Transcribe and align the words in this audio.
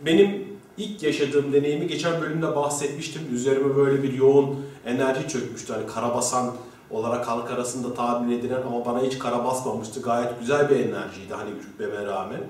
Benim 0.06 0.48
ilk 0.78 1.04
yaşadığım 1.04 1.54
deneyimi 1.54 1.88
geçen 1.88 2.22
bölümde 2.22 2.56
bahsetmiştim. 2.56 3.22
Üzerime 3.34 3.76
böyle 3.76 4.04
bir 4.04 4.14
yoğun 4.14 4.66
enerji 4.86 5.28
çökmüştü. 5.28 5.74
Hani 5.74 5.88
karabasan 5.88 6.56
olarak 6.94 7.28
halk 7.28 7.52
arasında 7.52 7.94
tabir 7.94 8.40
edilen 8.40 8.62
ama 8.62 8.86
bana 8.86 9.02
hiç 9.02 9.20
kara 9.20 9.46
basmamıştı. 9.46 10.02
Gayet 10.02 10.40
güzel 10.40 10.70
bir 10.70 10.76
enerjiydi 10.76 11.34
hani 11.34 11.52
rütbeme 11.52 12.06
rağmen. 12.06 12.42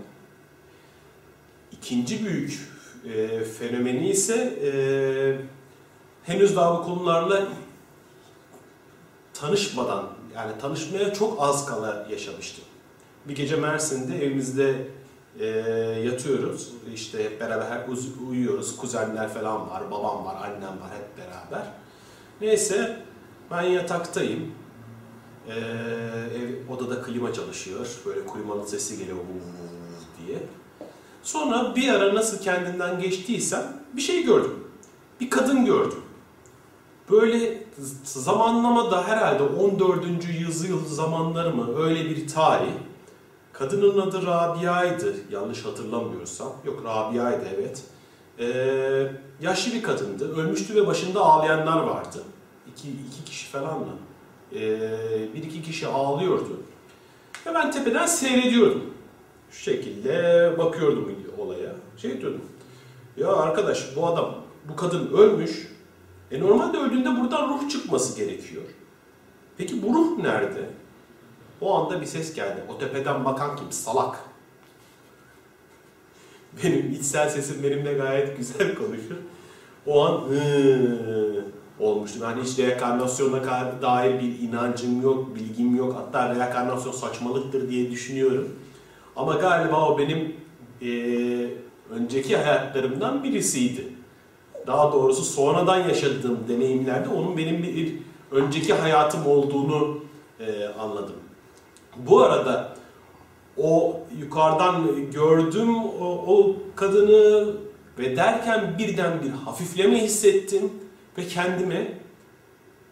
İkinci 1.72 2.26
büyük 2.26 2.70
e, 3.14 3.44
fenomeni 3.44 4.10
ise 4.10 4.36
e, 4.64 4.72
henüz 6.24 6.56
daha 6.56 6.80
bu 6.80 6.84
konularla 6.84 7.48
tanışmadan 9.34 10.10
yani 10.36 10.52
tanışmaya 10.62 11.14
çok 11.14 11.42
az 11.42 11.66
kala 11.66 12.08
yaşamıştım. 12.12 12.64
Bir 13.26 13.36
gece 13.36 13.56
Mersin'de 13.56 14.26
evimizde 14.26 14.88
e, 15.40 15.46
yatıyoruz. 16.06 16.74
İşte 16.94 17.24
hep 17.24 17.42
beraber 17.42 17.88
uyuyoruz. 18.30 18.78
Kuzenler 18.78 19.30
falan 19.30 19.70
var, 19.70 19.92
babam 19.92 20.26
var, 20.26 20.36
annem 20.36 20.64
var 20.82 20.90
hep 20.98 21.18
beraber. 21.18 21.68
Neyse 22.42 23.04
ben 23.54 23.62
yataktayım. 23.62 24.52
Ee, 25.48 25.54
ev, 25.54 26.74
odada 26.74 27.02
klima 27.02 27.34
çalışıyor. 27.34 27.88
Böyle 28.06 28.26
klimanın 28.26 28.66
sesi 28.66 28.98
geliyor 28.98 29.18
diye. 30.28 30.40
Sonra 31.24 31.76
bir 31.76 31.90
ara 31.90 32.16
nasıl 32.16 32.42
kendinden 32.42 33.00
geçtiysem 33.00 33.64
bir 33.94 34.02
şey 34.02 34.24
gördüm. 34.24 34.68
Bir 35.22 35.30
kadın 35.30 35.66
gördüm. 35.66 36.00
Böyle 37.12 37.64
zamanlama 38.04 38.92
da 38.92 39.08
herhalde 39.08 39.44
14. 39.44 40.06
yüzyıl 40.40 40.86
zamanları 40.86 41.56
mı 41.56 41.84
öyle 41.84 42.06
bir 42.10 42.28
tarih. 42.28 42.72
Kadının 43.54 44.02
adı 44.02 44.26
Rabia'ydı 44.26 45.16
yanlış 45.32 45.66
hatırlamıyorsam. 45.66 46.54
Yok 46.66 46.84
Rabia'ydı 46.86 47.46
evet. 47.56 47.84
Ee, 48.40 49.12
yaşlı 49.42 49.74
bir 49.74 49.84
kadındı. 49.84 50.36
Ölmüştü 50.36 50.76
ve 50.76 50.88
başında 50.88 51.22
ağlayanlar 51.22 51.80
vardı. 51.80 52.18
İki, 52.68 52.90
iki 52.90 53.26
kişi 53.26 53.48
falan 53.48 53.80
mı? 53.80 53.94
Ee, 54.56 55.34
bir 55.36 55.44
iki 55.44 55.62
kişi 55.62 55.88
ağlıyordu. 55.88 56.62
Ve 57.46 57.54
ben 57.54 57.72
tepeden 57.72 58.06
seyrediyordum. 58.06 58.94
Şu 59.52 59.64
şekilde 59.64 60.54
bakıyordum 60.58 61.16
olaya. 61.38 61.76
Şey 61.98 62.22
diyordum. 62.22 62.42
Ya 63.18 63.28
arkadaş 63.28 63.96
bu 63.96 64.08
adam, 64.08 64.36
bu 64.70 64.76
kadın 64.76 65.14
ölmüş. 65.14 65.68
E 66.32 66.40
normalde 66.40 66.78
öldüğünde 66.78 67.22
buradan 67.22 67.50
ruh 67.50 67.70
çıkması 67.70 68.18
gerekiyor. 68.18 68.64
Peki 69.58 69.84
bu 69.84 69.94
ruh 69.94 70.18
nerede? 70.18 70.70
O 71.62 71.76
anda 71.76 72.02
bir 72.02 72.06
ses 72.06 72.34
geldi. 72.34 72.64
O 72.70 72.78
tepeden 72.78 73.26
bakan 73.26 73.56
kim? 73.56 73.72
Salak. 73.72 74.20
Benim 76.64 76.92
içsel 76.92 77.30
sesim 77.30 77.64
benimle 77.64 77.94
gayet 77.94 78.38
güzel 78.38 78.76
konuşur. 78.76 79.16
O 79.86 80.06
an 80.06 80.22
Hı 80.22 81.44
olmuştum. 81.80 82.22
Yani 82.24 82.44
hiç 82.44 82.60
reenkarnasyona 82.60 83.44
dair 83.82 84.22
bir 84.22 84.40
inancım 84.40 85.02
yok, 85.02 85.36
bilgim 85.36 85.76
yok. 85.76 85.96
Hatta 85.98 86.36
reenkarnasyon 86.36 86.92
saçmalıktır 86.92 87.70
diye 87.70 87.92
düşünüyorum. 87.92 88.50
Ama 89.16 89.34
galiba 89.34 89.90
o 89.90 89.98
benim 89.98 90.36
e, 90.82 90.90
önceki 91.90 92.38
hayatlarımdan 92.38 93.24
birisiydi. 93.24 93.88
Daha 94.68 94.94
doğrusu 94.94 95.24
sonradan 95.24 95.78
yaşadığım 95.78 96.40
deneyimlerde 96.48 97.10
onun 97.10 97.38
benim 97.38 97.64
bir, 97.64 97.96
önceki 98.32 98.74
hayatım 98.74 99.28
olduğunu 99.28 100.00
e, 100.40 100.66
anladım. 100.80 101.16
Bu 101.98 102.22
arada 102.22 102.76
o 103.58 104.00
yukarıdan 104.20 105.12
gördüm 105.12 105.76
o, 105.76 106.06
o 106.28 106.56
kadını 106.76 107.54
ve 108.00 108.16
derken 108.16 108.76
birden 108.78 109.24
bir 109.24 109.30
hafifleme 109.30 110.04
hissettim 110.04 110.72
ve 111.18 111.28
kendimi 111.28 111.98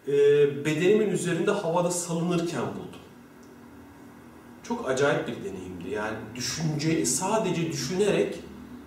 e, 0.08 0.12
bedenimin 0.64 1.10
üzerinde 1.10 1.50
havada 1.50 1.90
salınırken 1.90 2.62
buldum. 2.62 3.02
Çok 4.62 4.90
acayip 4.90 5.28
bir 5.28 5.36
deneyimdi. 5.44 5.90
Yani 5.90 6.16
düşünce 6.34 7.06
sadece 7.06 7.72
düşünerek 7.72 8.38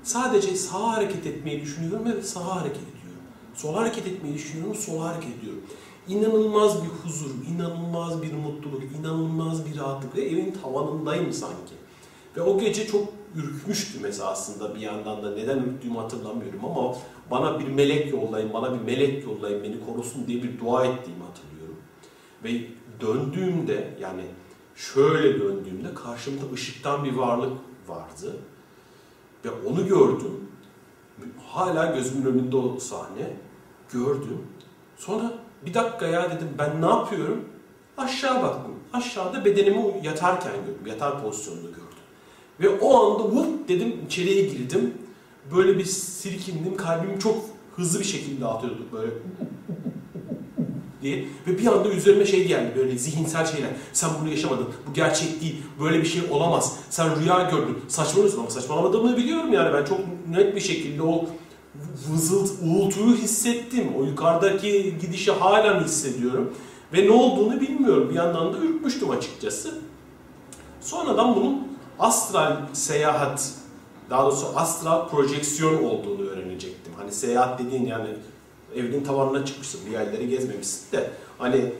sadece 0.04 0.56
sağa 0.56 0.94
hareket 0.94 1.26
etmeyi 1.26 1.62
düşünüyorum 1.62 2.06
ve 2.06 2.22
sağa 2.22 2.56
hareket 2.56 2.82
ediyorum. 2.82 3.22
Sola 3.56 3.78
hareket 3.78 4.08
etmeyi 4.08 4.36
düşünüyorum, 4.36 4.76
sola 4.76 5.04
hareket 5.04 5.38
ediyorum. 5.40 5.62
İnanılmaz 6.08 6.84
bir 6.84 6.90
huzur, 6.90 7.30
inanılmaz 7.56 8.22
bir 8.22 8.34
mutluluk, 8.34 8.84
inanılmaz 9.00 9.66
bir 9.66 9.78
rahatlık 9.78 10.16
ve 10.16 10.22
evin 10.22 10.56
tavanındayım 10.64 11.34
sanki. 11.34 11.74
Ve 12.38 12.42
o 12.42 12.60
gece 12.60 12.88
çok 12.88 13.14
ürkmüştüm 13.36 14.02
mesela 14.02 14.30
aslında 14.30 14.76
bir 14.76 14.80
yandan 14.80 15.24
da 15.24 15.32
neden 15.32 15.60
ürktüğümü 15.60 15.98
hatırlamıyorum 15.98 16.66
ama 16.66 16.96
bana 17.32 17.60
bir 17.60 17.68
melek 17.68 18.14
yollayın, 18.14 18.54
bana 18.54 18.74
bir 18.74 18.86
melek 18.86 19.24
yollayın 19.24 19.64
beni 19.64 19.86
korusun 19.86 20.28
diye 20.28 20.44
bir 20.44 20.60
dua 20.60 20.86
ettiğimi 20.86 21.24
hatırlıyorum. 21.24 21.78
Ve 22.44 22.50
döndüğümde 23.02 23.98
yani 24.00 24.26
şöyle 24.76 25.40
döndüğümde 25.40 25.94
karşımda 25.94 26.54
ışıktan 26.54 27.04
bir 27.04 27.14
varlık 27.14 27.52
vardı. 27.88 28.36
Ve 29.46 29.50
onu 29.68 29.88
gördüm. 29.88 30.50
Hala 31.48 31.86
gözümün 31.86 32.26
önünde 32.26 32.58
o 32.58 32.80
sahne. 32.80 33.34
Gördüm. 33.94 34.42
Sonra 34.98 35.34
bir 35.66 35.74
dakika 35.74 36.08
ya 36.08 36.32
dedim 36.32 36.50
ben 36.58 36.82
ne 36.82 36.86
yapıyorum? 36.86 37.46
Aşağı 37.98 38.44
baktım. 38.44 38.76
Aşağıda 38.94 39.46
bedenimi 39.46 40.02
yatarken 40.04 40.52
gördüm. 40.52 40.86
Yatar 40.86 41.22
pozisyonunda 41.24 41.68
gördüm. 41.68 41.85
Ve 42.60 42.70
o 42.70 42.96
anda 42.96 43.24
vup 43.24 43.70
dedim 43.70 43.96
içeriye 44.06 44.42
girdim. 44.42 44.94
Böyle 45.56 45.78
bir 45.78 45.86
sirkindim. 45.86 46.78
Kalbim 46.78 47.20
çok 47.20 47.38
hızlı 47.76 48.00
bir 48.00 48.06
şekilde 48.06 48.46
atıyordu 48.46 48.86
böyle 48.92 49.12
diye 51.06 51.26
ve 51.48 51.58
bir 51.58 51.68
anda 51.68 51.90
üzerime 51.90 52.26
şey 52.26 52.48
geldi 52.48 52.74
böyle 52.76 52.98
zihinsel 52.98 53.46
şeyler. 53.46 53.70
Sen 53.94 54.10
bunu 54.22 54.30
yaşamadın. 54.30 54.68
Bu 54.90 54.94
gerçek 54.94 55.42
değil. 55.42 55.56
Böyle 55.80 56.00
bir 56.02 56.06
şey 56.06 56.22
olamaz. 56.32 56.78
Sen 56.90 57.22
rüya 57.22 57.50
gördün. 57.52 57.78
Saçmalıyorsun 57.88 58.40
ama 58.40 58.50
saçmalamadığımı 58.50 59.18
biliyorum 59.18 59.54
yani 59.54 59.74
ben 59.74 59.86
çok 59.86 60.00
net 60.30 60.56
bir 60.56 60.62
şekilde 60.62 61.04
o 61.04 61.26
vızılt, 62.10 62.52
uğultuyu 62.64 63.16
hissettim. 63.16 63.88
O 64.00 64.04
yukarıdaki 64.04 64.94
gidişi 65.02 65.32
halen 65.32 65.84
hissediyorum. 65.84 66.54
Ve 66.94 67.06
ne 67.06 67.12
olduğunu 67.12 67.62
bilmiyorum. 67.62 68.10
Bir 68.10 68.16
yandan 68.16 68.54
da 68.54 68.58
ürkmüştüm 68.58 69.10
açıkçası. 69.10 69.80
Sonradan 70.82 71.36
bunun 71.36 71.68
astral 72.00 72.58
seyahat, 72.74 73.52
daha 74.10 74.24
doğrusu 74.26 74.48
astral 74.56 75.10
projeksiyon 75.10 75.84
olduğunu 75.84 76.28
öğrenecektim. 76.28 76.94
Hani 76.98 77.12
seyahat 77.12 77.60
dediğin 77.60 77.86
yani 77.86 78.08
evinin 78.76 79.04
tavanına 79.04 79.46
çıkmışsın, 79.46 79.82
bir 79.86 79.92
yerleri 79.92 80.30
gezmemişsin 80.30 80.98
de. 80.98 81.10
Hani 81.38 81.72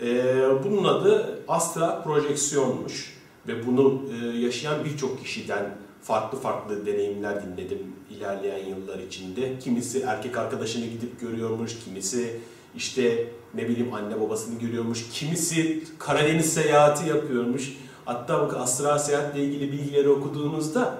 e, 0.00 0.24
bunun 0.64 0.84
adı 0.84 1.42
astral 1.48 2.02
projeksiyonmuş. 2.02 3.14
Ve 3.48 3.66
bunu 3.66 4.02
e, 4.12 4.38
yaşayan 4.38 4.84
birçok 4.84 5.20
kişiden 5.22 5.76
farklı 6.02 6.38
farklı 6.38 6.86
deneyimler 6.86 7.42
dinledim 7.42 7.78
ilerleyen 8.10 8.66
yıllar 8.66 8.98
içinde. 8.98 9.58
Kimisi 9.58 10.00
erkek 10.00 10.36
arkadaşını 10.38 10.86
gidip 10.86 11.20
görüyormuş, 11.20 11.72
kimisi 11.84 12.40
işte 12.76 13.26
ne 13.54 13.68
bileyim 13.68 13.94
anne 13.94 14.20
babasını 14.20 14.58
görüyormuş, 14.58 15.06
kimisi 15.12 15.84
Karadeniz 15.98 16.54
seyahati 16.54 17.08
yapıyormuş. 17.08 17.76
Hatta 18.04 18.50
bu 18.50 18.56
astral 18.56 18.98
seyahatle 18.98 19.44
ilgili 19.44 19.72
bilgileri 19.72 20.08
okuduğunuzda 20.08 20.94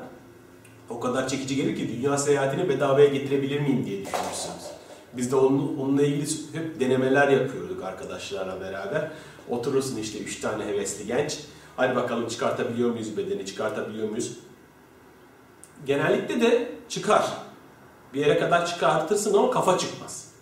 o 0.91 1.01
kadar 1.01 1.29
çekici 1.29 1.57
gelir 1.57 1.77
ki 1.77 1.97
dünya 1.97 2.19
seyahatini 2.19 2.69
bedavaya 2.69 3.07
getirebilir 3.07 3.61
miyim 3.61 3.87
diye 3.87 4.01
düşünürsünüz. 4.01 4.75
Biz 5.13 5.33
de 5.33 5.37
onun, 5.37 5.77
onunla 5.79 6.03
ilgili 6.03 6.27
hep 6.53 6.81
denemeler 6.81 7.29
yapıyorduk 7.29 7.85
arkadaşlarla 7.85 8.61
beraber. 8.61 9.11
Oturursun 9.49 9.97
işte 9.97 10.19
üç 10.19 10.41
tane 10.41 10.65
hevesli 10.65 11.07
genç. 11.07 11.39
Hadi 11.77 11.97
bakalım 11.97 12.29
çıkartabiliyor 12.29 12.91
muyuz 12.91 13.17
bedeni, 13.17 13.47
çıkartabiliyor 13.47 14.09
muyuz? 14.09 14.39
Genellikle 15.87 16.41
de 16.41 16.73
çıkar. 16.89 17.33
Bir 18.15 18.21
yere 18.21 18.39
kadar 18.39 18.67
çıkartırsın 18.67 19.35
ama 19.35 19.51
kafa 19.51 19.79
çıkmaz. 19.79 20.33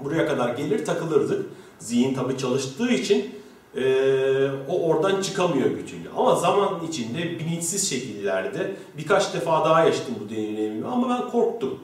Buraya 0.00 0.26
kadar 0.26 0.54
gelir 0.54 0.84
takılırdık. 0.84 1.46
Zihin 1.78 2.14
tabii 2.14 2.38
çalıştığı 2.38 2.90
için 2.90 3.39
e, 3.76 4.50
o 4.68 4.88
oradan 4.88 5.22
çıkamıyor 5.22 5.70
bütünlüğü. 5.70 6.10
Ama 6.16 6.34
zaman 6.34 6.84
içinde 6.88 7.18
bilinçsiz 7.18 7.90
şekillerde 7.90 8.76
birkaç 8.98 9.34
defa 9.34 9.64
daha 9.64 9.84
yaşadım 9.84 10.14
bu 10.24 10.30
deneyimimi 10.30 10.86
ama 10.86 11.08
ben 11.08 11.30
korktum. 11.30 11.78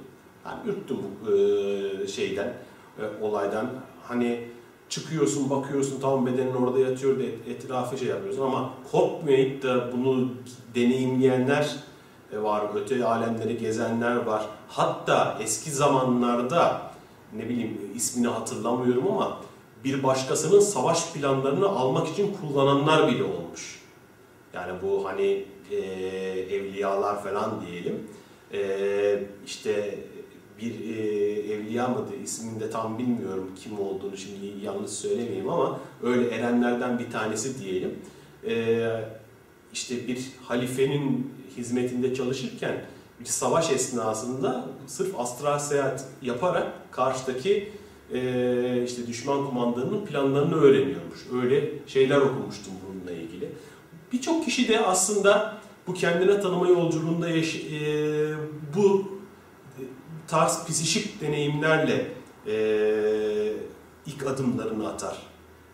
Yani 0.46 0.58
ürktüm 0.66 0.96
bu 1.26 1.32
e, 1.32 2.08
şeyden, 2.08 2.52
e, 2.98 3.24
olaydan. 3.24 3.70
Hani 4.02 4.40
çıkıyorsun, 4.88 5.50
bakıyorsun 5.50 6.00
tamam 6.00 6.26
bedenin 6.26 6.54
orada 6.54 6.78
yatıyor 6.78 7.18
da 7.18 7.22
etrafı 7.50 7.98
şey 7.98 8.08
yapıyorsun 8.08 8.42
ama 8.42 8.70
korkmayıp 8.92 9.62
da 9.62 9.92
bunu 9.92 10.28
deneyimleyenler 10.74 11.76
var, 12.32 12.62
öte 12.74 13.04
alemleri 13.04 13.58
gezenler 13.58 14.16
var. 14.16 14.46
Hatta 14.68 15.38
eski 15.42 15.70
zamanlarda 15.70 16.82
ne 17.36 17.48
bileyim 17.48 17.80
ismini 17.94 18.28
hatırlamıyorum 18.28 19.06
ama 19.12 19.38
bir 19.84 20.02
başkasının 20.02 20.61
savaş 20.61 21.12
planlarını 21.12 21.69
almak 21.69 22.08
için 22.08 22.37
kullananlar 22.40 23.08
bile 23.08 23.25
olmuş. 23.25 23.82
Yani 24.55 24.73
bu 24.82 25.05
hani 25.05 25.44
e, 25.70 25.76
evliyalar 26.50 27.23
falan 27.23 27.67
diyelim. 27.67 28.08
E, 28.52 29.23
işte 29.46 29.99
bir 30.61 30.96
e, 30.96 31.02
evliya 31.52 31.88
mıydı 31.88 32.17
ismini 32.25 32.61
de 32.61 32.70
tam 32.70 32.99
bilmiyorum 32.99 33.50
kim 33.56 33.81
olduğunu 33.81 34.17
şimdi 34.17 34.64
yanlış 34.64 34.90
söylemeyeyim 34.90 35.49
ama 35.49 35.81
öyle 36.02 36.31
erenlerden 36.31 36.99
bir 36.99 37.11
tanesi 37.11 37.64
diyelim. 37.64 37.99
E, 38.46 38.87
işte 39.73 40.08
bir 40.08 40.32
halifenin 40.43 41.32
hizmetinde 41.56 42.14
çalışırken 42.14 42.84
bir 43.20 43.25
savaş 43.25 43.70
esnasında 43.70 44.67
sırf 44.87 45.20
astral 45.20 45.58
seyahat 45.58 46.05
yaparak 46.23 46.93
karşıdaki 46.93 47.73
e, 48.14 48.82
işte 48.86 49.06
düşman 49.06 49.46
kumandanının 49.46 50.06
planlarını 50.06 50.54
öğreniyormuş. 50.54 51.18
Öyle 51.42 51.70
şeyler 51.86 52.16
okumuştum 52.20 52.72
bununla 52.88 53.10
ilgili. 53.12 53.48
Birçok 54.12 54.44
kişi 54.44 54.68
de 54.68 54.80
aslında 54.80 55.56
bu 55.86 55.94
kendine 55.94 56.40
tanıma 56.40 56.68
yolculuğunda 56.68 57.28
yaş- 57.28 57.64
e, 57.72 58.34
bu 58.76 59.04
tarz 60.28 60.64
psişik 60.66 61.20
deneyimlerle 61.20 62.06
e, 62.46 62.56
ilk 64.06 64.26
adımlarını 64.26 64.88
atar. 64.88 65.16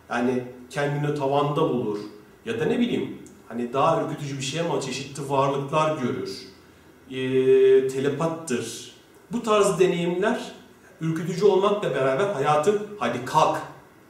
Yani 0.09 0.43
kendini 0.69 1.15
tavanda 1.15 1.61
bulur 1.69 1.99
ya 2.45 2.59
da 2.59 2.65
ne 2.65 2.79
bileyim 2.79 3.17
hani 3.47 3.73
daha 3.73 4.03
ürkütücü 4.03 4.37
bir 4.37 4.43
şey 4.43 4.59
ama 4.59 4.81
çeşitli 4.81 5.29
varlıklar 5.29 5.97
görür. 6.01 6.37
E, 7.11 7.87
telepattır. 7.87 8.93
Bu 9.31 9.43
tarz 9.43 9.79
deneyimler 9.79 10.51
ürkütücü 11.03 11.45
olmakla 11.45 11.95
beraber 11.95 12.25
hayatın 12.25 12.81
hadi 12.99 13.25
kalk 13.25 13.57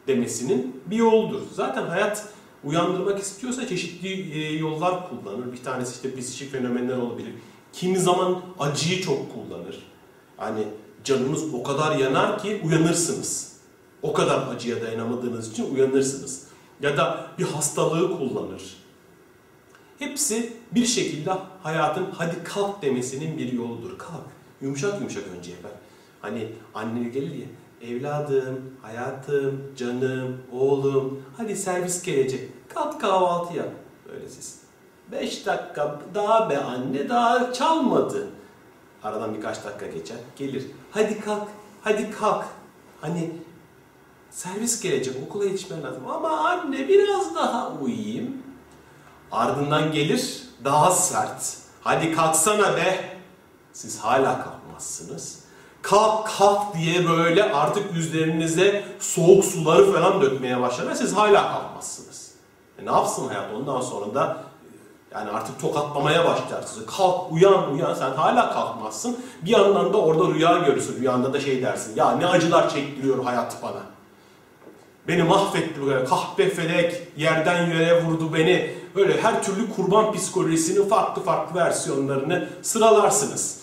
demesinin 0.07 0.81
bir 0.86 0.95
yoldur. 0.95 1.42
Zaten 1.54 1.86
hayat 1.86 2.25
uyandırmak 2.63 3.19
istiyorsa 3.19 3.68
çeşitli 3.68 4.31
e, 4.34 4.57
yollar 4.57 5.10
kullanır. 5.10 5.51
Bir 5.51 5.63
tanesi 5.63 5.92
işte 5.95 6.19
psikik 6.19 6.51
fenomenler 6.51 6.98
olabilir. 6.98 7.34
Kimi 7.74 8.00
zaman 8.00 8.42
acıyı 8.60 9.01
çok 9.01 9.34
kullanır. 9.34 9.84
Hani 10.38 10.63
canınız 11.04 11.54
o 11.54 11.64
kadar 11.64 11.95
yanar 11.95 12.42
ki 12.42 12.62
uyanırsınız. 12.64 13.54
O 14.02 14.14
kadar 14.14 14.47
acıya 14.56 14.81
dayanamadığınız 14.81 15.52
için 15.52 15.76
uyanırsınız. 15.76 16.44
Ya 16.81 16.97
da 16.97 17.28
bir 17.40 17.44
hastalığı 17.44 18.18
kullanır. 18.18 18.62
Hepsi 20.00 20.54
bir 20.71 20.85
şekilde 20.85 21.31
hayatın 21.64 22.07
hadi 22.18 22.44
kalk 22.44 22.81
demesinin 22.81 23.38
bir 23.38 23.54
yoludur. 23.54 23.97
Kalk. 23.97 24.26
Yumuşak 24.62 25.00
yumuşak 25.00 25.23
önce 25.38 25.52
yapar. 25.52 25.71
Hani 26.23 26.51
anne 26.73 27.09
gelir 27.09 27.35
ya 27.35 27.47
evladım, 27.81 28.77
hayatım, 28.81 29.75
canım, 29.75 30.37
oğlum 30.51 31.23
hadi 31.37 31.56
servis 31.56 32.03
gelecek. 32.03 32.69
Kalk 32.69 33.01
kahvaltı 33.01 33.57
yap. 33.57 33.69
Böyle 34.07 34.30
siz. 34.30 34.59
Beş 35.11 35.45
dakika 35.45 35.99
daha 36.15 36.49
be 36.49 36.57
anne 36.57 37.09
daha 37.09 37.53
çalmadı. 37.53 38.27
Aradan 39.03 39.33
birkaç 39.33 39.65
dakika 39.65 39.87
geçer. 39.87 40.18
Gelir. 40.35 40.65
Hadi 40.92 41.19
kalk. 41.19 41.47
Hadi 41.81 42.11
kalk. 42.11 42.45
Hani 43.01 43.31
servis 44.30 44.81
gelecek. 44.81 45.15
Okula 45.27 45.45
yetişmen 45.45 45.83
lazım. 45.83 46.07
Ama 46.07 46.30
anne 46.30 46.87
biraz 46.87 47.35
daha 47.35 47.71
uyuyayım. 47.71 48.37
Ardından 49.31 49.92
gelir. 49.92 50.44
Daha 50.63 50.92
sert. 50.92 51.57
Hadi 51.81 52.15
kalksana 52.15 52.77
be. 52.77 53.18
Siz 53.73 53.99
hala 53.99 54.44
kalkmazsınız. 54.44 55.43
Kalk 55.83 56.28
kalk 56.37 56.75
diye 56.78 57.09
böyle 57.09 57.54
artık 57.54 57.97
üzerinize 57.97 58.83
soğuk 58.99 59.45
suları 59.45 59.94
falan 59.94 60.21
dökmeye 60.21 60.61
başlar 60.61 60.87
ve 60.87 60.95
siz 60.95 61.13
hala 61.13 61.52
kalkmazsınız. 61.52 62.31
E 62.80 62.85
ne 62.85 62.92
yapsın 62.92 63.28
hayat 63.28 63.54
ondan 63.56 63.81
sonra 63.81 64.16
da 64.16 64.37
yani 65.13 65.31
artık 65.31 65.61
tokatlamaya 65.61 66.25
başlar 66.25 66.61
sizi. 66.66 66.85
Kalk, 66.85 67.31
uyan, 67.31 67.73
uyan. 67.73 67.94
Sen 67.94 68.11
hala 68.11 68.54
kalkmazsın. 68.54 69.18
Bir 69.42 69.49
yandan 69.49 69.94
da 69.94 69.97
orada 69.97 70.33
rüya 70.33 70.57
görürsün. 70.57 70.99
Rüyanda 70.99 71.33
da 71.33 71.40
şey 71.40 71.61
dersin. 71.61 71.95
Ya 71.95 72.11
ne 72.11 72.28
acılar 72.28 72.69
çektiriyor 72.69 73.23
hayat 73.23 73.63
bana. 73.63 73.81
Beni 75.07 75.23
mahvetti 75.23 75.85
kadar. 75.85 76.06
Kahpe 76.06 76.49
felek 76.49 77.07
yerden 77.18 77.69
yere 77.69 78.04
vurdu 78.04 78.33
beni. 78.33 78.75
Böyle 78.95 79.21
her 79.21 79.44
türlü 79.44 79.73
kurban 79.75 80.13
psikolojisinin 80.13 80.90
farklı 80.90 81.23
farklı 81.23 81.59
versiyonlarını 81.59 82.49
sıralarsınız. 82.61 83.62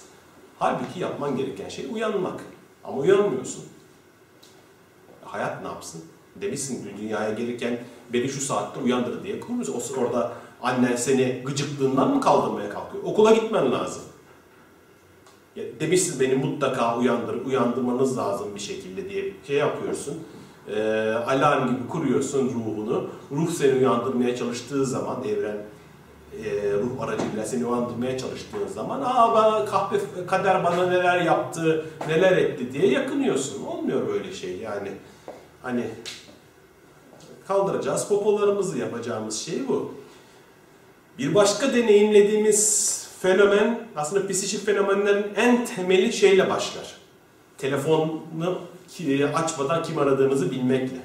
Halbuki 0.61 1.00
yapman 1.00 1.37
gereken 1.37 1.69
şey 1.69 1.87
uyanmak. 1.93 2.40
Ama 2.85 2.99
uyanmıyorsun. 2.99 3.64
Hayat 5.25 5.62
ne 5.62 5.69
yapsın? 5.69 6.02
Demişsin 6.40 6.88
dünyaya 6.99 7.33
gelirken 7.33 7.79
beni 8.12 8.29
şu 8.29 8.40
saatte 8.40 8.81
uyandır 8.81 9.25
diye 9.25 9.40
kurmuyorsun. 9.40 9.97
O 9.99 10.00
orada 10.00 10.33
annen 10.62 10.97
seni 10.97 11.43
gıcıklığından 11.45 12.14
mı 12.14 12.21
kaldırmaya 12.21 12.71
kalkıyor? 12.71 13.05
Okula 13.05 13.33
gitmen 13.33 13.73
lazım. 13.73 14.02
Demişsin 15.81 16.21
beni 16.21 16.35
mutlaka 16.35 16.99
uyandır, 16.99 17.47
uyandırmanız 17.47 18.19
lazım 18.19 18.55
bir 18.55 18.61
şekilde 18.61 19.11
diye 19.11 19.35
şey 19.47 19.57
yapıyorsun. 19.57 20.19
Ee, 20.69 21.12
alarm 21.26 21.69
gibi 21.71 21.88
kuruyorsun 21.88 22.49
ruhunu. 22.49 23.11
Ruh 23.31 23.50
seni 23.50 23.79
uyandırmaya 23.79 24.37
çalıştığı 24.37 24.87
zaman 24.87 25.25
evren 25.25 25.57
e, 26.45 26.73
ruh 26.73 27.03
aracıyla 27.03 27.45
seni 27.45 27.67
uyandırmaya 27.67 28.19
çalıştığın 28.19 28.69
zaman 28.75 29.01
aa 29.05 29.35
bana 29.35 29.65
kahpe 29.65 29.97
kader 30.27 30.65
bana 30.65 30.87
neler 30.87 31.21
yaptı, 31.21 31.87
neler 32.09 32.37
etti 32.37 32.73
diye 32.73 32.87
yakınıyorsun. 32.87 33.67
Olmuyor 33.67 34.07
böyle 34.09 34.33
şey 34.33 34.57
yani. 34.57 34.93
Hani 35.63 35.85
kaldıracağız 37.49 38.09
popolarımızı 38.09 38.79
yapacağımız 38.79 39.39
şey 39.39 39.69
bu. 39.69 39.95
Bir 41.19 41.35
başka 41.35 41.75
deneyimlediğimiz 41.75 42.91
fenomen 43.23 43.81
aslında 43.97 44.29
psikik 44.29 44.67
fenomenlerin 44.67 45.27
en 45.37 45.67
temeli 45.67 46.13
şeyle 46.13 46.51
başlar. 46.51 46.97
telefonunu 47.59 48.59
açmadan 49.35 49.83
kim 49.83 49.99
aradığınızı 49.99 50.51
bilmekle. 50.51 50.97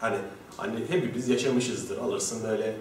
Hani 0.00 0.16
hani 0.56 0.74
hepimiz 0.88 1.28
yaşamışızdır. 1.28 1.98
Alırsın 1.98 2.48
böyle 2.48 2.76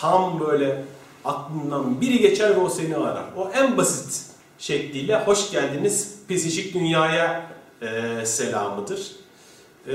tam 0.00 0.40
böyle 0.40 0.84
aklından 1.24 2.00
biri 2.00 2.18
geçer 2.18 2.50
ve 2.50 2.60
o 2.60 2.68
seni 2.68 2.96
arar. 2.96 3.24
O 3.36 3.50
en 3.54 3.76
basit 3.76 4.22
şekliyle 4.58 5.18
hoş 5.18 5.50
geldiniz 5.50 6.14
psikik 6.28 6.74
dünyaya 6.74 7.46
e, 7.82 8.26
selamıdır. 8.26 9.12
E, 9.88 9.94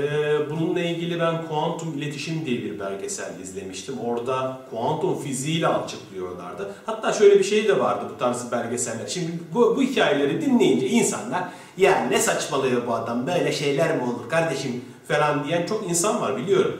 bununla 0.50 0.80
ilgili 0.80 1.20
ben 1.20 1.46
kuantum 1.46 1.98
iletişim 1.98 2.46
diye 2.46 2.62
bir 2.62 2.80
belgesel 2.80 3.40
izlemiştim. 3.42 3.94
Orada 4.00 4.58
kuantum 4.70 5.22
fiziğiyle 5.22 5.68
açıklıyorlardı. 5.68 6.74
Hatta 6.86 7.12
şöyle 7.12 7.38
bir 7.38 7.44
şey 7.44 7.68
de 7.68 7.78
vardı 7.78 8.04
bu 8.14 8.18
tarz 8.18 8.52
belgeseller. 8.52 9.06
Şimdi 9.06 9.32
bu, 9.54 9.76
bu 9.76 9.82
hikayeleri 9.82 10.40
dinleyince 10.40 10.88
insanlar 10.88 11.44
ya 11.76 12.06
ne 12.10 12.18
saçmalıyor 12.18 12.86
bu 12.86 12.94
adam 12.94 13.26
böyle 13.26 13.52
şeyler 13.52 13.96
mi 13.96 14.02
olur 14.02 14.28
kardeşim 14.28 14.84
falan 15.08 15.44
diyen 15.44 15.66
çok 15.66 15.88
insan 15.90 16.20
var 16.20 16.36
biliyorum. 16.36 16.76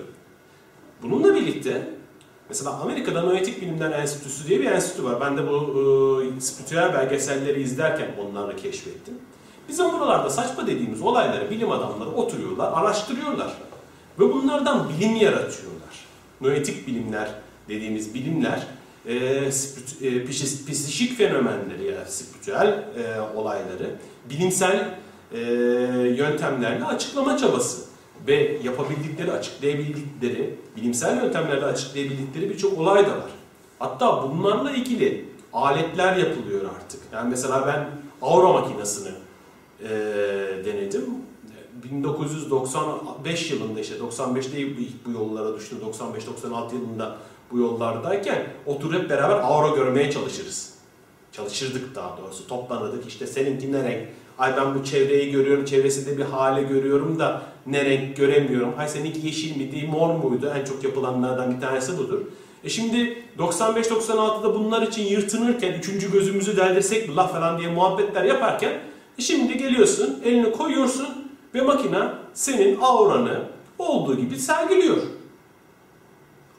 Bununla 1.02 1.34
birlikte 1.34 1.99
mesela 2.50 2.80
Amerika'da 2.80 3.22
Noetik 3.22 3.62
Bilimler 3.62 3.90
Enstitüsü 3.90 4.48
diye 4.48 4.60
bir 4.60 4.66
enstitü 4.70 5.04
var. 5.04 5.20
Ben 5.20 5.36
de 5.36 5.48
bu 5.48 6.22
e, 6.22 6.40
spiritüel 6.40 6.94
belgeselleri 6.94 7.62
izlerken 7.62 8.08
onları 8.24 8.56
keşfettim. 8.56 9.14
Bizim 9.68 9.92
buralarda 9.92 10.30
saçma 10.30 10.66
dediğimiz 10.66 11.02
olayları 11.02 11.50
bilim 11.50 11.70
adamları 11.70 12.10
oturuyorlar, 12.10 12.72
araştırıyorlar. 12.72 13.52
Ve 14.18 14.32
bunlardan 14.32 14.88
bilim 14.88 15.16
yaratıyorlar. 15.16 16.06
Noetik 16.40 16.86
bilimler 16.86 17.28
dediğimiz 17.68 18.14
bilimler 18.14 18.66
e, 19.06 19.52
spirit, 19.52 20.02
e, 20.02 20.24
psişik 20.72 21.18
fenomenleri 21.18 21.84
ya 21.84 21.94
yani 21.94 22.08
spiritüel 22.08 22.66
e, 22.68 23.20
olayları 23.36 23.94
bilimsel 24.30 24.94
e, 25.32 25.40
yöntemlerle 26.16 26.84
açıklama 26.84 27.36
çabası 27.36 27.89
ve 28.26 28.58
yapabildikleri, 28.64 29.32
açıklayabildikleri, 29.32 30.54
bilimsel 30.76 31.16
yöntemlerle 31.16 31.64
açıklayabildikleri 31.64 32.50
birçok 32.50 32.78
olay 32.78 33.06
da 33.06 33.10
var. 33.10 33.30
Hatta 33.78 34.22
bunlarla 34.22 34.70
ilgili 34.70 35.28
aletler 35.52 36.16
yapılıyor 36.16 36.60
artık. 36.76 37.00
Yani 37.12 37.30
mesela 37.30 37.66
ben 37.66 37.88
aura 38.22 38.52
makinesini 38.52 39.12
e, 39.82 39.88
denedim. 40.64 41.04
1995 41.84 43.50
yılında 43.50 43.80
işte 43.80 43.94
95'te 43.94 44.58
ilk 44.58 45.06
bu 45.06 45.10
yollara 45.10 45.56
düştü. 45.56 45.76
95-96 46.44 46.74
yılında 46.74 47.16
bu 47.52 47.58
yollardayken 47.58 48.46
oturup 48.66 49.02
hep 49.02 49.10
beraber 49.10 49.36
aura 49.36 49.76
görmeye 49.76 50.10
çalışırız. 50.10 50.74
Çalışırdık 51.32 51.94
daha 51.94 52.18
doğrusu. 52.18 52.46
Toplanırdık 52.46 53.08
işte 53.08 53.26
seninki 53.26 53.72
ne 53.72 53.84
renk? 53.84 54.08
Ay 54.38 54.56
ben 54.56 54.74
bu 54.74 54.84
çevreyi 54.84 55.32
görüyorum, 55.32 55.64
çevresinde 55.64 56.18
bir 56.18 56.24
hale 56.24 56.62
görüyorum 56.62 57.18
da 57.18 57.42
ne 57.66 57.84
renk 57.84 58.16
göremiyorum. 58.16 58.74
Ay 58.78 58.88
seninki 58.88 59.26
yeşil 59.26 59.56
miydi, 59.56 59.86
mor 59.86 60.14
muydu? 60.14 60.52
En 60.60 60.64
çok 60.64 60.84
yapılanlardan 60.84 61.56
bir 61.56 61.60
tanesi 61.60 61.98
budur. 61.98 62.20
E 62.64 62.68
şimdi 62.68 63.22
95-96'da 63.38 64.54
bunlar 64.54 64.82
için 64.82 65.02
yırtınırken 65.02 65.72
üçüncü 65.72 66.12
gözümüzü 66.12 66.56
deldirsek 66.56 67.08
mi 67.08 67.16
laf 67.16 67.32
falan 67.32 67.58
diye 67.58 67.68
muhabbetler 67.68 68.24
yaparken 68.24 68.72
e 69.18 69.22
şimdi 69.22 69.58
geliyorsun, 69.58 70.20
elini 70.24 70.52
koyuyorsun 70.52 71.08
ve 71.54 71.62
makina 71.62 72.18
senin 72.34 72.80
auranı 72.80 73.42
olduğu 73.78 74.16
gibi 74.16 74.36
sergiliyor. 74.36 74.96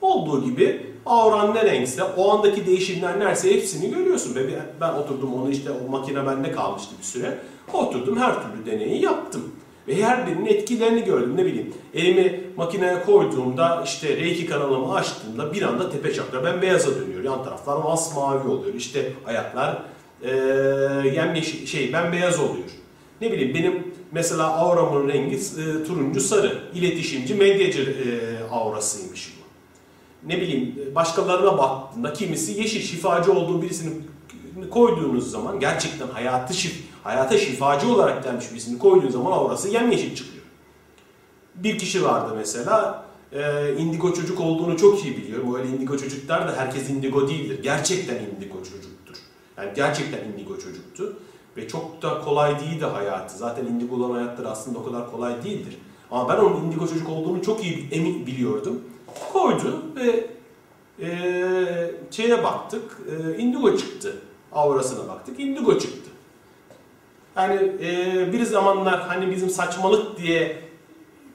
Olduğu 0.01 0.43
gibi 0.43 0.91
auran 1.05 1.55
ne 1.55 1.65
renkse, 1.65 2.03
o 2.03 2.31
andaki 2.31 2.65
değişimler 2.65 3.20
neyse 3.20 3.55
hepsini 3.55 3.89
görüyorsun. 3.89 4.36
Ve 4.36 4.60
ben 4.81 4.93
oturdum 4.93 5.34
onu 5.34 5.51
işte 5.51 5.70
o 5.72 5.91
makine 5.91 6.25
bende 6.25 6.51
kalmıştı 6.51 6.96
bir 7.00 7.03
süre. 7.03 7.38
Oturdum 7.74 8.17
her 8.17 8.34
türlü 8.34 8.65
deneyi 8.65 9.03
yaptım. 9.03 9.51
Ve 9.88 10.03
her 10.03 10.27
birinin 10.27 10.45
etkilerini 10.45 11.03
gördüm 11.03 11.38
ne 11.38 11.45
bileyim. 11.45 11.73
Elimi 11.93 12.43
makineye 12.57 13.03
koyduğumda 13.03 13.81
işte 13.85 14.17
Reiki 14.17 14.45
kanalımı 14.45 14.95
açtığımda 14.95 15.53
bir 15.53 15.61
anda 15.61 15.89
tepe 15.89 16.13
çakra 16.13 16.43
ben 16.43 16.61
beyaza 16.61 16.95
dönüyor. 16.95 17.23
Yan 17.23 17.43
taraflar 17.43 17.77
masmavi 17.77 18.47
oluyor. 18.47 18.73
İşte 18.73 19.13
ayaklar 19.25 19.83
e, 20.23 20.29
yemyeşil 21.15 21.65
şey 21.65 21.93
ben 21.93 22.11
beyaz 22.11 22.39
oluyor. 22.39 22.69
Ne 23.21 23.31
bileyim 23.31 23.53
benim 23.53 23.93
mesela 24.11 24.57
auramın 24.57 25.09
rengi 25.09 25.35
e, 25.35 25.83
turuncu 25.88 26.21
sarı. 26.21 26.57
İletişimci 26.75 27.35
medyacı 27.35 27.81
e, 27.81 28.53
aurasıymış 28.53 29.33
bu. 29.38 29.41
Ne 30.29 30.41
bileyim 30.41 30.75
başkalarına 30.95 31.57
baktığında 31.57 32.13
kimisi 32.13 32.61
yeşil 32.61 32.81
şifacı 32.81 33.33
olduğu 33.33 33.61
birisini 33.61 33.89
koyduğunuz 34.69 35.31
zaman 35.31 35.59
gerçekten 35.59 36.07
hayatı 36.07 36.53
şif, 36.53 36.83
hayata 37.03 37.38
şifacı 37.38 37.93
olarak 37.93 38.24
gelmiş 38.24 38.51
birisini 38.51 38.79
koyduğun 38.79 39.10
zaman 39.10 39.31
aurası 39.31 39.70
yemyeşil 39.70 40.15
çıkıyor. 40.15 40.43
Bir 41.55 41.77
kişi 41.77 42.03
vardı 42.03 42.34
mesela 42.38 43.05
e, 43.31 43.74
indigo 43.77 44.13
çocuk 44.13 44.39
olduğunu 44.39 44.77
çok 44.77 45.05
iyi 45.05 45.17
biliyorum. 45.17 45.55
Öyle 45.55 45.70
indigo 45.70 45.98
çocuklar 45.98 46.48
da 46.48 46.55
herkes 46.58 46.89
indigo 46.89 47.27
değildir. 47.27 47.63
Gerçekten 47.63 48.15
indigo 48.15 48.58
çocuktur. 48.58 49.15
Yani 49.58 49.72
gerçekten 49.75 50.20
indigo 50.24 50.60
çocuktu. 50.60 51.17
Ve 51.58 51.67
çok 51.67 52.01
da 52.01 52.22
kolay 52.22 52.60
değildi 52.60 52.86
hayatı. 52.86 53.38
Zaten 53.38 53.65
indigo 53.65 53.96
olan 53.96 54.12
hayatları 54.12 54.50
aslında 54.50 54.79
o 54.79 54.84
kadar 54.84 55.12
kolay 55.12 55.43
değildir. 55.43 55.77
Ama 56.12 56.29
ben 56.29 56.38
onun 56.38 56.63
indigo 56.63 56.88
çocuk 56.88 57.10
olduğunu 57.10 57.41
çok 57.41 57.63
iyi 57.63 57.88
emin 57.91 58.25
biliyordum. 58.25 58.81
Koydu 59.34 59.84
ve 59.96 60.27
e, 61.05 61.91
şeye 62.12 62.43
baktık, 62.43 63.01
e, 63.12 63.38
indigo 63.38 63.77
çıktı. 63.77 64.22
Aurasına 64.51 65.08
baktık, 65.08 65.39
indigo 65.39 65.79
çıktı. 65.79 66.11
Yani 67.35 67.71
e, 67.81 68.33
bir 68.33 68.43
zamanlar 68.43 69.01
hani 69.01 69.31
bizim 69.31 69.50
saçmalık 69.50 70.17
diye 70.17 70.57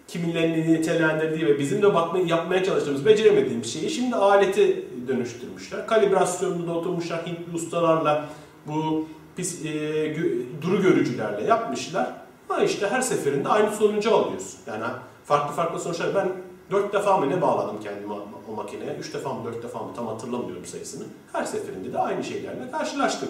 kimilerinin 0.09 0.75
nitelendirdiği 0.75 1.47
ve 1.47 1.59
bizim 1.59 1.83
de 1.83 1.95
bakmayı 1.95 2.27
yapmaya 2.27 2.65
çalıştığımız, 2.65 3.07
beceremediğimiz 3.07 3.73
şeyi 3.73 3.91
şimdi 3.91 4.17
aleti 4.17 4.85
dönüştürmüşler. 5.09 5.87
Kalibrasyonunu 5.87 6.67
da 6.67 6.73
oturmuşlar 6.73 7.27
Hintli 7.27 7.55
ustalarla 7.55 8.25
bu 8.67 9.07
pis, 9.37 9.65
e, 9.65 9.69
gö, 10.07 10.43
duru 10.63 10.83
görücülerle 10.83 11.47
yapmışlar. 11.47 12.13
Ha 12.49 12.63
işte 12.65 12.89
her 12.89 13.01
seferinde 13.01 13.49
aynı 13.49 13.71
sonucu 13.71 14.17
alıyorsun. 14.17 14.61
Yani 14.67 14.85
farklı 15.25 15.55
farklı 15.55 15.81
sonuçlar. 15.81 16.15
Ben 16.15 16.29
dört 16.71 16.93
defa 16.93 17.17
mı 17.17 17.31
ne 17.31 17.43
bağladım 17.43 17.77
kendimi 17.83 18.13
o 18.51 18.53
makineye? 18.57 18.97
Üç 19.01 19.15
defa 19.15 19.33
mı 19.33 19.45
dört 19.45 19.63
defa 19.63 19.79
mı 19.79 19.91
tam 19.97 20.07
hatırlamıyorum 20.07 20.67
sayısını. 20.67 21.05
Her 21.33 21.45
seferinde 21.45 21.93
de 21.93 21.99
aynı 21.99 22.25
şeylerle 22.25 22.71
karşılaştım. 22.71 23.29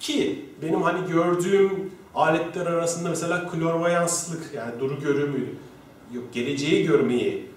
Ki 0.00 0.44
benim 0.62 0.82
hani 0.82 1.12
gördüğüm 1.12 1.90
aletler 2.14 2.66
arasında 2.66 3.08
mesela 3.08 3.48
klorvayanslık 3.48 4.54
yani 4.54 4.80
duru 4.80 5.00
görümü, 5.00 5.46
yok 6.12 6.24
geleceği 6.32 6.86
görmeyi, 6.86 7.50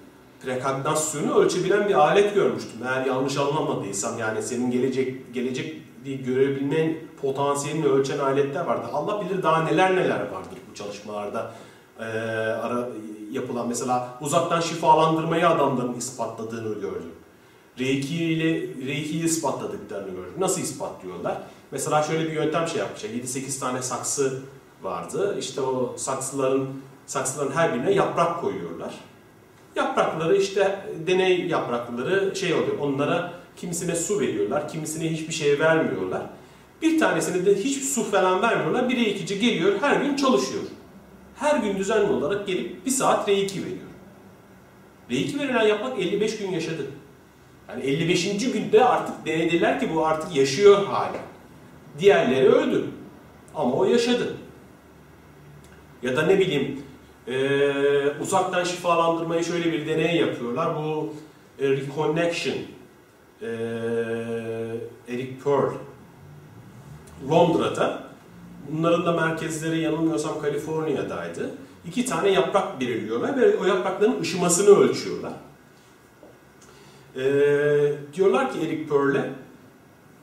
prekognasyonu 0.43 1.35
ölçebilen 1.35 1.89
bir 1.89 1.93
alet 1.93 2.35
görmüştüm. 2.35 2.79
Eğer 2.85 3.05
yanlış 3.05 3.37
anlamadıysam 3.37 4.19
yani 4.19 4.43
senin 4.43 4.71
gelecek 4.71 5.33
gelecek 5.33 5.81
görebilmen 6.05 6.95
potansiyelini 7.21 7.85
ölçen 7.85 8.19
aletler 8.19 8.65
vardı. 8.65 8.87
Allah 8.93 9.25
bilir 9.25 9.43
daha 9.43 9.63
neler 9.63 9.95
neler 9.95 10.19
vardır 10.19 10.57
bu 10.71 10.75
çalışmalarda 10.75 11.51
ee, 11.99 12.03
ara, 12.03 12.89
yapılan 13.31 13.67
mesela 13.67 14.17
uzaktan 14.21 14.61
şifalandırmayı 14.61 15.49
adamların 15.49 15.93
ispatladığını 15.93 16.73
gördüm. 16.73 17.11
Reiki 17.79 18.23
ile 18.23 18.61
Reiki'yi 18.87 19.23
ispatladıklarını 19.23 20.09
gördüm. 20.09 20.33
Nasıl 20.39 20.61
ispatlıyorlar? 20.61 21.37
Mesela 21.73 22.03
şöyle 22.03 22.25
bir 22.29 22.33
yöntem 22.33 22.67
şey 22.67 22.79
yapmışlar. 22.79 23.09
7-8 23.09 23.59
tane 23.59 23.81
saksı 23.81 24.41
vardı. 24.81 25.35
İşte 25.39 25.61
o 25.61 25.93
saksıların 25.97 26.69
saksıların 27.05 27.51
her 27.51 27.73
birine 27.73 27.91
yaprak 27.91 28.41
koyuyorlar. 28.41 28.93
Yaprakları 29.75 30.37
işte 30.37 30.85
deney 31.07 31.47
yaprakları 31.47 32.35
şey 32.35 32.53
oluyor. 32.53 32.77
Onlara 32.79 33.33
kimisine 33.57 33.95
su 33.95 34.19
veriyorlar, 34.19 34.69
kimisine 34.69 35.11
hiçbir 35.11 35.33
şey 35.33 35.59
vermiyorlar. 35.59 36.21
Bir 36.81 36.99
tanesine 36.99 37.45
de 37.45 37.55
hiç 37.55 37.83
su 37.83 38.03
falan 38.03 38.41
vermiyorlar. 38.41 38.89
Bir 38.89 38.97
reikici 38.97 39.39
geliyor, 39.39 39.73
her 39.81 40.01
gün 40.01 40.15
çalışıyor. 40.15 40.63
Her 41.35 41.57
gün 41.57 41.77
düzenli 41.77 42.11
olarak 42.11 42.47
gelip 42.47 42.85
bir 42.85 42.91
saat 42.91 43.29
reiki 43.29 43.61
veriyor. 43.61 43.77
Reiki 45.11 45.39
verilen 45.39 45.67
yapmak 45.67 45.99
55 45.99 46.37
gün 46.37 46.51
yaşadı. 46.51 46.87
Yani 47.69 47.83
55. 47.83 48.51
günde 48.51 48.85
artık 48.85 49.25
denediler 49.25 49.79
ki 49.79 49.89
bu 49.95 50.05
artık 50.05 50.35
yaşıyor 50.35 50.85
hali. 50.85 51.32
Diğerleri 51.99 52.49
öldü. 52.49 52.85
Ama 53.55 53.73
o 53.73 53.85
yaşadı. 53.85 54.33
Ya 56.03 56.15
da 56.15 56.21
ne 56.21 56.39
bileyim 56.39 56.83
e, 57.27 57.37
uzaktan 58.21 58.63
şifalandırmayı 58.63 59.43
şöyle 59.43 59.73
bir 59.73 59.87
deney 59.87 60.15
yapıyorlar. 60.15 60.75
Bu 60.75 61.13
e, 61.59 61.69
reconnection 61.69 62.55
e, 63.41 63.47
Eric 65.07 65.33
Pearl 65.43 65.73
Londra'da 67.29 68.03
bunların 68.71 69.05
da 69.05 69.11
merkezleri 69.11 69.79
yanılmıyorsam 69.79 70.41
Kaliforniya'daydı. 70.41 71.51
İki 71.85 72.05
tane 72.05 72.29
yaprak 72.29 72.79
belirliyorlar 72.79 73.37
ve 73.37 73.57
o 73.57 73.65
yaprakların 73.65 74.21
ışımasını 74.21 74.75
ölçüyorlar. 74.75 75.33
E, 77.15 77.23
diyorlar 78.13 78.53
ki 78.53 78.59
Eric 78.59 78.87
Pearl'e 78.87 79.29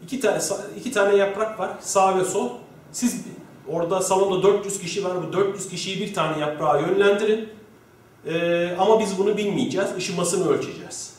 iki 0.03 0.21
tane, 0.21 0.39
iki 0.77 0.93
tane 0.93 1.17
yaprak 1.17 1.61
var 1.61 1.71
sağ 1.81 2.19
ve 2.19 2.25
sol. 2.25 2.49
Siz 2.93 3.25
Orada 3.71 4.01
salonda 4.01 4.43
400 4.43 4.81
kişi 4.81 5.05
var. 5.05 5.29
Bu 5.29 5.33
400 5.33 5.69
kişiyi 5.69 6.01
bir 6.01 6.15
tane 6.15 6.39
yaprağa 6.39 6.79
yönlendirin. 6.79 7.49
Ee, 8.27 8.77
ama 8.79 9.01
biz 9.01 9.19
bunu 9.19 9.37
bilmeyeceğiz. 9.37 9.89
Işımasını 9.99 10.49
ölçeceğiz. 10.49 11.15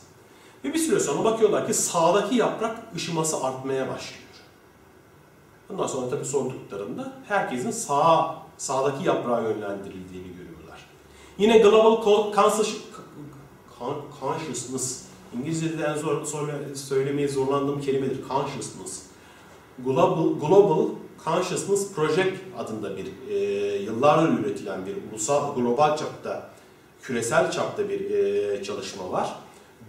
Ve 0.64 0.74
bir 0.74 0.78
süre 0.78 1.00
sonra 1.00 1.24
bakıyorlar 1.24 1.66
ki 1.66 1.74
sağdaki 1.74 2.36
yaprak 2.36 2.76
ışıması 2.96 3.44
artmaya 3.44 3.88
başlıyor. 3.88 4.22
Ondan 5.72 5.86
sonra 5.86 6.10
tabii 6.10 6.24
sorduklarında 6.24 7.12
herkesin 7.28 7.70
sağ 7.70 8.36
sağdaki 8.58 9.04
yaprağa 9.04 9.40
yönlendirildiğini 9.40 10.36
görüyorlar. 10.36 10.86
Yine 11.38 11.58
Global 11.58 12.02
Consciousness 14.20 15.02
İngilizce'de 15.38 15.84
en 15.84 15.96
zor, 15.96 16.26
söylemeye 16.74 17.28
zorlandığım 17.28 17.80
kelimedir. 17.80 18.16
Consciousness. 18.28 19.02
Global, 19.84 20.40
Global 20.40 20.88
Consciousness 21.24 21.92
Project 21.94 22.32
adında 22.58 22.96
bir 22.96 23.06
e, 23.30 23.36
yıllardır 23.76 24.38
üretilen 24.38 24.86
bir 24.86 24.94
ulusal, 25.10 25.54
global 25.54 25.96
çapta, 25.96 26.50
küresel 27.02 27.50
çapta 27.50 27.88
bir 27.88 28.10
e, 28.10 28.62
çalışma 28.64 29.12
var. 29.12 29.36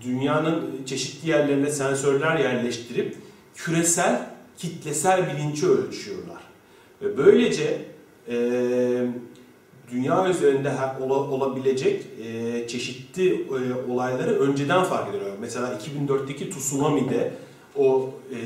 Dünyanın 0.01 0.85
çeşitli 0.85 1.29
yerlerine 1.29 1.71
sensörler 1.71 2.39
yerleştirip 2.39 3.17
küresel, 3.55 4.29
kitlesel 4.57 5.33
bilinci 5.33 5.67
ölçüyorlar. 5.67 6.43
Ve 7.01 7.17
böylece 7.17 7.85
e, 8.27 8.35
dünya 9.93 10.29
üzerinde 10.29 10.71
olabilecek 11.01 12.05
e, 12.25 12.67
çeşitli 12.67 13.33
e, 13.33 13.91
olayları 13.91 14.39
önceden 14.39 14.83
fark 14.83 15.09
ediyor. 15.15 15.31
Mesela 15.41 15.79
2004'teki 16.07 16.49
tsunami'de 16.49 17.33
o 17.75 18.09
e, 18.31 18.37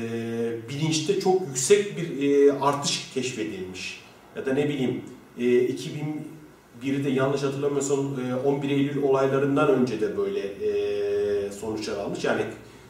bilinçte 0.68 1.20
çok 1.20 1.40
yüksek 1.48 1.96
bir 1.96 2.52
artış 2.68 3.10
keşfedilmiş. 3.14 4.00
Ya 4.36 4.46
da 4.46 4.52
ne 4.52 4.68
bileyim 4.68 5.02
e, 5.38 5.42
2001'de 5.42 7.10
yanlış 7.10 7.42
hatırlamıyorsam 7.42 7.98
e, 7.98 8.48
11 8.48 8.70
Eylül 8.70 9.02
olaylarından 9.02 9.68
önce 9.68 10.00
de 10.00 10.16
böyle 10.16 10.42
sonuçlar 11.50 11.96
almış. 11.96 12.24
Yani 12.24 12.42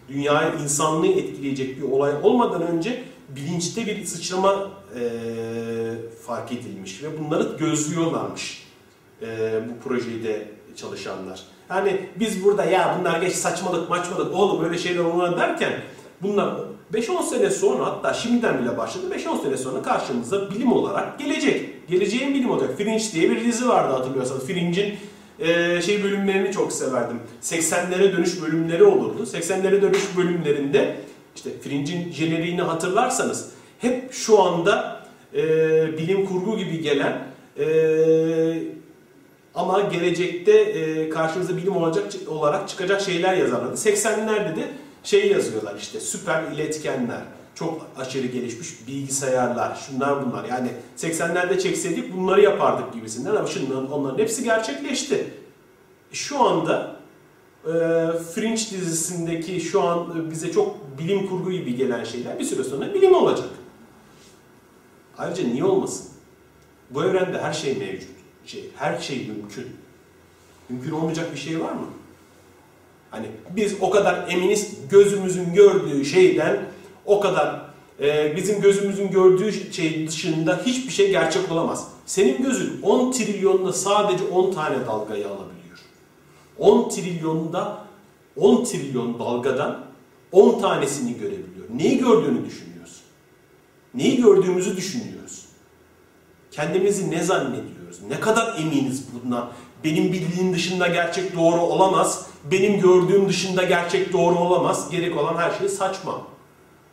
dünyayı, 0.09 0.53
insanlığı 0.63 1.07
etkileyecek 1.07 1.79
bir 1.79 1.83
olay 1.83 2.13
olmadan 2.23 2.63
önce 2.63 3.03
bilinçte 3.29 3.87
bir 3.87 4.05
sıçrama 4.05 4.71
e, 4.95 5.03
fark 6.27 6.53
edilmiş 6.53 7.03
ve 7.03 7.21
bunları 7.21 7.57
gözlüyorlarmış 7.59 8.69
e, 9.23 9.27
bu 9.69 9.89
projeyi 9.89 10.25
de 10.25 10.49
çalışanlar. 10.77 11.43
Yani 11.71 12.01
biz 12.17 12.45
burada 12.45 12.65
ya 12.65 12.97
bunlar 13.01 13.21
geç 13.21 13.33
saçmalık 13.33 13.91
maçmalık 13.91 14.35
oğlum 14.35 14.65
öyle 14.65 14.79
şeyler 14.79 15.05
olmalı 15.05 15.37
derken 15.37 15.73
bunlar 16.23 16.55
5-10 16.95 17.23
sene 17.23 17.51
sonra 17.51 17.87
hatta 17.87 18.15
şimdiden 18.15 18.63
bile 18.63 18.79
başladı 18.79 19.07
5-10 19.15 19.43
sene 19.43 19.57
sonra 19.57 19.83
karşımıza 19.83 20.51
bilim 20.51 20.73
olarak 20.73 21.19
gelecek. 21.19 21.89
Geleceğin 21.89 22.35
bilim 22.35 22.51
olacak. 22.51 22.77
Fringe 22.79 23.05
diye 23.13 23.31
bir 23.31 23.45
dizi 23.45 23.69
vardı 23.69 23.93
hatırlıyorsanız. 23.93 24.47
Fringe'in 24.47 24.95
e, 25.39 25.83
şey 25.83 26.05
bölümlerini 26.05 26.53
çok 26.53 26.73
severdim. 26.73 27.21
80'lere 27.43 28.17
dönüş 28.17 28.43
bölümleri 28.43 28.85
olurdu. 28.85 29.23
80'lere 29.23 29.83
dönüş 29.83 30.17
bölümlerinde 30.17 30.97
işte 31.37 31.51
Fringe'in 31.63 32.13
jeneriğini 32.13 32.63
hatırlarsanız 32.63 33.51
hep 33.79 34.13
şu 34.13 34.43
anda 34.43 35.03
e, 35.35 35.43
bilim 35.99 36.27
kurgu 36.27 36.59
gibi 36.59 36.81
gelen 36.81 37.29
e, 37.59 37.67
ama 39.55 39.81
gelecekte 39.81 40.53
e, 40.53 41.09
karşınıza 41.09 41.57
bilim 41.57 41.77
olacak 41.77 42.05
olarak 42.29 42.69
çıkacak 42.69 43.01
şeyler 43.01 43.35
yazarlardı. 43.35 43.75
80'lerde 43.75 44.57
de 44.57 44.69
şey 45.03 45.31
yazıyorlar 45.31 45.77
işte 45.79 46.01
süper 46.01 46.43
iletkenler, 46.43 47.21
çok 47.55 47.87
aşırı 47.97 48.27
gelişmiş 48.27 48.87
bilgisayarlar, 48.87 49.77
şunlar 49.87 50.27
bunlar. 50.27 50.45
Yani 50.45 50.69
80'lerde 50.97 51.61
çekseydik 51.61 52.17
bunları 52.17 52.43
yapardık 52.43 52.93
gibisinden 52.93 53.37
ama 53.37 53.47
şimdi 53.47 53.75
onların 53.75 54.19
hepsi 54.19 54.45
gerçekleşti. 54.45 55.27
Şu 56.13 56.43
anda 56.43 56.97
e, 57.65 57.71
Fringe 58.35 58.61
dizisindeki 58.71 59.61
şu 59.61 59.83
an 59.83 60.31
bize 60.31 60.53
çok 60.53 60.99
bilim 60.99 61.27
kurgu 61.27 61.53
gibi 61.53 61.77
gelen 61.77 62.05
şeyler 62.05 62.39
bir 62.39 62.45
süre 62.45 62.65
sonra 62.65 62.95
bilim 62.95 63.15
olacak. 63.15 63.49
Ayrıca 65.19 65.45
niye 65.45 65.65
olmasın? 65.65 66.07
Bu 66.91 67.05
evrende 67.05 67.39
her 67.39 67.53
şey 67.53 67.77
mevcut. 67.77 68.09
Şey, 68.47 68.71
her 68.77 68.99
şey 68.99 69.17
mümkün. 69.19 69.67
Mümkün 70.69 70.91
olmayacak 70.91 71.33
bir 71.33 71.39
şey 71.39 71.61
var 71.61 71.73
mı? 71.73 71.87
Hani 73.11 73.27
biz 73.57 73.75
o 73.81 73.91
kadar 73.91 74.29
eminiz 74.31 74.75
gözümüzün 74.91 75.55
gördüğü 75.55 76.05
şeyden 76.05 76.67
o 77.07 77.21
kadar 77.21 77.63
e, 78.01 78.37
bizim 78.37 78.61
gözümüzün 78.61 79.11
gördüğü 79.11 79.73
şey 79.73 80.09
dışında 80.09 80.61
hiçbir 80.67 80.93
şey 80.93 81.11
gerçek 81.11 81.53
olamaz. 81.53 81.89
Senin 82.07 82.43
gözün 82.43 82.83
10 82.83 83.13
trilyonda 83.13 83.73
sadece 83.73 84.25
10 84.25 84.53
tane 84.53 84.87
dalgayı 84.87 85.29
alabiliyor. 85.29 85.79
10 86.59 86.89
trilyonda 86.89 87.79
10 88.37 88.65
trilyon 88.65 89.19
dalgadan 89.19 89.85
10 90.33 90.61
tanesini 90.61 91.15
görebiliyor. 91.15 91.67
Neyi 91.77 91.99
gördüğünü 91.99 92.47
düşünüyoruz. 92.47 92.68
Neyi 93.95 94.23
gördüğümüzü 94.23 94.77
düşünüyoruz. 94.77 95.45
Kendimizi 96.51 97.11
ne 97.11 97.25
zannediyoruz? 97.25 98.03
Ne 98.09 98.21
kadar 98.21 98.59
eminiz 98.59 99.05
bundan? 99.13 99.51
Benim 99.85 100.13
bildiğim 100.13 100.55
dışında 100.55 100.87
gerçek 100.87 101.37
doğru 101.37 101.61
olamaz. 101.61 102.27
Benim 102.51 102.81
gördüğüm 102.81 103.29
dışında 103.29 103.65
gerçek 103.65 104.13
doğru 104.13 104.35
olamaz. 104.35 104.91
Gerek 104.91 105.17
olan 105.17 105.37
her 105.37 105.59
şey 105.59 105.69
saçma. 105.69 106.27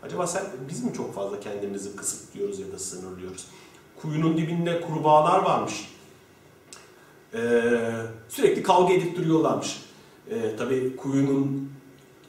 Acaba 0.03 0.27
sen, 0.27 0.43
biz 0.69 0.83
mi 0.83 0.93
çok 0.93 1.15
fazla 1.15 1.39
kendimizi 1.39 1.95
kısıtlıyoruz 1.95 2.59
ya 2.59 2.71
da 2.71 2.79
sınırlıyoruz? 2.79 3.47
Kuyunun 4.01 4.37
dibinde 4.37 4.81
kurbağalar 4.81 5.39
varmış. 5.39 5.73
Ee, 7.33 7.39
sürekli 8.29 8.63
kavga 8.63 8.93
edip 8.93 9.17
duruyorlarmış. 9.17 9.81
Ee, 10.29 10.55
tabii 10.57 10.95
kuyunun 10.95 11.71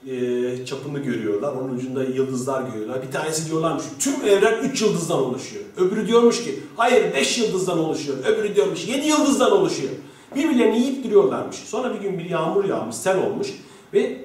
e, 0.07 0.67
çapını 0.67 0.99
görüyorlar. 0.99 1.53
Onun 1.53 1.75
ucunda 1.75 2.05
yıldızlar 2.05 2.63
görüyorlar. 2.63 3.03
Bir 3.03 3.13
tanesi 3.13 3.51
diyorlarmış 3.51 3.85
tüm 3.99 4.15
evren 4.25 4.65
3 4.65 4.83
yıldızdan 4.83 5.19
oluşuyor. 5.19 5.65
Öbürü 5.77 6.07
diyormuş 6.07 6.45
ki 6.45 6.61
hayır 6.77 7.15
5 7.15 7.39
yıldızdan 7.39 7.79
oluşuyor. 7.79 8.19
Öbürü 8.25 8.55
diyormuş 8.55 8.89
7 8.89 9.07
yıldızdan 9.07 9.53
oluşuyor. 9.53 9.93
Birbirlerini 10.35 10.79
yiyip 10.79 11.05
duruyorlarmış. 11.05 11.57
Sonra 11.57 11.95
bir 11.95 12.01
gün 12.01 12.19
bir 12.19 12.31
yağmur 12.31 12.65
yağmış, 12.65 12.97
sel 12.97 13.27
olmuş 13.27 13.49
ve 13.95 14.25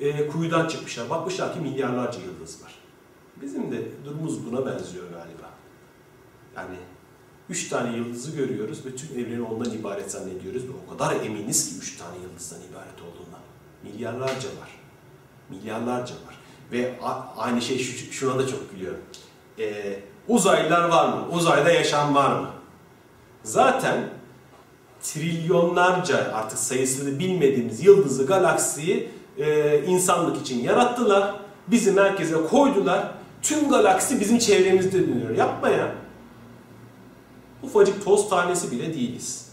e, 0.00 0.28
kuyudan 0.28 0.68
çıkmışlar. 0.68 1.10
Bakmışlar 1.10 1.54
ki 1.54 1.60
milyarlarca 1.60 2.18
yıldız 2.20 2.62
var. 2.62 2.74
Bizim 3.42 3.72
de 3.72 3.76
durumumuz 4.04 4.46
buna 4.46 4.66
benziyor 4.66 5.04
galiba. 5.04 5.50
Yani 6.56 6.76
üç 7.48 7.68
tane 7.68 7.96
yıldızı 7.96 8.36
görüyoruz 8.36 8.86
ve 8.86 8.96
tüm 8.96 9.18
evreni 9.18 9.42
ondan 9.42 9.72
ibaret 9.72 10.10
zannediyoruz 10.10 10.62
ve 10.62 10.72
o 10.86 10.90
kadar 10.90 11.24
eminiz 11.24 11.68
ki 11.68 11.78
üç 11.78 11.96
tane 11.96 12.16
yıldızdan 12.22 12.58
ibaret 12.70 13.02
olduğundan. 13.02 13.40
Milyarlarca 13.82 14.48
var. 14.60 14.79
Milyarlarca 15.50 16.14
var. 16.14 16.38
Ve 16.72 16.94
aynı 17.36 17.62
şey 17.62 17.78
şuna 18.10 18.38
da 18.38 18.46
çok 18.46 18.70
gülüyorum. 18.70 19.00
Ee, 19.58 19.98
uzaylılar 20.28 20.88
var 20.88 21.08
mı? 21.08 21.28
Uzayda 21.32 21.70
yaşam 21.70 22.14
var 22.14 22.40
mı? 22.40 22.50
Zaten 23.42 24.08
trilyonlarca 25.02 26.32
artık 26.34 26.58
sayısını 26.58 27.18
bilmediğimiz 27.18 27.84
yıldızı, 27.84 28.26
galaksiyi 28.26 29.10
e, 29.38 29.78
insanlık 29.86 30.40
için 30.40 30.62
yarattılar. 30.62 31.34
Bizi 31.66 31.92
merkeze 31.92 32.34
koydular. 32.50 33.12
Tüm 33.42 33.68
galaksi 33.68 34.20
bizim 34.20 34.38
çevremizde 34.38 35.08
dönüyor. 35.08 35.36
Yapma 35.36 35.68
ya. 35.68 35.92
Ufacık 37.62 38.04
toz 38.04 38.28
tanesi 38.28 38.70
bile 38.70 38.94
değiliz. 38.94 39.50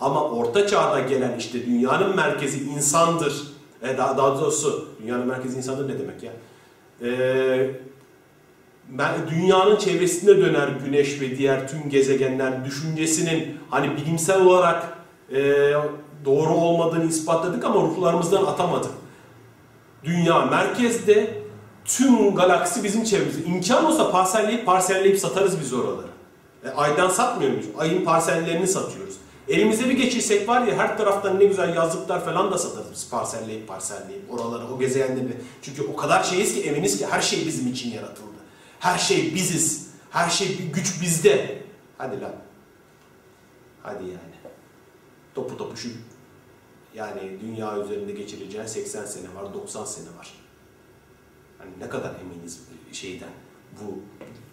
Ama 0.00 0.22
orta 0.24 0.66
çağda 0.66 1.00
gelen 1.00 1.38
işte 1.38 1.66
dünyanın 1.66 2.16
merkezi 2.16 2.64
insandır. 2.64 3.53
E 3.84 3.98
daha, 3.98 4.18
daha 4.18 4.40
doğrusu 4.40 4.88
dünyanın 5.02 5.26
merkezi 5.26 5.56
insandır 5.56 5.88
ne 5.88 5.98
demek 5.98 6.22
ya? 6.22 6.32
Ee, 7.02 7.70
dünyanın 9.30 9.76
çevresinde 9.76 10.38
döner 10.38 10.68
güneş 10.84 11.20
ve 11.20 11.38
diğer 11.38 11.68
tüm 11.68 11.90
gezegenler 11.90 12.64
düşüncesinin 12.64 13.58
hani 13.70 13.96
bilimsel 13.96 14.40
olarak 14.40 14.98
e, 15.34 15.72
doğru 16.24 16.54
olmadığını 16.54 17.04
ispatladık 17.04 17.64
ama 17.64 17.74
ruhlarımızdan 17.74 18.44
atamadık. 18.44 18.90
Dünya 20.04 20.44
merkezde, 20.44 21.42
tüm 21.84 22.34
galaksi 22.34 22.84
bizim 22.84 23.04
çevremizde. 23.04 23.44
İmkan 23.44 23.84
olsa 23.84 24.10
parselleyip 24.10 24.66
parselleyip 24.66 25.18
satarız 25.18 25.60
biz 25.60 25.72
oraları. 25.72 26.06
E, 26.64 26.68
aydan 26.68 27.08
satmıyor 27.08 27.50
muyuz? 27.50 27.66
Ayın 27.78 28.04
parsellerini 28.04 28.66
satıyoruz. 28.66 29.14
Elimize 29.48 29.88
bir 29.88 29.94
geçirsek 29.94 30.48
var 30.48 30.66
ya 30.66 30.76
her 30.76 30.98
taraftan 30.98 31.40
ne 31.40 31.44
güzel 31.44 31.74
yazlıklar 31.76 32.24
falan 32.24 32.52
da 32.52 32.58
satarız 32.58 33.10
parselleyip 33.10 33.68
parselleyip 33.68 34.32
oraları, 34.32 34.74
o 34.74 34.78
gezegenleri. 34.78 35.36
Çünkü 35.62 35.82
o 35.82 35.96
kadar 35.96 36.22
şeyiz 36.22 36.54
ki 36.54 36.62
eminiz 36.62 36.98
ki 36.98 37.06
her 37.06 37.20
şey 37.20 37.46
bizim 37.46 37.72
için 37.72 37.90
yaratıldı. 37.90 38.38
Her 38.80 38.98
şey 38.98 39.34
biziz. 39.34 39.90
Her 40.10 40.30
şey 40.30 40.58
güç 40.72 41.02
bizde. 41.02 41.62
Hadi 41.98 42.20
lan. 42.20 42.34
Hadi 43.82 44.04
yani. 44.04 44.34
Topu 45.34 45.56
topu 45.56 45.76
şu 45.76 45.88
yani 46.94 47.40
dünya 47.40 47.78
üzerinde 47.78 48.12
geçireceğin 48.12 48.66
80 48.66 49.04
sene 49.04 49.34
var, 49.34 49.54
90 49.54 49.84
sene 49.84 50.16
var. 50.18 50.32
Hani 51.58 51.70
ne 51.80 51.88
kadar 51.88 52.12
eminiz 52.20 52.60
şeyden, 52.92 53.30
bu 53.80 53.98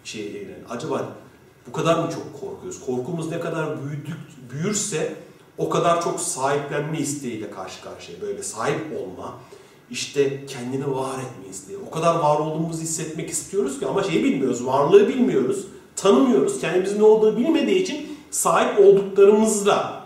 şeyden. 0.04 0.64
Acaba 0.68 1.16
Bu 1.66 1.72
kadar 1.72 1.98
mı 1.98 2.10
çok 2.10 2.40
korkuyoruz? 2.40 2.80
Korkumuz 2.86 3.30
ne 3.30 3.40
kadar 3.40 3.68
büyüdük, 3.82 4.16
büyürse 4.52 5.14
o 5.58 5.68
kadar 5.68 6.02
çok 6.02 6.20
sahiplenme 6.20 6.98
isteğiyle 6.98 7.50
karşı 7.50 7.82
karşıya. 7.82 8.20
Böyle 8.20 8.42
sahip 8.42 9.00
olma, 9.00 9.38
işte 9.90 10.46
kendini 10.46 10.90
var 10.90 11.14
etme 11.14 11.50
isteği. 11.50 11.78
O 11.88 11.90
kadar 11.90 12.14
var 12.14 12.38
olduğumuzu 12.38 12.80
hissetmek 12.80 13.30
istiyoruz 13.30 13.80
ki 13.80 13.86
ama 13.86 14.02
şeyi 14.02 14.24
bilmiyoruz, 14.24 14.66
varlığı 14.66 15.08
bilmiyoruz, 15.08 15.66
tanımıyoruz. 15.96 16.60
Kendimizin 16.60 16.98
ne 16.98 17.04
olduğunu 17.04 17.36
bilmediği 17.36 17.82
için 17.82 18.18
sahip 18.30 18.80
olduklarımızla 18.80 20.02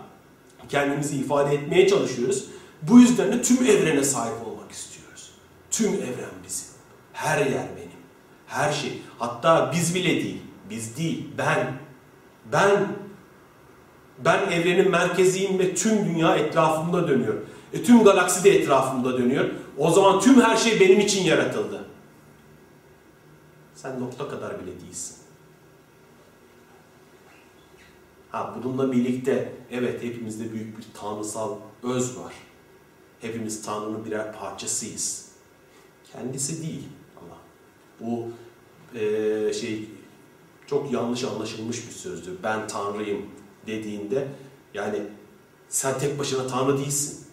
kendimizi 0.69 1.15
ifade 1.15 1.55
etmeye 1.55 1.87
çalışıyoruz. 1.87 2.45
Bu 2.81 2.99
yüzden 2.99 3.31
de 3.31 3.41
tüm 3.41 3.65
evrene 3.65 4.03
sahip 4.03 4.47
olmak 4.47 4.71
istiyoruz. 4.71 5.31
Tüm 5.71 5.93
evren 5.93 6.35
bizim. 6.47 6.67
Her 7.13 7.37
yer 7.37 7.67
benim. 7.77 7.97
Her 8.47 8.71
şey. 8.71 9.01
Hatta 9.19 9.71
biz 9.75 9.95
bile 9.95 10.09
değil. 10.09 10.41
Biz 10.69 10.97
değil. 10.97 11.27
Ben. 11.37 11.73
Ben. 12.51 12.87
Ben 14.25 14.51
evrenin 14.51 14.91
merkeziyim 14.91 15.59
ve 15.59 15.75
tüm 15.75 16.05
dünya 16.05 16.35
etrafımda 16.35 17.07
dönüyor. 17.07 17.35
E, 17.73 17.83
tüm 17.83 18.03
galaksi 18.03 18.43
de 18.43 18.49
etrafımda 18.49 19.17
dönüyor. 19.17 19.49
O 19.77 19.91
zaman 19.91 20.19
tüm 20.19 20.41
her 20.41 20.55
şey 20.55 20.79
benim 20.79 20.99
için 20.99 21.23
yaratıldı. 21.23 21.85
Sen 23.75 23.99
nokta 23.99 24.29
kadar 24.29 24.61
bile 24.61 24.81
değilsin. 24.81 25.17
Ha 28.31 28.55
bununla 28.57 28.91
birlikte 28.91 29.53
evet 29.71 30.03
hepimizde 30.03 30.53
büyük 30.53 30.77
bir 30.77 30.85
tanrısal 30.93 31.57
öz 31.83 32.17
var. 32.17 32.33
Hepimiz 33.21 33.65
Tanrı'nın 33.65 34.05
birer 34.05 34.33
parçasıyız. 34.33 35.31
Kendisi 36.13 36.61
değil 36.67 36.83
ama 37.17 37.37
bu 37.99 38.27
e, 38.99 39.53
şey 39.53 39.89
çok 40.67 40.91
yanlış 40.93 41.23
anlaşılmış 41.23 41.87
bir 41.87 41.93
sözdür. 41.93 42.33
Ben 42.43 42.67
Tanrıyım 42.67 43.25
dediğinde 43.67 44.27
yani 44.73 44.99
sen 45.69 45.99
tek 45.99 46.19
başına 46.19 46.47
Tanrı 46.47 46.77
değilsin. 46.77 47.27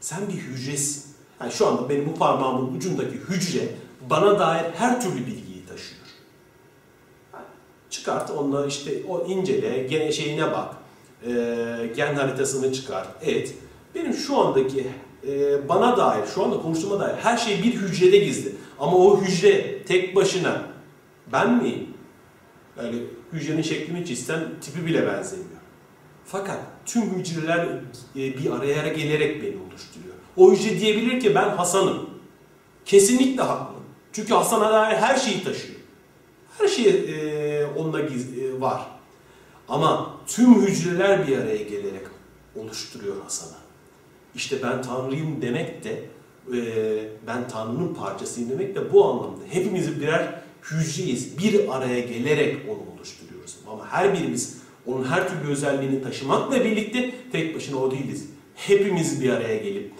Sen 0.00 0.28
bir 0.28 0.34
hücresin. 0.34 1.12
Yani 1.40 1.52
şu 1.52 1.66
anda 1.66 1.88
benim 1.88 2.06
bu 2.06 2.14
parmağımın 2.14 2.76
ucundaki 2.76 3.14
hücre 3.14 3.68
bana 4.10 4.38
dair 4.38 4.64
her 4.74 5.02
türlü 5.02 5.26
bilgiyi 5.26 5.66
taşıyor. 5.66 6.02
Çıkart 7.90 8.30
onunla 8.30 8.66
işte 8.66 9.02
o 9.08 9.26
incele, 9.26 9.82
gene 9.82 10.12
şeyine 10.12 10.52
bak, 10.52 10.74
e, 11.26 11.32
gen 11.96 12.14
haritasını 12.14 12.72
çıkar, 12.72 13.06
et. 13.22 13.54
Benim 13.94 14.14
şu 14.14 14.38
andaki 14.38 14.86
e, 15.28 15.68
bana 15.68 15.96
dair, 15.96 16.26
şu 16.34 16.44
anda 16.44 16.62
konuştuğuma 16.62 17.00
dair 17.00 17.14
her 17.14 17.36
şey 17.36 17.62
bir 17.62 17.74
hücrede 17.74 18.18
gizli. 18.18 18.52
Ama 18.80 18.96
o 18.96 19.20
hücre 19.20 19.84
tek 19.84 20.16
başına 20.16 20.62
ben 21.32 21.62
miyim? 21.62 21.91
Yani 22.76 23.02
hücrenin 23.32 23.62
şeklini 23.62 24.06
çizsen 24.06 24.40
tipi 24.60 24.86
bile 24.86 25.06
benzemiyor. 25.06 25.60
Fakat 26.24 26.58
tüm 26.86 27.02
hücreler 27.02 27.68
e, 28.16 28.38
bir 28.38 28.50
araya 28.50 28.88
gelerek 28.88 29.42
beni 29.42 29.56
oluşturuyor. 29.68 30.14
O 30.36 30.52
hücre 30.52 30.80
diyebilir 30.80 31.20
ki 31.20 31.34
ben 31.34 31.48
Hasan'ım. 31.48 32.10
Kesinlikle 32.84 33.42
haklı. 33.42 33.76
Çünkü 34.12 34.34
Hasan'a 34.34 34.72
dair 34.72 34.96
her 34.96 35.16
şeyi 35.16 35.44
taşıyor. 35.44 35.80
Her 36.58 36.68
şey 36.68 36.86
e, 36.86 37.66
onunla 37.66 38.00
e, 38.00 38.60
var. 38.60 38.86
Ama 39.68 40.16
tüm 40.26 40.62
hücreler 40.62 41.26
bir 41.28 41.38
araya 41.38 41.62
gelerek 41.62 42.06
oluşturuyor 42.56 43.22
Hasan'ı. 43.22 43.62
İşte 44.34 44.62
ben 44.62 44.82
Tanrıyım 44.82 45.42
demek 45.42 45.84
de 45.84 46.04
e, 46.54 46.58
ben 47.26 47.48
Tanrı'nın 47.48 47.94
parçasıyım 47.94 48.50
demek 48.50 48.74
de 48.74 48.92
bu 48.92 49.04
anlamda. 49.04 49.40
Hepimiz 49.50 50.00
birer 50.00 50.41
hücreyiz. 50.70 51.38
Bir 51.38 51.76
araya 51.76 52.00
gelerek 52.00 52.56
onu 52.68 52.96
oluşturuyoruz. 52.96 53.56
Ama 53.70 53.86
her 53.86 54.14
birimiz 54.14 54.58
onun 54.86 55.04
her 55.04 55.28
türlü 55.28 55.52
özelliğini 55.52 56.02
taşımakla 56.02 56.64
birlikte 56.64 57.14
tek 57.32 57.56
başına 57.56 57.76
o 57.76 57.90
değiliz. 57.90 58.26
Hepimiz 58.54 59.22
bir 59.22 59.30
araya 59.30 59.56
gelip 59.56 59.92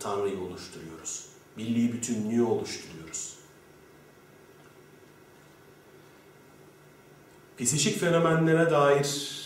Tanrı'yı 0.00 0.40
oluşturuyoruz. 0.40 1.26
Birliği 1.58 1.92
bütünlüğü 1.92 2.42
oluşturuyoruz. 2.42 3.34
Psikik 7.58 8.00
fenomenlere 8.00 8.70
dair 8.70 9.38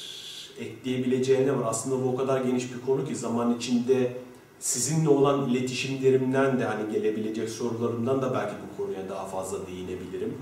ekleyebileceği 0.58 1.46
ne 1.46 1.56
var? 1.56 1.64
Aslında 1.66 2.04
bu 2.04 2.08
o 2.08 2.16
kadar 2.16 2.40
geniş 2.40 2.74
bir 2.74 2.86
konu 2.86 3.08
ki 3.08 3.16
zaman 3.16 3.56
içinde 3.56 4.12
sizinle 4.58 5.08
olan 5.08 5.48
iletişimlerimden 5.48 6.60
de 6.60 6.64
hani 6.64 6.92
gelebilecek 6.92 7.48
sorularımdan 7.48 8.22
da 8.22 8.34
belki 8.34 8.54
bu 8.62 8.82
konuya 8.82 9.08
daha 9.08 9.26
fazla 9.26 9.66
değinebilirim. 9.66 10.34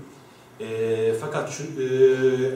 E, 0.61 1.13
fakat 1.21 1.51
şu 1.51 1.63
e, 1.63 1.85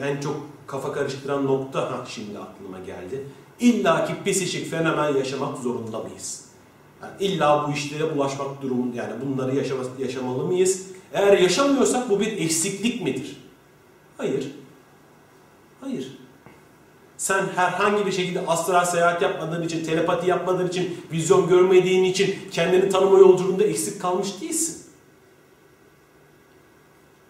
en 0.06 0.20
çok 0.20 0.36
kafa 0.66 0.92
karıştıran 0.92 1.46
nokta 1.46 1.80
ha 1.80 2.04
şimdi 2.08 2.38
aklıma 2.38 2.78
geldi. 2.78 3.24
İlla 3.60 4.04
ki 4.04 4.32
psikik 4.32 4.70
fenomen 4.70 5.14
yaşamak 5.14 5.58
zorunda 5.58 5.98
mıyız? 5.98 6.44
Yani 7.02 7.12
illa 7.20 7.68
bu 7.68 7.72
işlere 7.72 8.16
bulaşmak 8.16 8.62
durumu 8.62 8.96
yani 8.96 9.12
bunları 9.26 9.56
yaşama, 9.56 9.82
yaşamalı 9.98 10.44
mıyız? 10.44 10.86
Eğer 11.12 11.38
yaşamıyorsak 11.38 12.10
bu 12.10 12.20
bir 12.20 12.38
eksiklik 12.38 13.02
midir? 13.02 13.36
Hayır. 14.16 14.46
Hayır. 15.80 16.18
Sen 17.16 17.46
herhangi 17.56 18.06
bir 18.06 18.12
şekilde 18.12 18.46
astral 18.46 18.84
seyahat 18.84 19.22
yapmadığın 19.22 19.62
için, 19.62 19.84
telepati 19.84 20.30
yapmadığın 20.30 20.68
için, 20.68 21.00
vizyon 21.12 21.48
görmediğin 21.48 22.04
için 22.04 22.38
kendini 22.52 22.88
tanıma 22.88 23.18
yolculuğunda 23.18 23.64
eksik 23.64 24.02
kalmış 24.02 24.40
değilsin. 24.40 24.85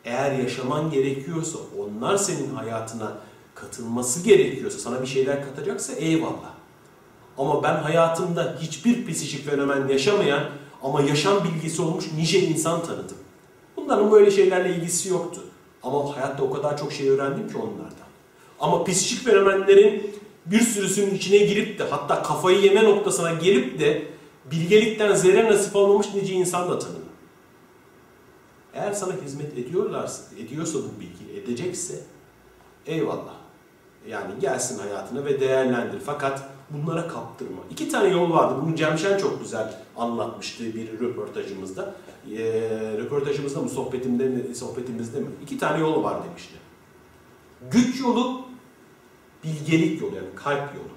Eğer 0.06 0.32
yaşaman 0.32 0.90
gerekiyorsa, 0.90 1.58
onlar 1.78 2.16
senin 2.16 2.54
hayatına 2.54 3.12
katılması 3.54 4.22
gerekiyorsa, 4.22 4.78
sana 4.78 5.02
bir 5.02 5.06
şeyler 5.06 5.44
katacaksa 5.44 5.92
eyvallah. 5.92 6.52
Ama 7.38 7.62
ben 7.62 7.74
hayatımda 7.74 8.56
hiçbir 8.60 9.06
psikik 9.06 9.50
fenomen 9.50 9.88
yaşamayan 9.88 10.44
ama 10.82 11.02
yaşam 11.02 11.44
bilgisi 11.44 11.82
olmuş 11.82 12.04
nice 12.18 12.40
insan 12.40 12.82
tanıdım. 12.82 13.16
Bunların 13.76 14.12
böyle 14.12 14.30
şeylerle 14.30 14.76
ilgisi 14.76 15.08
yoktu. 15.08 15.40
Ama 15.82 16.16
hayatta 16.16 16.42
o 16.42 16.50
kadar 16.50 16.78
çok 16.78 16.92
şey 16.92 17.08
öğrendim 17.08 17.48
ki 17.48 17.56
onlardan. 17.56 18.06
Ama 18.60 18.84
psikik 18.84 19.24
fenomenlerin 19.24 20.10
bir 20.46 20.60
sürüsünün 20.60 21.14
içine 21.14 21.38
girip 21.38 21.78
de 21.78 21.84
hatta 21.90 22.22
kafayı 22.22 22.60
yeme 22.60 22.84
noktasına 22.84 23.32
gelip 23.32 23.80
de 23.80 24.02
bilgelikten 24.50 25.14
zerre 25.14 25.52
nasip 25.52 25.76
olmamış 25.76 26.06
nice 26.14 26.32
insan 26.32 26.70
da 26.70 26.78
tanıdım. 26.78 27.05
Eğer 28.76 28.92
sana 28.92 29.12
hizmet 29.24 29.58
ediyorlarsa, 29.58 30.22
ediyorsa 30.38 30.78
bu 30.78 31.00
bilgi, 31.00 31.40
edecekse 31.40 31.94
eyvallah. 32.86 33.34
Yani 34.08 34.40
gelsin 34.40 34.78
hayatına 34.78 35.24
ve 35.24 35.40
değerlendir. 35.40 36.00
Fakat 36.06 36.42
bunlara 36.70 37.08
kaptırma. 37.08 37.58
İki 37.70 37.88
tane 37.88 38.08
yol 38.08 38.30
vardı. 38.30 38.54
Bunu 38.62 38.76
Cemşen 38.76 39.18
çok 39.18 39.40
güzel 39.40 39.74
anlatmıştı 39.96 40.64
bir 40.64 41.00
röportajımızda. 41.00 41.94
E, 42.32 42.42
röportajımızda 42.98 43.60
mı, 43.60 43.68
sohbetimde 43.68 44.28
mi, 44.28 44.54
sohbetimizde 44.54 45.20
mi? 45.20 45.26
İki 45.42 45.58
tane 45.58 45.80
yolu 45.80 46.02
var 46.02 46.24
demişti. 46.24 46.54
Güç 47.70 48.00
yolu, 48.00 48.40
bilgelik 49.44 50.00
yolu 50.00 50.16
yani 50.16 50.28
kalp 50.34 50.74
yolu. 50.74 50.96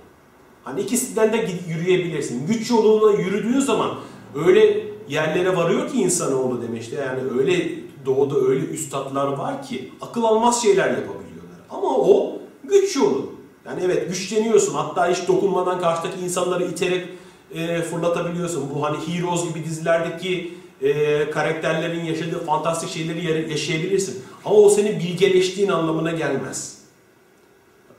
Hani 0.63 0.81
ikisinden 0.81 1.33
de 1.33 1.49
yürüyebilirsin. 1.67 2.47
Güç 2.47 2.69
yoluyla 2.69 3.21
yürüdüğün 3.21 3.59
zaman 3.59 3.99
öyle 4.35 4.88
yerlere 5.09 5.55
varıyor 5.55 5.91
ki 5.91 6.01
insanoğlu 6.01 6.61
demişti. 6.61 6.95
Yani 6.95 7.39
öyle 7.39 7.69
doğuda 8.05 8.35
öyle 8.35 8.65
üstadlar 8.65 9.27
var 9.27 9.63
ki 9.63 9.91
akıl 10.01 10.23
almaz 10.23 10.61
şeyler 10.61 10.87
yapabiliyorlar. 10.87 11.59
Ama 11.69 11.97
o 11.97 12.39
güç 12.63 12.95
yolu. 12.95 13.33
Yani 13.65 13.81
evet 13.85 14.09
güçleniyorsun. 14.09 14.73
Hatta 14.73 15.11
hiç 15.11 15.27
dokunmadan 15.27 15.81
karşıdaki 15.81 16.19
insanları 16.19 16.63
iterek 16.63 17.07
e, 17.53 17.81
fırlatabiliyorsun. 17.81 18.69
Bu 18.75 18.83
hani 18.83 18.97
Heroes 18.97 19.47
gibi 19.47 19.65
dizilerdeki 19.65 20.53
e, 20.81 21.29
karakterlerin 21.29 22.05
yaşadığı 22.05 22.45
fantastik 22.45 22.89
şeyleri 22.89 23.51
yaşayabilirsin. 23.51 24.23
Ama 24.45 24.55
o 24.55 24.69
senin 24.69 24.99
bilgeleştiğin 24.99 25.69
anlamına 25.69 26.11
gelmez. 26.11 26.79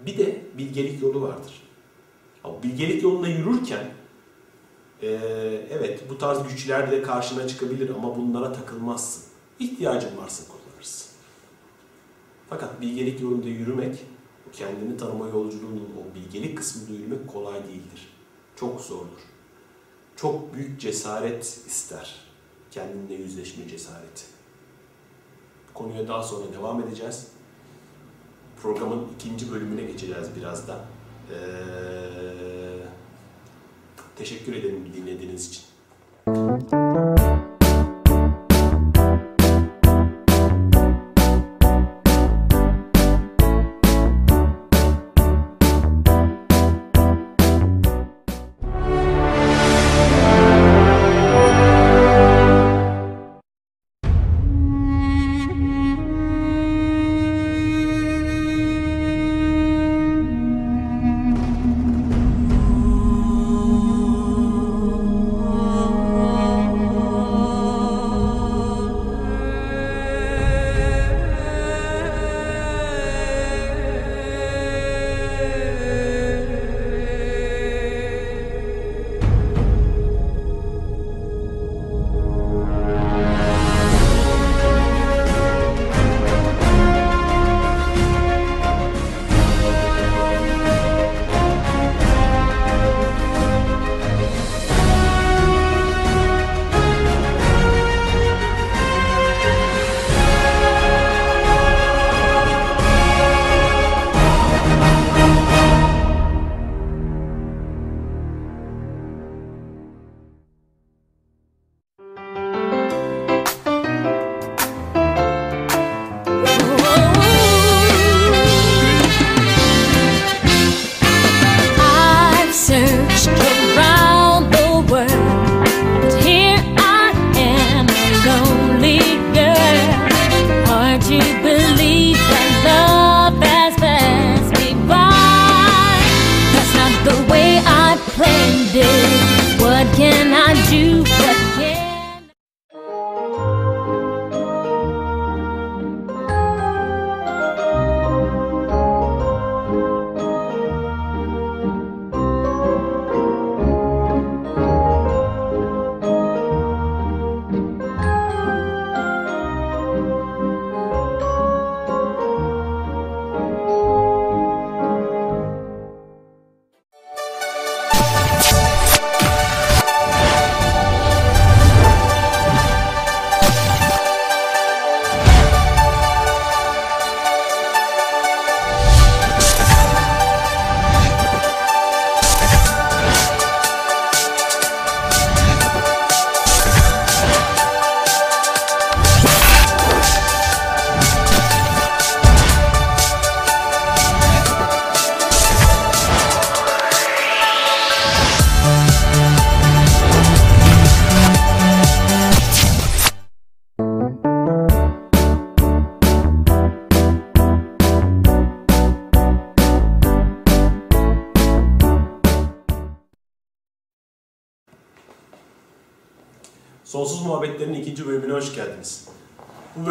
Bir 0.07 0.19
de 0.19 0.41
bilgelik 0.59 1.03
yolu 1.03 1.23
vardır. 1.23 1.53
Ama 2.45 2.63
bilgelik 2.63 3.03
yolunda 3.03 3.29
yürürken 3.29 3.87
e, 5.03 5.09
evet 5.71 6.11
bu 6.11 6.19
tarz 6.19 6.49
güçler 6.49 6.91
de 6.91 7.03
karşına 7.03 7.49
çıkabilir 7.49 7.91
ama 7.91 8.17
bunlara 8.17 8.53
takılmazsın. 8.53 9.25
İhtiyacın 9.59 10.17
varsa 10.17 10.45
kullanırsın. 10.49 11.11
Fakat 12.51 12.81
bilgelik 12.81 13.21
yolunda 13.21 13.49
yürümek, 13.49 13.99
kendini 14.53 14.97
tanıma 14.97 15.29
yolculuğunun 15.29 15.89
o 16.01 16.15
bilgelik 16.15 16.59
kısmında 16.59 16.99
yürümek 16.99 17.29
kolay 17.29 17.65
değildir. 17.65 18.09
Çok 18.57 18.81
zordur. 18.81 19.21
Çok 20.17 20.55
büyük 20.55 20.81
cesaret 20.81 21.45
ister. 21.45 22.17
Kendinle 22.71 23.15
yüzleşme 23.15 23.69
cesareti. 23.69 24.23
Konuya 25.75 26.09
daha 26.09 26.23
sonra 26.23 26.53
devam 26.53 26.81
edeceğiz. 26.81 27.27
Programın 28.63 29.07
ikinci 29.15 29.53
bölümüne 29.53 29.83
geçeceğiz 29.83 30.29
birazdan. 30.37 30.79
Ee, 31.31 31.37
teşekkür 34.21 34.53
ederim 34.53 34.93
dinlediğiniz 34.97 35.49
için. 35.49 35.63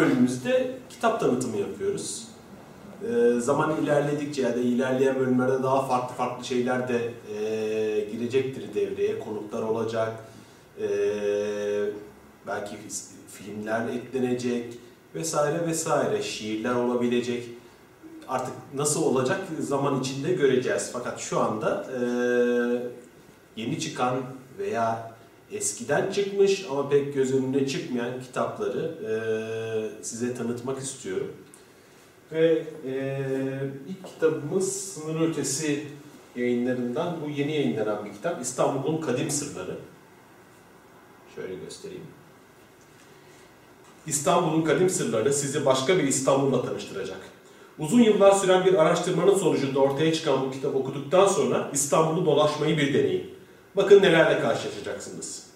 Bölümümüzde 0.00 0.76
kitap 0.90 1.20
tanıtımı 1.20 1.56
yapıyoruz. 1.56 2.28
Ee, 3.02 3.40
zaman 3.40 3.82
ilerledikçe 3.82 4.42
ya 4.42 4.54
da 4.54 4.60
ilerleyen 4.60 5.18
bölümlerde 5.18 5.62
daha 5.62 5.86
farklı 5.86 6.14
farklı 6.14 6.44
şeyler 6.44 6.88
de 6.88 7.10
e, 7.34 8.10
girecektir 8.12 8.74
devreye. 8.74 9.18
Konuklar 9.18 9.62
olacak, 9.62 10.12
e, 10.82 10.88
belki 12.46 12.76
filmler 13.28 13.88
eklenecek 13.88 14.74
vesaire 15.14 15.66
vesaire. 15.66 16.22
Şiirler 16.22 16.74
olabilecek. 16.74 17.48
Artık 18.28 18.54
nasıl 18.74 19.02
olacak 19.02 19.40
zaman 19.60 20.00
içinde 20.00 20.32
göreceğiz. 20.32 20.90
Fakat 20.92 21.20
şu 21.20 21.40
anda 21.40 21.86
e, 21.96 22.00
yeni 23.56 23.80
çıkan 23.80 24.16
veya 24.58 25.09
eskiden 25.52 26.12
çıkmış 26.12 26.66
ama 26.70 26.88
pek 26.88 27.14
göz 27.14 27.34
önüne 27.34 27.66
çıkmayan 27.66 28.22
kitapları 28.22 28.94
e, 29.08 29.12
size 30.04 30.34
tanıtmak 30.34 30.78
istiyorum. 30.78 31.32
Ve 32.32 32.66
e, 32.86 33.20
ilk 33.88 34.06
kitabımız 34.06 34.72
Sınır 34.72 35.28
Ötesi 35.28 35.86
yayınlarından 36.36 37.16
bu 37.24 37.30
yeni 37.30 37.52
yayınlanan 37.52 38.04
bir 38.04 38.12
kitap 38.12 38.42
İstanbul'un 38.42 39.00
Kadim 39.00 39.30
Sırları. 39.30 39.76
Şöyle 41.34 41.54
göstereyim. 41.54 42.04
İstanbul'un 44.06 44.62
Kadim 44.62 44.90
Sırları 44.90 45.34
sizi 45.34 45.66
başka 45.66 45.98
bir 45.98 46.04
İstanbul'la 46.04 46.62
tanıştıracak. 46.62 47.20
Uzun 47.78 48.00
yıllar 48.00 48.32
süren 48.32 48.64
bir 48.64 48.74
araştırmanın 48.74 49.34
sonucunda 49.34 49.80
ortaya 49.80 50.12
çıkan 50.12 50.46
bu 50.46 50.50
kitabı 50.50 50.78
okuduktan 50.78 51.26
sonra 51.26 51.70
İstanbul'u 51.72 52.26
dolaşmayı 52.26 52.78
bir 52.78 52.94
deneyin. 52.94 53.39
Bakın 53.76 54.02
nelerle 54.02 54.40
karşılaşacaksınız. 54.40 55.46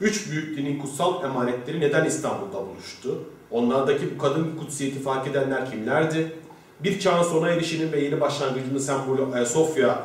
Üç 0.00 0.30
büyük 0.30 0.58
dinin 0.58 0.78
kutsal 0.78 1.24
emanetleri 1.24 1.80
neden 1.80 2.04
İstanbul'da 2.04 2.66
buluştu? 2.66 3.18
Onlardaki 3.50 4.14
bu 4.14 4.18
kadın 4.18 4.56
kutsiyeti 4.56 5.02
fark 5.02 5.26
edenler 5.26 5.70
kimlerdi? 5.70 6.36
Bir 6.80 7.00
çağın 7.00 7.22
sona 7.22 7.50
erişinin 7.50 7.92
ve 7.92 8.00
yeni 8.00 8.20
başlangıcının 8.20 8.78
sembolü 8.78 9.34
Ayasofya, 9.34 10.02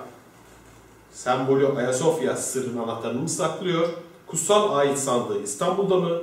sembolü 1.12 1.68
Ayasofya 1.68 2.36
sırrının 2.36 2.84
anahtarını 2.84 3.22
mı 3.22 3.30
saklıyor? 3.30 3.90
Kutsal 4.28 4.78
ait 4.78 4.98
sandığı 5.00 5.44
İstanbul'da 5.44 5.96
mı? 5.96 6.22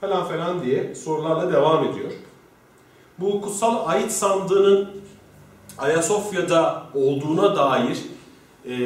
Falan 0.00 0.28
falan 0.28 0.64
diye 0.64 0.94
sorularla 0.94 1.52
devam 1.52 1.84
ediyor. 1.84 2.12
Bu 3.18 3.40
kutsal 3.40 3.88
ait 3.88 4.12
sandığının 4.12 4.90
Ayasofya'da 5.78 6.82
olduğuna 6.94 7.56
dair 7.56 7.98
e, 8.66 8.78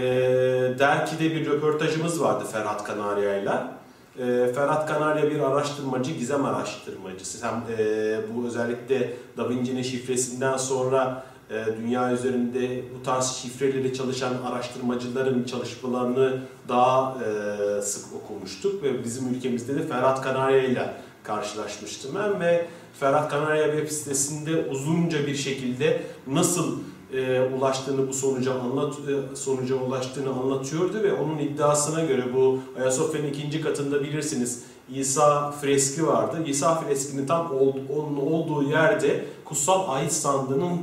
Derki'de 0.79 1.35
bir 1.35 1.47
röportajımız 1.47 2.23
vardı 2.23 2.45
Ferhat 2.53 2.85
Kanarya'yla. 2.85 3.77
E, 4.19 4.53
Ferhat 4.55 4.89
Kanarya 4.89 5.31
bir 5.31 5.41
araştırmacı, 5.41 6.13
gizem 6.13 6.45
araştırmacısı. 6.45 7.47
Hem 7.47 7.63
e, 7.79 8.19
bu 8.35 8.47
özellikle 8.47 9.13
Da 9.37 9.49
Vinci'nin 9.49 9.83
şifresinden 9.83 10.57
sonra 10.57 11.25
e, 11.51 11.65
dünya 11.81 12.13
üzerinde 12.13 12.83
bu 12.99 13.03
tarz 13.03 13.33
şifreleri 13.33 13.95
çalışan 13.95 14.33
araştırmacıların 14.47 15.45
çalışmalarını 15.45 16.41
daha 16.69 17.17
e, 17.25 17.83
sık 17.83 18.05
okumuştuk 18.15 18.83
ve 18.83 19.05
bizim 19.05 19.35
ülkemizde 19.35 19.75
de 19.75 19.83
Ferhat 19.83 20.23
Kanarya 20.23 20.63
ile 20.63 20.95
karşılaşmıştım 21.23 22.11
ben 22.15 22.41
ve 22.41 22.67
Ferhat 23.01 23.31
Kanarya 23.31 23.65
web 23.65 23.89
sitesinde 23.89 24.65
uzunca 24.71 25.27
bir 25.27 25.35
şekilde 25.35 26.03
nasıl 26.27 26.79
e, 27.13 27.41
ulaştığını 27.41 28.09
bu 28.09 28.13
sonuca 28.13 28.55
anlat 28.61 28.95
e, 28.95 29.37
sonuca 29.37 29.75
ulaştığını 29.75 30.31
anlatıyordu 30.31 31.03
ve 31.03 31.13
onun 31.13 31.39
iddiasına 31.39 32.05
göre 32.05 32.25
bu 32.35 32.59
Ayasofya'nın 32.81 33.29
ikinci 33.29 33.61
katında 33.61 34.03
bilirsiniz 34.03 34.63
İsa 34.95 35.51
freski 35.51 36.07
vardı. 36.07 36.37
İsa 36.47 36.75
freskinin 36.75 37.27
tam 37.27 37.57
ol, 37.57 37.73
onun 37.97 38.17
olduğu 38.17 38.63
yerde 38.63 39.25
kutsal 39.45 39.91
ait 39.95 40.13
sandığının 40.13 40.79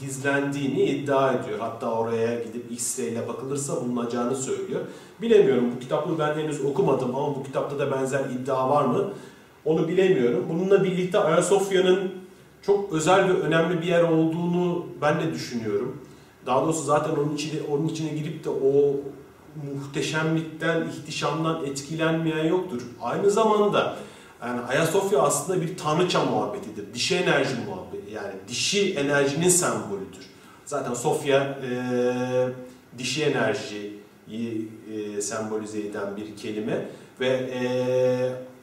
gizlendiğini 0.00 0.82
iddia 0.82 1.32
ediyor. 1.32 1.58
Hatta 1.58 1.92
oraya 1.92 2.42
gidip 2.42 2.72
X-ray 2.72 3.08
ile 3.08 3.28
bakılırsa 3.28 3.76
bulunacağını 3.76 4.36
söylüyor. 4.36 4.80
Bilemiyorum 5.22 5.72
bu 5.76 5.80
kitabı 5.80 6.18
ben 6.18 6.34
henüz 6.34 6.64
okumadım 6.64 7.16
ama 7.16 7.34
bu 7.34 7.42
kitapta 7.42 7.78
da 7.78 7.90
benzer 7.90 8.20
iddia 8.20 8.70
var 8.70 8.84
mı? 8.84 9.10
Onu 9.64 9.88
bilemiyorum. 9.88 10.46
Bununla 10.52 10.84
birlikte 10.84 11.18
Ayasofya'nın 11.18 12.12
çok 12.62 12.92
özel 12.92 13.28
ve 13.28 13.32
önemli 13.32 13.82
bir 13.82 13.86
yer 13.86 14.02
olduğunu 14.02 14.86
ben 15.00 15.20
de 15.20 15.34
düşünüyorum. 15.34 16.00
Daha 16.46 16.62
doğrusu 16.62 16.82
zaten 16.82 17.10
onun 17.10 17.34
içine, 17.34 17.60
onun 17.70 17.88
içine 17.88 18.08
girip 18.08 18.44
de 18.44 18.50
o 18.50 18.96
muhteşemlikten, 19.74 20.88
ihtişamdan 20.88 21.64
etkilenmeyen 21.64 22.44
yoktur. 22.44 22.82
Aynı 23.02 23.30
zamanda 23.30 23.96
yani 24.42 24.60
Ayasofya 24.60 25.18
aslında 25.18 25.60
bir 25.60 25.76
tanrıça 25.76 26.24
muhabbetidir. 26.24 26.94
Dişi 26.94 27.16
enerji 27.16 27.54
muhabbeti. 27.66 28.14
Yani 28.14 28.32
dişi 28.48 28.94
enerjinin 28.94 29.48
sembolüdür. 29.48 30.30
Zaten 30.64 30.94
Sofya 30.94 31.38
e, 31.42 31.72
dişi 32.98 33.24
enerjiyi 33.24 34.68
e, 34.94 35.20
sembolize 35.20 35.80
eden 35.80 36.16
bir 36.16 36.36
kelime 36.36 36.88
ve 37.20 37.28
e, 37.28 37.62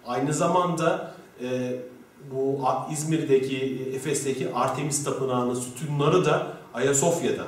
aynı 0.08 0.34
zamanda 0.34 1.14
e, 1.42 1.76
bu 2.32 2.60
İzmir'deki, 2.92 3.92
Efes'teki 3.96 4.54
Artemis 4.54 5.04
Tapınağı'nın 5.04 5.54
sütunları 5.54 6.26
da 6.26 6.48
Ayasofya'da. 6.74 7.46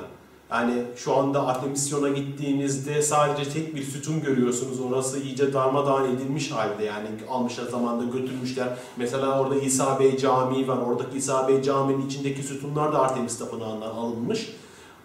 Yani 0.50 0.82
şu 0.96 1.16
anda 1.16 1.46
Artemisyon'a 1.46 2.08
gittiğinizde 2.08 3.02
sadece 3.02 3.50
tek 3.50 3.74
bir 3.74 3.82
sütun 3.82 4.22
görüyorsunuz. 4.22 4.80
Orası 4.80 5.20
iyice 5.20 5.52
darmadağın 5.52 6.16
edilmiş 6.16 6.50
halde 6.50 6.84
yani 6.84 7.06
almışlar 7.30 7.64
zamanda 7.64 8.04
götürmüşler. 8.04 8.68
Mesela 8.96 9.40
orada 9.40 9.54
İsa 9.54 10.00
Bey 10.00 10.16
Camii 10.16 10.68
var. 10.68 10.76
Oradaki 10.76 11.18
İsa 11.18 11.48
Bey 11.48 11.62
Camii'nin 11.62 12.06
içindeki 12.06 12.42
sütunlar 12.42 12.92
da 12.92 13.00
Artemis 13.00 13.38
Tapınağı'ndan 13.38 13.90
alınmış. 13.90 14.48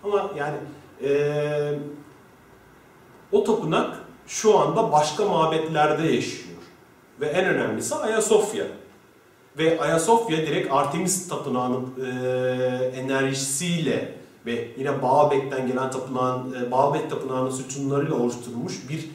Ama 0.04 0.32
yani 0.38 0.58
ee, 1.04 1.80
o 3.32 3.44
tapınak 3.44 4.00
şu 4.28 4.60
anda 4.60 4.92
başka 4.92 5.26
mabetlerde 5.26 6.08
yaşıyor. 6.08 6.58
Ve 7.22 7.26
en 7.26 7.46
önemlisi 7.46 7.96
Ayasofya. 7.96 8.66
Ve 9.58 9.80
Ayasofya 9.82 10.38
direkt 10.38 10.72
Artemis 10.72 11.28
Tapınağı'nın 11.28 11.86
e, 12.06 12.10
enerjisiyle 12.86 14.14
ve 14.46 14.68
yine 14.78 15.02
Baalbek'ten 15.02 15.68
gelen 15.68 15.92
tapınağın, 15.92 16.54
e, 16.54 16.72
Baalbek 16.72 17.10
Tapınağı'nın 17.10 17.50
sütunlarıyla 17.50 18.16
oluşturulmuş 18.16 18.90
bir 18.90 19.10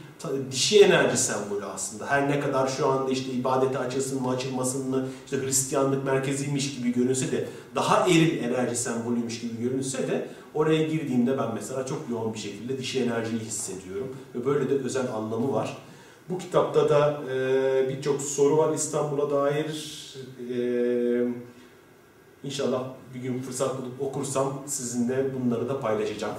dişi 0.51 0.85
enerji 0.85 1.17
sembolü 1.17 1.65
aslında. 1.65 2.07
Her 2.07 2.31
ne 2.31 2.41
kadar 2.41 2.69
şu 2.69 2.87
anda 2.87 3.11
işte 3.11 3.33
ibadete 3.33 3.79
açılsın 3.79 4.23
mı 4.23 4.31
açılmasın 4.31 4.91
mı 4.91 5.07
işte 5.25 5.43
Hristiyanlık 5.43 6.05
merkeziymiş 6.05 6.77
gibi 6.77 6.93
görünse 6.93 7.33
de 7.33 7.49
daha 7.75 8.07
eril 8.07 8.45
enerji 8.45 8.77
sembolüymüş 8.77 9.41
gibi 9.41 9.63
görünse 9.63 10.09
de 10.09 10.29
oraya 10.55 10.83
girdiğimde 10.83 11.39
ben 11.39 11.55
mesela 11.55 11.87
çok 11.87 11.99
yoğun 12.11 12.35
bir 12.35 12.39
şekilde 12.39 12.79
dişi 12.79 13.05
enerjiyi 13.05 13.41
hissediyorum 13.41 14.17
ve 14.35 14.45
böyle 14.45 14.71
de 14.71 14.75
özel 14.75 15.15
anlamı 15.15 15.53
var. 15.53 15.77
Bu 16.31 16.39
kitapta 16.39 16.89
da 16.89 17.23
e, 17.33 17.89
birçok 17.89 18.23
soru 18.23 18.57
var 18.57 18.75
İstanbul'a 18.75 19.31
dair. 19.31 20.01
E, 20.55 20.59
inşallah 22.45 22.85
bir 23.15 23.21
gün 23.21 23.43
fırsat 23.43 23.79
bulup 23.79 24.03
okursam 24.03 24.63
sizinle 24.67 25.27
bunları 25.35 25.69
da 25.69 25.81
paylaşacağım. 25.81 26.35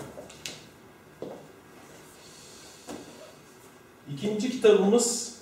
İkinci 4.14 4.52
kitabımız 4.52 5.36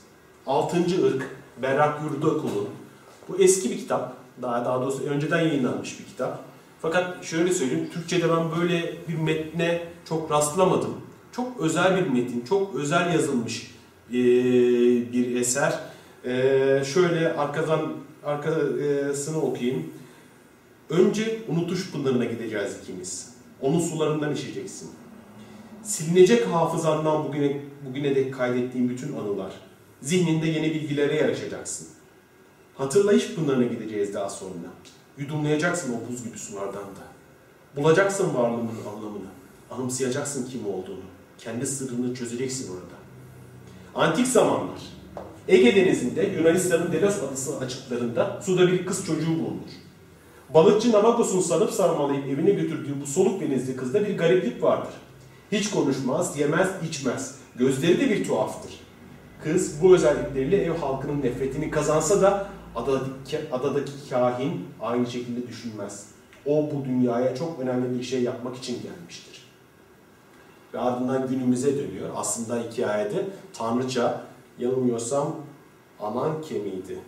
Altıncı 0.47 0.95
Irk, 0.95 1.23
Berrak 1.61 1.99
Yurdakul'un. 2.03 2.69
Bu 3.29 3.37
eski 3.37 3.71
bir 3.71 3.77
kitap. 3.77 4.13
Daha, 4.41 4.65
daha 4.65 4.81
doğrusu 4.81 5.03
önceden 5.03 5.39
yayınlanmış 5.39 5.99
bir 5.99 6.05
kitap. 6.05 6.43
Fakat 6.81 7.25
şöyle 7.25 7.53
söyleyeyim, 7.53 7.89
Türkçe'de 7.93 8.29
ben 8.29 8.59
böyle 8.59 8.95
bir 9.07 9.15
metne 9.15 9.87
çok 10.09 10.31
rastlamadım. 10.31 10.97
Çok 11.31 11.59
özel 11.59 11.95
bir 11.95 12.09
metin, 12.09 12.45
çok 12.45 12.75
özel 12.75 13.13
yazılmış 13.13 13.78
bir 14.11 15.35
eser. 15.35 15.79
E, 16.25 16.31
şöyle 16.93 17.33
arkadan 17.33 17.93
arkasını 18.23 19.41
okuyayım. 19.41 19.93
Önce 20.89 21.39
unutuş 21.47 21.91
pınarına 21.91 22.25
gideceğiz 22.25 22.77
ikimiz. 22.83 23.29
Onun 23.61 23.79
sularından 23.79 24.33
içeceksin. 24.33 24.89
Silinecek 25.83 26.47
hafızandan 26.47 27.23
bugüne, 27.23 27.61
bugüne 27.89 28.15
dek 28.15 28.33
kaydettiğin 28.33 28.89
bütün 28.89 29.13
anılar. 29.13 29.51
Zihninde 30.01 30.47
yeni 30.47 30.73
bilgilere 30.73 31.15
yarışacaksın. 31.15 31.87
Hatırlayış 32.75 33.35
pınarına 33.35 33.63
gideceğiz 33.63 34.13
daha 34.13 34.29
sonra. 34.29 34.69
Yudumlayacaksın 35.17 35.93
o 35.93 36.11
buz 36.11 36.23
gibi 36.23 36.37
sulardan 36.37 36.73
da. 36.73 37.09
Bulacaksın 37.75 38.35
varlığının 38.35 38.85
anlamını. 38.95 39.29
Anımsayacaksın 39.71 40.49
kim 40.49 40.67
olduğunu. 40.67 41.03
Kendi 41.37 41.67
sırrını 41.67 42.15
çözeceksin 42.15 42.71
orada. 42.71 42.98
Antik 43.95 44.27
zamanlar. 44.27 44.79
Ege 45.47 45.75
Denizi'nde 45.75 46.23
Yunanistan'ın 46.23 46.91
Delos 46.91 47.23
adası 47.23 47.57
açıklarında 47.57 48.39
suda 48.41 48.67
bir 48.67 48.85
kız 48.85 49.05
çocuğu 49.05 49.39
bulunur. 49.39 49.69
Balıkçı 50.53 50.91
Namakos'un 50.91 51.39
sanıp 51.39 51.71
sarmalayıp 51.71 52.27
evine 52.27 52.51
götürdüğü 52.51 53.01
bu 53.01 53.07
soluk 53.07 53.41
denizli 53.41 53.75
kızda 53.75 54.07
bir 54.07 54.17
gariplik 54.17 54.63
vardır. 54.63 54.93
Hiç 55.51 55.69
konuşmaz, 55.69 56.39
yemez, 56.39 56.69
içmez. 56.89 57.35
Gözleri 57.55 57.99
de 57.99 58.09
bir 58.09 58.27
tuhaftır. 58.27 58.71
Kız 59.43 59.81
bu 59.81 59.95
özellikleriyle 59.95 60.63
ev 60.63 60.77
halkının 60.77 61.21
nefretini 61.21 61.71
kazansa 61.71 62.21
da 62.21 62.47
adadaki, 62.75 63.39
adadaki 63.51 63.91
kahin 64.09 64.65
aynı 64.81 65.07
şekilde 65.07 65.47
düşünmez. 65.47 66.05
O 66.45 66.69
bu 66.71 66.85
dünyaya 66.85 67.35
çok 67.35 67.59
önemli 67.59 67.99
bir 67.99 68.03
şey 68.03 68.21
yapmak 68.21 68.57
için 68.57 68.81
gelmiştir. 68.83 69.28
Ve 70.73 70.79
ardından 70.79 71.27
günümüze 71.27 71.77
dönüyor. 71.77 72.09
Aslında 72.15 72.63
hikayede 72.63 73.25
Tanrıça, 73.53 74.21
yanılmıyorsam 74.59 75.35
Ananke 75.99 76.59
miydi? 76.59 76.99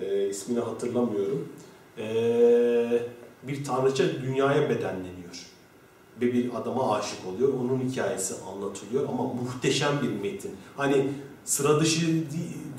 Ee, 0.00 0.28
ismini 0.28 0.60
hatırlamıyorum. 0.60 1.48
Ee, 1.98 3.02
bir 3.42 3.64
tanrıça 3.64 4.04
dünyaya 4.22 4.70
bedenleniyor. 4.70 5.46
Ve 6.20 6.32
bir 6.32 6.54
adama 6.54 6.96
aşık 6.96 7.18
oluyor. 7.26 7.52
Onun 7.54 7.80
hikayesi 7.80 8.34
anlatılıyor 8.44 9.08
ama 9.08 9.22
muhteşem 9.22 9.92
bir 10.02 10.30
metin. 10.30 10.50
Hani 10.76 11.08
sıra 11.44 11.80
dışı 11.80 12.06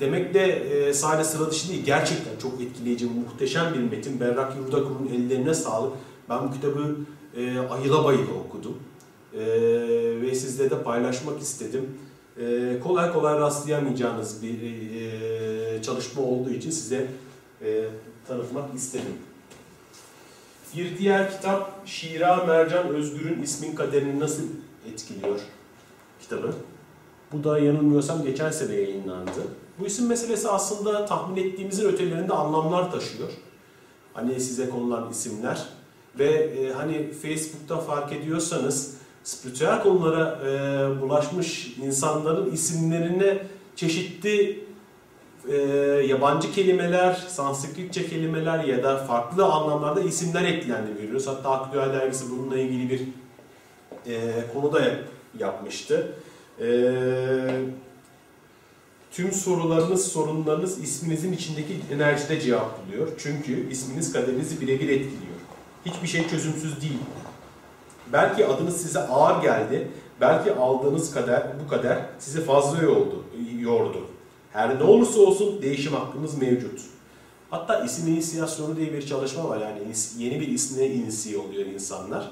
demek 0.00 0.34
de 0.34 0.46
e, 0.46 0.94
sadece 0.94 1.28
sıra 1.28 1.50
dışı 1.50 1.68
değil, 1.68 1.84
gerçekten 1.84 2.38
çok 2.42 2.60
etkileyici, 2.60 3.06
muhteşem 3.06 3.74
bir 3.74 3.96
metin. 3.96 4.20
Berrak 4.20 4.56
Yurdakur'un 4.56 5.10
ellerine 5.14 5.54
sağlık. 5.54 5.92
Ben 6.28 6.48
bu 6.48 6.52
kitabı 6.52 6.96
e, 7.36 7.58
ayıla 7.58 8.04
bayıla 8.04 8.34
okudum. 8.46 8.78
E, 9.38 9.40
ve 10.22 10.34
sizle 10.34 10.70
de 10.70 10.82
paylaşmak 10.82 11.40
istedim. 11.40 11.98
E, 12.40 12.80
kolay 12.82 13.12
kolay 13.12 13.40
rastlayamayacağınız 13.40 14.42
bir 14.42 14.62
e, 14.62 15.82
çalışma 15.82 16.22
olduğu 16.22 16.50
için 16.50 16.70
size 16.70 17.06
e, 17.64 17.84
tanıtmak 18.28 18.74
istedim. 18.74 19.14
Bir 20.76 20.98
diğer 20.98 21.30
kitap 21.30 21.86
Şira 21.86 22.44
Mercan 22.44 22.88
Özgür'ün 22.88 23.42
ismin 23.42 23.74
kaderini 23.74 24.20
nasıl 24.20 24.42
etkiliyor 24.92 25.40
kitabı. 26.20 26.54
Bu 27.32 27.44
da 27.44 27.58
yanılmıyorsam 27.58 28.24
geçen 28.24 28.50
sene 28.50 28.74
yayınlandı. 28.74 29.30
Bu 29.78 29.86
isim 29.86 30.06
meselesi 30.06 30.48
aslında 30.48 31.06
tahmin 31.06 31.42
ettiğimizin 31.42 31.88
ötelerinde 31.88 32.32
anlamlar 32.32 32.92
taşıyor. 32.92 33.30
Hani 34.14 34.40
size 34.40 34.70
konulan 34.70 35.10
isimler. 35.10 35.68
Ve 36.18 36.30
e, 36.30 36.72
hani 36.72 37.12
Facebook'ta 37.12 37.78
fark 37.78 38.12
ediyorsanız 38.12 38.94
spiritüel 39.24 39.82
konulara 39.82 40.38
e, 40.46 41.00
bulaşmış 41.00 41.76
insanların 41.82 42.52
isimlerine 42.52 43.38
çeşitli 43.76 44.64
e, 45.48 45.56
yabancı 46.08 46.52
kelimeler, 46.52 47.14
Sanskritçe 47.28 48.06
kelimeler 48.06 48.64
ya 48.64 48.82
da 48.82 48.96
farklı 48.96 49.44
anlamlarda 49.44 50.00
isimler 50.00 50.44
eklendi 50.44 50.94
görüyoruz. 50.94 51.26
Hatta 51.26 51.50
Aktüel 51.50 51.92
Dergisi 51.92 52.30
bununla 52.30 52.58
ilgili 52.58 52.90
bir 52.90 53.00
e, 54.12 54.32
konu 54.54 54.72
da 54.72 54.82
yapmıştı. 55.38 56.12
E, 56.60 56.66
tüm 59.12 59.32
sorularınız, 59.32 60.12
sorunlarınız 60.12 60.82
isminizin 60.82 61.32
içindeki 61.32 61.80
enerjide 61.92 62.40
cevap 62.40 62.86
buluyor. 62.86 63.08
Çünkü 63.18 63.70
isminiz 63.70 64.12
kaderinizi 64.12 64.60
birebir 64.60 64.88
etkiliyor. 64.88 65.34
Hiçbir 65.86 66.08
şey 66.08 66.28
çözümsüz 66.28 66.82
değil. 66.82 66.98
Belki 68.12 68.46
adınız 68.46 68.76
size 68.76 69.00
ağır 69.00 69.42
geldi. 69.42 69.88
Belki 70.20 70.52
aldığınız 70.52 71.14
kader, 71.14 71.42
bu 71.64 71.70
kader 71.70 71.98
sizi 72.18 72.44
fazla 72.44 72.82
yordu. 72.82 73.24
yordu. 73.58 74.00
Her 74.52 74.78
ne 74.78 74.82
olursa 74.82 75.20
olsun 75.20 75.62
değişim 75.62 75.92
hakkımız 75.92 76.38
mevcut. 76.38 76.80
Hatta 77.50 77.84
isim 77.84 78.08
inisiyasyonu 78.08 78.76
diye 78.76 78.92
bir 78.92 79.06
çalışma 79.06 79.48
var. 79.48 79.60
Yani 79.60 79.78
yeni 80.18 80.40
bir 80.40 80.48
ismine 80.48 80.86
inisiye 80.86 81.38
oluyor 81.38 81.66
insanlar. 81.66 82.30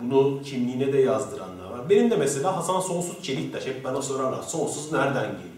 Bunu 0.00 0.42
kimliğine 0.42 0.92
de 0.92 0.98
yazdıranlar 0.98 1.70
var. 1.70 1.90
Benim 1.90 2.10
de 2.10 2.16
mesela 2.16 2.56
Hasan 2.56 2.80
Sonsuz 2.80 3.22
Çeliktaş. 3.22 3.66
Hep 3.66 3.84
bana 3.84 4.02
sorarlar. 4.02 4.42
Sonsuz 4.42 4.92
nereden 4.92 5.26
geliyor? 5.26 5.48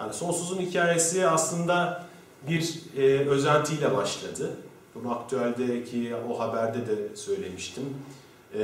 Yani 0.00 0.12
Sonsuz'un 0.12 0.58
hikayesi 0.58 1.28
aslında 1.28 2.04
bir 2.48 2.82
e, 2.96 3.28
özentiyle 3.28 3.96
başladı. 3.96 4.56
Bunu 4.98 5.12
aktüeldeki 5.12 6.14
o 6.30 6.40
haberde 6.40 6.86
de 6.86 7.16
söylemiştim. 7.16 7.84
E, 8.54 8.62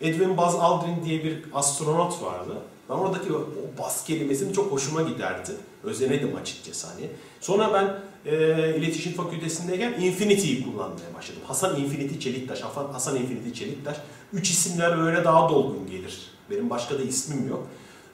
Edwin 0.00 0.36
Buzz 0.36 0.54
Aldrin 0.54 1.04
diye 1.04 1.24
bir 1.24 1.44
astronot 1.54 2.22
vardı. 2.22 2.52
Ben 2.90 2.94
oradaki 2.94 3.32
o 3.32 3.46
bas 3.78 4.04
kelimesini 4.04 4.52
çok 4.52 4.72
hoşuma 4.72 5.02
giderdi. 5.02 5.50
Özenedim 5.84 6.36
açıkçası 6.36 6.86
hani. 6.86 7.10
Sonra 7.40 7.70
ben 7.74 8.00
e, 8.32 8.76
iletişim 8.76 9.12
fakültesindeyken 9.12 9.92
Infinity'yi 9.92 10.64
kullanmaya 10.64 11.14
başladım. 11.16 11.42
Hasan 11.46 11.80
Infinity 11.80 12.18
Çeliktaş, 12.18 12.60
Hasan 12.92 13.16
Infinity 13.16 13.50
Çeliktaş. 13.50 13.96
Üç 14.32 14.50
isimler 14.50 14.98
böyle 14.98 15.24
daha 15.24 15.48
dolgun 15.48 15.86
gelir. 15.90 16.30
Benim 16.50 16.70
başka 16.70 16.98
da 16.98 17.02
ismim 17.02 17.48
yok. 17.48 17.66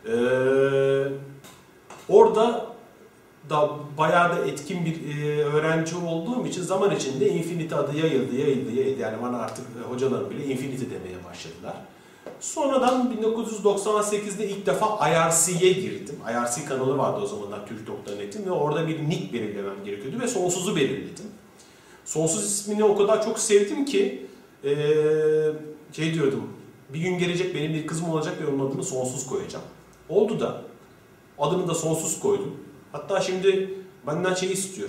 E, 0.07 0.15
orada 2.09 2.72
da 3.51 3.71
bayağı 3.99 4.37
da 4.37 4.47
etkin 4.47 4.85
bir 4.85 5.19
e, 5.19 5.45
öğrenci 5.45 5.97
olduğum 5.97 6.47
için 6.47 6.63
zaman 6.63 6.97
içinde 6.97 7.29
Infinity 7.29 7.75
adı 7.75 7.97
yayıldı, 7.97 8.37
yayıldı, 8.37 8.73
yayıldı. 8.73 9.01
Yani 9.01 9.23
bana 9.23 9.39
artık 9.39 9.65
e, 9.65 9.93
hocalarım 9.93 10.31
bile 10.31 10.45
Infinity 10.45 10.85
demeye 10.85 11.25
başladılar. 11.31 11.77
Sonradan 12.41 13.15
1998'de 13.23 14.49
ilk 14.49 14.67
defa 14.67 15.09
IRC'ye 15.09 15.73
girdim. 15.73 16.17
IRC 16.31 16.65
kanalı 16.69 16.99
vardı 16.99 17.21
o 17.23 17.27
zamanlar 17.27 17.67
Türk.net'in 17.67 18.47
ve 18.47 18.51
orada 18.51 18.89
bir 18.89 19.09
nick 19.09 19.33
belirlemem 19.33 19.85
gerekiyordu 19.85 20.21
ve 20.21 20.29
Sonsuz'u 20.29 20.77
belirledim. 20.77 21.27
Sonsuz 22.05 22.45
ismini 22.45 22.85
o 22.85 22.97
kadar 22.97 23.25
çok 23.25 23.39
sevdim 23.39 23.85
ki 23.85 24.27
ee, 24.65 25.53
şey 25.93 26.15
diyordum, 26.15 26.49
bir 26.95 27.01
gün 27.01 27.19
gelecek 27.19 27.55
benim 27.55 27.75
bir 27.75 27.87
kızım 27.87 28.11
olacak 28.11 28.43
ve 28.43 28.47
onun 28.47 28.71
adını 28.71 28.85
Sonsuz 28.85 29.27
koyacağım. 29.27 29.65
Oldu 30.09 30.41
da 30.41 30.63
adını 31.39 31.69
da 31.69 31.75
Sonsuz 31.75 32.21
koydum. 32.21 32.57
Hatta 32.93 33.21
şimdi 33.21 33.75
benden 34.07 34.35
şey 34.35 34.53
istiyor. 34.53 34.89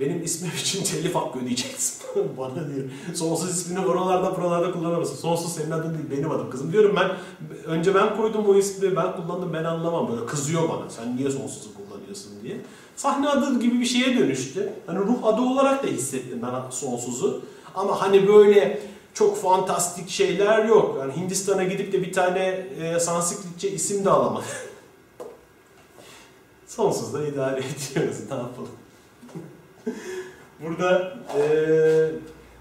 Benim 0.00 0.24
ismim 0.24 0.52
için 0.60 0.84
telif 0.84 1.14
hakkı 1.14 1.38
ödeyeceksin. 1.38 2.02
Bana 2.38 2.54
diyor. 2.54 2.88
Sonsuz 3.14 3.50
ismini 3.50 3.86
oralarda 3.86 4.36
buralarda 4.36 4.72
kullanamazsın. 4.72 5.16
Sonsuz 5.16 5.52
senin 5.52 5.70
adın 5.70 5.94
değil 5.94 6.10
benim 6.10 6.30
adım. 6.30 6.50
Kızım 6.50 6.72
diyorum 6.72 6.96
ben 7.00 7.10
önce 7.66 7.94
ben 7.94 8.16
koydum 8.16 8.44
bu 8.46 8.56
ismi 8.56 8.96
ben 8.96 9.16
kullandım 9.16 9.52
ben 9.52 9.64
anlamam. 9.64 10.08
Böyle 10.12 10.26
kızıyor 10.26 10.68
bana 10.68 10.90
sen 10.90 11.16
niye 11.16 11.30
sonsuzu 11.30 11.68
kullanıyorsun 11.74 12.32
diye. 12.42 12.60
Sahne 12.96 13.28
adı 13.28 13.60
gibi 13.60 13.80
bir 13.80 13.86
şeye 13.86 14.18
dönüştü. 14.18 14.72
Hani 14.86 14.98
ruh 14.98 15.24
adı 15.24 15.40
olarak 15.40 15.82
da 15.82 15.86
hissettim 15.86 16.40
ben 16.42 16.70
sonsuzu. 16.70 17.42
Ama 17.74 18.00
hani 18.00 18.28
böyle 18.28 18.80
çok 19.14 19.42
fantastik 19.42 20.08
şeyler 20.08 20.64
yok. 20.64 20.96
Yani 21.00 21.16
Hindistan'a 21.16 21.64
gidip 21.64 21.92
de 21.92 22.02
bir 22.02 22.12
tane 22.12 22.66
e, 22.80 23.00
Sanskritçe 23.00 23.70
isim 23.70 24.04
de 24.04 24.10
alamadım. 24.10 24.44
Sonsuzda 26.76 27.26
idare 27.26 27.60
ediyoruz. 27.60 28.20
Ne 28.30 28.36
yapalım? 28.36 28.70
Burada 30.60 31.16
e, 31.38 31.42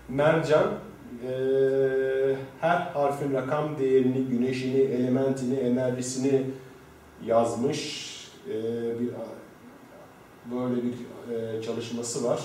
mercan 0.10 0.68
e, 1.28 1.34
her 2.62 2.78
harfin 2.78 3.34
rakam 3.34 3.80
değerini, 3.80 4.26
güneşini, 4.26 4.78
elementini, 4.78 5.56
enerjisini 5.56 6.44
yazmış 7.26 8.10
e, 8.50 8.54
bir 9.00 9.10
böyle 10.52 10.82
bir 10.84 10.94
e, 11.34 11.62
çalışması 11.62 12.24
var. 12.24 12.42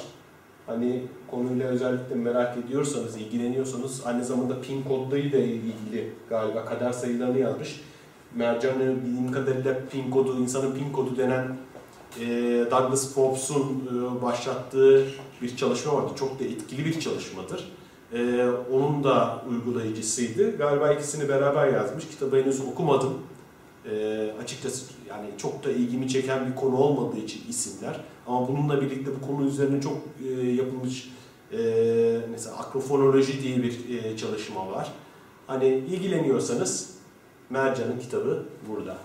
Hani 0.66 1.02
konuyla 1.30 1.68
özellikle 1.68 2.14
merak 2.14 2.56
ediyorsanız, 2.58 3.16
ilgileniyorsanız 3.16 4.06
aynı 4.06 4.24
zamanda 4.24 4.60
pin 4.60 4.82
kodlarıyla 4.82 5.38
ilgili 5.38 6.12
galiba 6.28 6.64
kader 6.64 6.92
sayılarını 6.92 7.38
yazmış. 7.38 7.80
Mercan'ı 8.38 8.96
bildiğim 9.04 9.32
kadarıyla 9.32 9.78
pin 9.90 10.10
kodu, 10.10 10.38
insanın 10.40 10.74
pin 10.74 10.92
kodu 10.92 11.16
denen 11.16 11.56
e, 12.20 12.26
Douglas 12.70 13.14
Forbes'un 13.14 13.62
e, 13.62 14.22
başlattığı 14.22 15.06
bir 15.42 15.56
çalışma 15.56 15.94
vardı. 15.94 16.12
Çok 16.18 16.40
da 16.40 16.44
etkili 16.44 16.84
bir 16.84 17.00
çalışmadır. 17.00 17.72
E, 18.12 18.48
onun 18.72 19.04
da 19.04 19.44
uygulayıcısıydı. 19.50 20.58
Galiba 20.58 20.92
ikisini 20.92 21.28
beraber 21.28 21.68
yazmış. 21.68 22.08
Kitabı 22.08 22.36
henüz 22.36 22.60
okumadım. 22.60 23.14
Açıkçası 24.42 24.84
yani 25.08 25.26
çok 25.38 25.64
da 25.64 25.70
ilgimi 25.70 26.08
çeken 26.08 26.50
bir 26.50 26.54
konu 26.54 26.76
olmadığı 26.76 27.18
için 27.18 27.40
isimler. 27.48 28.00
Ama 28.26 28.48
bununla 28.48 28.80
birlikte 28.80 29.10
bu 29.20 29.26
konu 29.26 29.46
üzerine 29.46 29.80
çok 29.80 29.96
yapılmış 30.56 31.10
mesela 32.30 32.56
akrofonoloji 32.56 33.42
diye 33.42 33.62
bir 33.62 33.76
çalışma 34.16 34.70
var. 34.70 34.92
Hani 35.46 35.66
ilgileniyorsanız 35.66 36.97
Mercan'ın 37.50 37.98
kitabı 37.98 38.44
burada. 38.68 38.98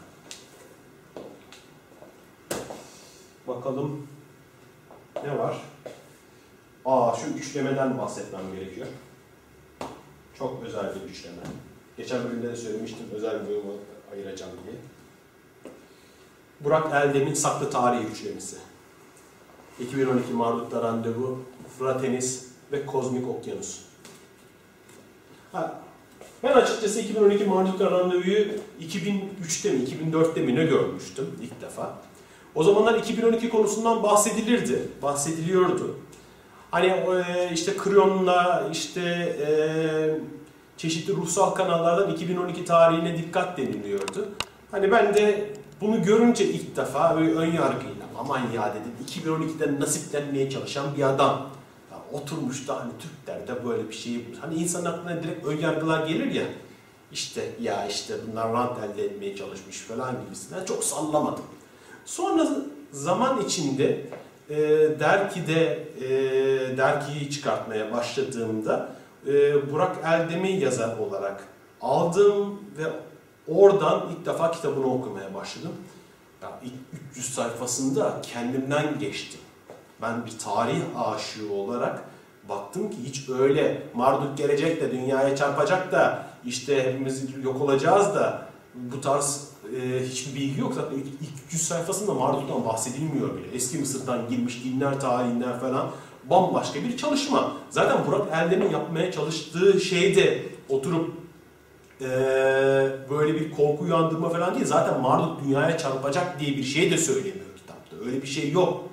Bakalım 3.48 4.08
ne 5.24 5.38
var? 5.38 5.62
Aa 6.86 7.16
şu 7.16 7.28
üçlemeden 7.40 7.98
bahsetmem 7.98 8.42
gerekiyor. 8.56 8.88
Çok 10.38 10.64
özel 10.64 10.96
bir 10.96 11.10
üçleme. 11.10 11.38
Geçen 11.98 12.24
bölümde 12.24 12.50
de 12.50 12.56
söylemiştim 12.56 13.06
özel 13.14 13.42
bir 13.42 13.50
bölümü 13.50 13.74
ayıracağım 14.14 14.52
diye. 14.66 14.76
Burak 16.60 16.94
Eldem'in 16.94 17.34
Saklı 17.34 17.70
Tarih 17.70 18.12
Üçlemesi. 18.12 18.58
2012 19.80 20.34
Marduk'ta 20.34 20.82
Randevu, 20.82 21.40
Fratenis 21.80 22.48
ve 22.72 22.86
Kozmik 22.86 23.28
Okyanus. 23.28 23.82
Ha, 25.52 25.83
Ben 26.44 26.54
açıkçası 26.54 27.00
2012 27.00 27.44
Marduk 27.44 27.82
Randevu'yu 27.82 28.46
2003'te 28.82 29.72
mi 29.72 29.80
2004'te 29.84 30.42
mi 30.42 30.56
ne 30.56 30.64
görmüştüm 30.66 31.28
ilk 31.42 31.62
defa. 31.62 31.94
O 32.56 32.64
zamanlar 32.64 32.94
2012 32.94 33.50
konusundan 33.50 34.04
bahsedilirdi, 34.04 34.88
bahsediliyordu. 35.02 35.96
Hani 36.72 36.88
e, 36.88 37.50
işte 37.54 37.78
Kryon'la 37.78 38.70
işte 38.72 39.02
e, 39.02 39.48
çeşitli 40.78 41.16
ruhsal 41.16 41.50
kanallardan 41.50 42.12
2012 42.12 42.66
tarihine 42.66 43.18
dikkat 43.18 43.58
deniliyordu. 43.58 44.28
Hani 44.72 44.92
ben 44.92 45.14
de 45.14 45.54
bunu 45.82 46.04
görünce 46.04 46.46
ilk 46.46 46.76
defa 46.76 47.16
böyle 47.16 47.32
ön 47.32 47.52
yargıyla 47.52 48.06
aman 48.20 48.40
ya 48.56 48.74
dedim 48.76 49.26
2012'den 49.26 49.80
nasiplenmeye 49.80 50.50
çalışan 50.50 50.86
bir 50.98 51.04
adam. 51.04 51.53
Oturmuş 52.14 52.68
da 52.68 52.80
hani 52.80 52.92
Türklerde 53.00 53.66
böyle 53.66 53.90
bir 53.90 53.94
şey 53.94 54.26
hani 54.42 54.56
insan 54.56 54.86
aklına 54.86 55.24
direkt 55.24 55.46
ön 55.46 55.58
yargılar 55.58 56.08
gelir 56.08 56.32
ya 56.32 56.44
işte 57.12 57.50
ya 57.62 57.88
işte 57.88 58.14
bunlar 58.28 58.54
rant 58.54 58.80
elde 58.84 59.06
etmeye 59.06 59.36
çalışmış 59.36 59.78
falan 59.78 60.16
gibisinden 60.26 60.66
çok 60.66 60.84
sallamadım. 60.84 61.44
Sonra 62.06 62.48
zaman 62.92 63.42
içinde 63.42 64.06
e, 64.50 64.58
Derki'de 65.00 65.88
e, 66.02 66.78
Derki'yi 66.78 67.30
çıkartmaya 67.30 67.92
başladığımda 67.92 68.90
e, 69.28 69.72
Burak 69.72 69.98
Eldem'i 70.06 70.52
yazar 70.52 70.98
olarak 70.98 71.44
aldım 71.82 72.60
ve 72.78 72.84
oradan 73.48 74.10
ilk 74.12 74.26
defa 74.26 74.52
kitabını 74.52 74.94
okumaya 74.94 75.34
başladım. 75.34 75.74
Ya 76.42 76.60
ilk 76.64 76.74
300 77.12 77.34
sayfasında 77.34 78.22
kendimden 78.22 79.00
geçtim. 79.00 79.42
Ben 80.04 80.26
bir 80.26 80.40
tarih 80.40 80.82
aşığı 80.96 81.54
olarak 81.54 82.04
baktım 82.50 82.90
ki 82.90 82.98
hiç 83.06 83.30
öyle 83.30 83.84
Marduk 83.94 84.38
gelecek 84.38 84.82
de 84.82 84.92
dünyaya 84.92 85.36
çarpacak 85.36 85.92
da 85.92 86.28
işte 86.46 86.84
hepimiz 86.84 87.24
yok 87.44 87.62
olacağız 87.62 88.16
da 88.16 88.48
bu 88.76 89.02
tarz 89.02 89.48
e, 89.76 90.06
hiçbir 90.06 90.36
bilgi 90.36 90.62
yok. 90.62 90.74
Zaten 90.74 90.98
ilk, 90.98 91.06
ilk 91.06 91.46
300 91.48 91.68
sayfasında 91.68 92.14
Marduk'tan 92.14 92.66
bahsedilmiyor 92.66 93.38
bile. 93.38 93.48
Eski 93.54 93.78
Mısır'dan 93.78 94.30
girmiş 94.30 94.64
dinler, 94.64 95.00
tarihinden 95.00 95.60
falan 95.60 95.92
bambaşka 96.30 96.84
bir 96.84 96.98
çalışma. 96.98 97.54
Zaten 97.70 97.98
Burak 98.08 98.28
Eldem'in 98.34 98.70
yapmaya 98.70 99.12
çalıştığı 99.12 99.82
şey 99.82 100.16
de 100.16 100.46
oturup 100.70 101.12
e, 102.02 102.08
böyle 103.10 103.40
bir 103.40 103.52
korku 103.52 103.84
uyandırma 103.84 104.30
falan 104.30 104.56
değil. 104.56 104.66
Zaten 104.66 105.02
Marduk 105.02 105.44
dünyaya 105.44 105.78
çarpacak 105.78 106.40
diye 106.40 106.58
bir 106.58 106.64
şey 106.64 106.92
de 106.92 106.98
söylemiyor 106.98 107.58
kitapta. 107.58 107.96
Öyle 108.06 108.22
bir 108.22 108.28
şey 108.28 108.52
yok. 108.52 108.93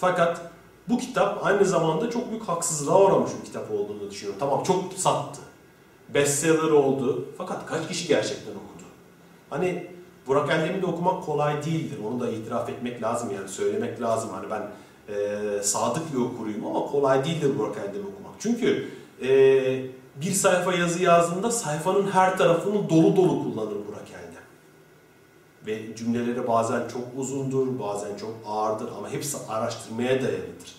Fakat 0.00 0.40
bu 0.88 0.98
kitap 0.98 1.46
aynı 1.46 1.64
zamanda 1.64 2.10
çok 2.10 2.30
büyük 2.30 2.48
haksızlığa 2.48 3.04
uğramış 3.04 3.30
bir 3.40 3.46
kitap 3.46 3.70
olduğunu 3.70 4.10
düşünüyorum. 4.10 4.40
Tamam 4.40 4.62
çok 4.62 4.92
sattı. 4.96 5.40
Bestseller 6.14 6.70
oldu. 6.70 7.28
Fakat 7.38 7.66
kaç 7.66 7.88
kişi 7.88 8.08
gerçekten 8.08 8.50
okudu? 8.50 8.84
Hani 9.50 9.86
Burak 10.26 10.50
Eldem'i 10.50 10.82
de 10.82 10.86
okumak 10.86 11.24
kolay 11.24 11.64
değildir. 11.64 11.98
Onu 12.08 12.20
da 12.20 12.30
itiraf 12.30 12.68
etmek 12.68 13.02
lazım 13.02 13.30
yani 13.34 13.48
söylemek 13.48 14.00
lazım. 14.00 14.30
Hani 14.32 14.46
ben 14.50 14.62
e, 15.14 15.62
sadık 15.62 16.14
bir 16.14 16.18
okuruyum 16.18 16.66
ama 16.66 16.86
kolay 16.86 17.24
değildir 17.24 17.58
Burak 17.58 17.76
Eldem'i 17.76 18.06
okumak. 18.06 18.34
Çünkü 18.38 18.88
e, 19.22 19.30
bir 20.16 20.32
sayfa 20.32 20.74
yazı 20.74 21.02
yazdığında 21.02 21.50
sayfanın 21.50 22.10
her 22.10 22.38
tarafını 22.38 22.90
dolu 22.90 23.16
dolu 23.16 23.42
kullanır. 23.42 23.76
Ve 25.66 25.96
cümleleri 25.96 26.48
bazen 26.48 26.88
çok 26.88 27.02
uzundur, 27.16 27.78
bazen 27.78 28.16
çok 28.16 28.34
ağırdır 28.46 28.88
ama 28.98 29.10
hepsi 29.10 29.38
araştırmaya 29.48 30.22
dayalıdır. 30.22 30.74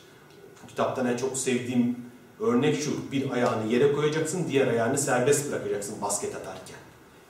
Bu 0.64 0.68
kitaptan 0.68 1.06
en 1.08 1.18
çok 1.18 1.38
sevdiğim 1.38 1.98
örnek 2.40 2.82
şu, 2.82 3.12
bir 3.12 3.32
ayağını 3.32 3.74
yere 3.74 3.94
koyacaksın, 3.94 4.48
diğer 4.48 4.68
ayağını 4.68 4.98
serbest 4.98 5.52
bırakacaksın 5.52 6.02
basket 6.02 6.36
atarken. 6.36 6.78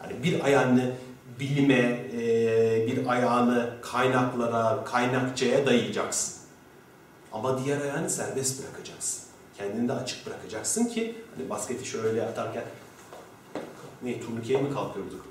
Yani 0.03 0.23
bir 0.23 0.43
ayağını 0.43 0.91
bilime, 1.39 1.99
bir 2.87 3.07
ayağını 3.07 3.69
kaynaklara, 3.81 4.83
kaynakçaya 4.83 5.65
dayayacaksın. 5.65 6.33
Ama 7.33 7.63
diğer 7.63 7.81
ayağını 7.81 8.09
serbest 8.09 8.63
bırakacaksın. 8.63 9.23
Kendini 9.57 9.87
de 9.87 9.93
açık 9.93 10.27
bırakacaksın 10.27 10.85
ki 10.85 11.15
hani 11.35 11.49
basketi 11.49 11.85
şöyle 11.85 12.23
atarken 12.23 12.63
ne 14.03 14.19
turnikeye 14.19 14.61
mi 14.61 14.73
kalkıyorduk? 14.73 15.30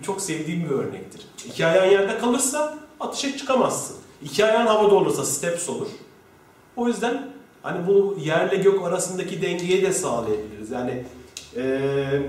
Bu 0.00 0.04
çok 0.04 0.20
sevdiğim 0.20 0.64
bir 0.64 0.74
örnektir. 0.74 1.26
İki 1.46 1.66
ayağın 1.66 1.90
yerde 1.90 2.18
kalırsa 2.18 2.78
atışa 3.00 3.36
çıkamazsın. 3.36 3.96
İki 4.22 4.44
ayağın 4.44 4.66
havada 4.66 4.94
olursa 4.94 5.24
steps 5.24 5.68
olur. 5.68 5.88
O 6.76 6.88
yüzden 6.88 7.32
hani 7.62 7.86
bu 7.86 8.16
yerle 8.20 8.56
gök 8.56 8.82
arasındaki 8.82 9.42
dengeyi 9.42 9.82
de 9.82 9.92
sağlayabiliriz. 9.92 10.70
Yani 10.70 11.04
ee, 11.56 12.22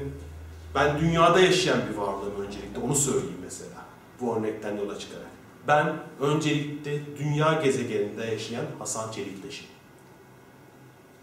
ben 0.76 1.00
dünyada 1.00 1.40
yaşayan 1.40 1.80
bir 1.92 1.98
varlığım 1.98 2.46
öncelikle 2.48 2.82
onu 2.86 2.96
söyleyeyim 2.96 3.42
mesela. 3.44 3.86
Bu 4.22 4.36
örnekten 4.36 4.78
yola 4.78 5.00
çıkarak. 5.00 5.28
Ben 5.68 5.94
öncelikle 6.22 7.18
dünya 7.20 7.62
gezegeninde 7.64 8.26
yaşayan 8.26 8.66
Hasan 8.80 9.12
Çeliktaş'ım. 9.12 9.68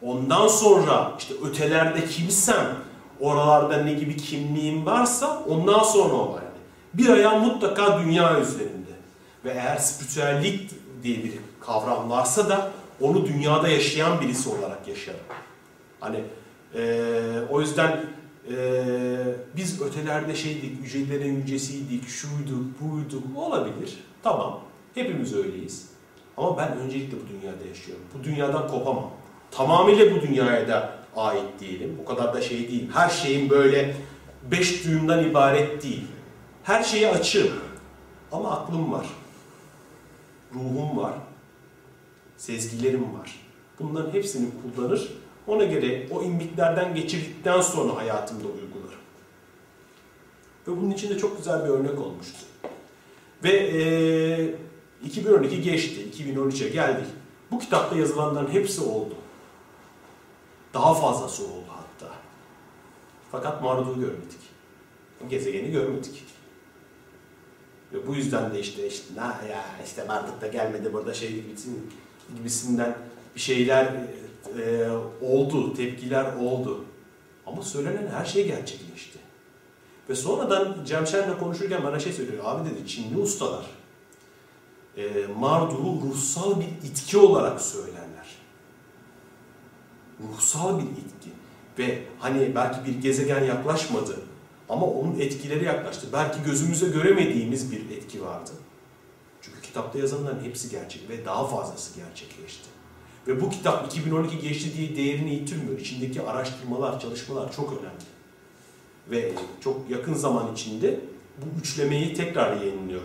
Ondan 0.02 0.48
sonra 0.48 1.12
işte 1.18 1.34
ötelerde 1.44 2.06
kimsem, 2.06 2.76
oralarda 3.20 3.82
ne 3.82 3.92
gibi 3.92 4.16
kimliğim 4.16 4.86
varsa 4.86 5.44
ondan 5.48 5.82
sonra 5.82 6.14
o 6.14 6.32
var. 6.32 6.42
Yani. 6.42 6.58
Bir 6.94 7.08
ayağım 7.08 7.44
mutlaka 7.44 8.00
dünya 8.02 8.40
üzerinde. 8.40 8.88
Ve 9.44 9.50
eğer 9.50 9.76
spiritüellik 9.76 10.70
diye 11.02 11.16
bir 11.16 11.32
kavram 11.60 12.10
varsa 12.10 12.48
da 12.48 12.70
onu 13.00 13.26
dünyada 13.26 13.68
yaşayan 13.68 14.20
birisi 14.20 14.48
olarak 14.48 14.88
yaşarım. 14.88 15.20
Hani 16.00 16.20
e, 16.74 17.02
o 17.50 17.60
yüzden 17.60 18.00
e, 18.50 18.56
biz 19.56 19.82
ötelerde 19.82 20.34
şeydik, 20.34 20.84
yücelerin 20.84 21.36
yücesiydik, 21.36 22.08
şuyduk, 22.08 22.80
buyduk 22.80 23.24
olabilir. 23.36 23.98
Tamam, 24.22 24.60
hepimiz 24.94 25.34
öyleyiz. 25.34 25.88
Ama 26.36 26.56
ben 26.56 26.78
öncelikle 26.78 27.16
bu 27.16 27.28
dünyada 27.28 27.68
yaşıyorum. 27.68 28.04
Bu 28.14 28.24
dünyadan 28.24 28.68
kopamam. 28.68 29.10
Tamamıyla 29.50 30.16
bu 30.16 30.20
dünyaya 30.20 30.68
da 30.68 30.97
ait 31.16 31.60
değilim. 31.60 31.98
O 32.02 32.04
kadar 32.04 32.34
da 32.34 32.40
şey 32.40 32.68
değil. 32.68 32.90
Her 32.92 33.08
şeyin 33.08 33.50
böyle 33.50 33.96
beş 34.50 34.84
duyumdan 34.84 35.24
ibaret 35.24 35.82
değil. 35.82 36.04
Her 36.62 36.82
şeye 36.82 37.10
açığım. 37.10 37.52
Ama 38.32 38.50
aklım 38.50 38.92
var. 38.92 39.06
Ruhum 40.54 40.96
var. 40.96 41.12
Sezgilerim 42.36 43.14
var. 43.18 43.40
Bunların 43.80 44.12
hepsini 44.12 44.48
kullanır. 44.62 45.12
Ona 45.46 45.64
göre 45.64 46.06
o 46.10 46.22
imbiklerden 46.22 46.94
geçirdikten 46.94 47.60
sonra 47.60 47.96
hayatımda 47.96 48.46
uygularım. 48.46 49.00
Ve 50.68 50.76
bunun 50.76 50.90
için 50.90 51.10
de 51.10 51.18
çok 51.18 51.36
güzel 51.36 51.64
bir 51.64 51.68
örnek 51.68 52.00
olmuştu. 52.00 52.38
Ve 53.44 53.50
e, 53.50 55.06
2012 55.06 55.62
geçti, 55.62 56.06
2013'e 56.18 56.68
geldik. 56.68 57.06
Bu 57.50 57.58
kitapta 57.58 57.96
yazılanların 57.96 58.52
hepsi 58.52 58.80
oldu. 58.80 59.14
Daha 60.74 60.94
fazlası 60.94 61.44
oldu 61.44 61.68
hatta. 61.68 62.14
Fakat 63.32 63.62
Marduk'u 63.62 64.00
görmedik. 64.00 64.40
Gezegeni 65.28 65.70
görmedik. 65.70 66.24
Ve 67.92 68.06
bu 68.06 68.14
yüzden 68.14 68.54
de 68.54 68.60
işte 68.60 68.86
işte 68.86 69.14
na 69.16 69.26
ya 69.26 69.64
işte 69.84 70.04
Marduk 70.04 70.40
da 70.40 70.46
gelmedi 70.46 70.92
burada 70.92 71.14
şey 71.14 71.32
gibisinden, 71.32 71.82
gibisinden 72.36 72.96
bir 73.34 73.40
şeyler 73.40 73.94
e, 74.58 74.88
oldu, 75.22 75.74
tepkiler 75.74 76.36
oldu. 76.36 76.84
Ama 77.46 77.62
söylenen 77.62 78.06
her 78.06 78.24
şey 78.24 78.46
gerçekleşti. 78.46 79.18
Ve 80.08 80.14
sonradan 80.14 80.76
Cemşen'le 80.84 81.38
konuşurken 81.38 81.84
bana 81.84 81.98
şey 81.98 82.12
söylüyor. 82.12 82.44
Abi 82.46 82.70
dedi 82.70 82.88
Çinli 82.88 83.18
ustalar 83.18 83.66
e, 84.98 85.26
Marduk'u 85.38 86.08
ruhsal 86.08 86.60
bir 86.60 86.88
itki 86.88 87.18
olarak 87.18 87.60
söylerler. 87.60 87.97
Ruhsal 90.20 90.78
bir 90.78 90.84
itki. 90.84 91.30
Ve 91.78 92.02
hani 92.18 92.54
belki 92.54 92.84
bir 92.84 93.02
gezegen 93.02 93.44
yaklaşmadı 93.44 94.16
ama 94.68 94.86
onun 94.86 95.20
etkileri 95.20 95.64
yaklaştı. 95.64 96.06
Belki 96.12 96.42
gözümüze 96.42 96.88
göremediğimiz 96.88 97.72
bir 97.72 97.96
etki 97.96 98.24
vardı. 98.24 98.50
Çünkü 99.42 99.60
kitapta 99.62 99.98
yazanların 99.98 100.44
hepsi 100.44 100.70
gerçek 100.70 101.08
ve 101.08 101.24
daha 101.24 101.46
fazlası 101.46 102.00
gerçekleşti. 102.00 102.68
Ve 103.26 103.40
bu 103.40 103.50
kitap 103.50 103.86
2012 103.86 104.38
geçti 104.38 104.72
diye 104.76 104.96
değerini 104.96 105.34
yitirmiyor. 105.34 105.78
İçindeki 105.78 106.22
araştırmalar, 106.22 107.00
çalışmalar 107.00 107.52
çok 107.52 107.72
önemli. 107.72 108.04
Ve 109.10 109.32
çok 109.60 109.90
yakın 109.90 110.14
zaman 110.14 110.52
içinde 110.52 111.00
bu 111.38 111.60
üçlemeyi 111.60 112.14
tekrar 112.14 112.56
yayınlıyor 112.56 113.02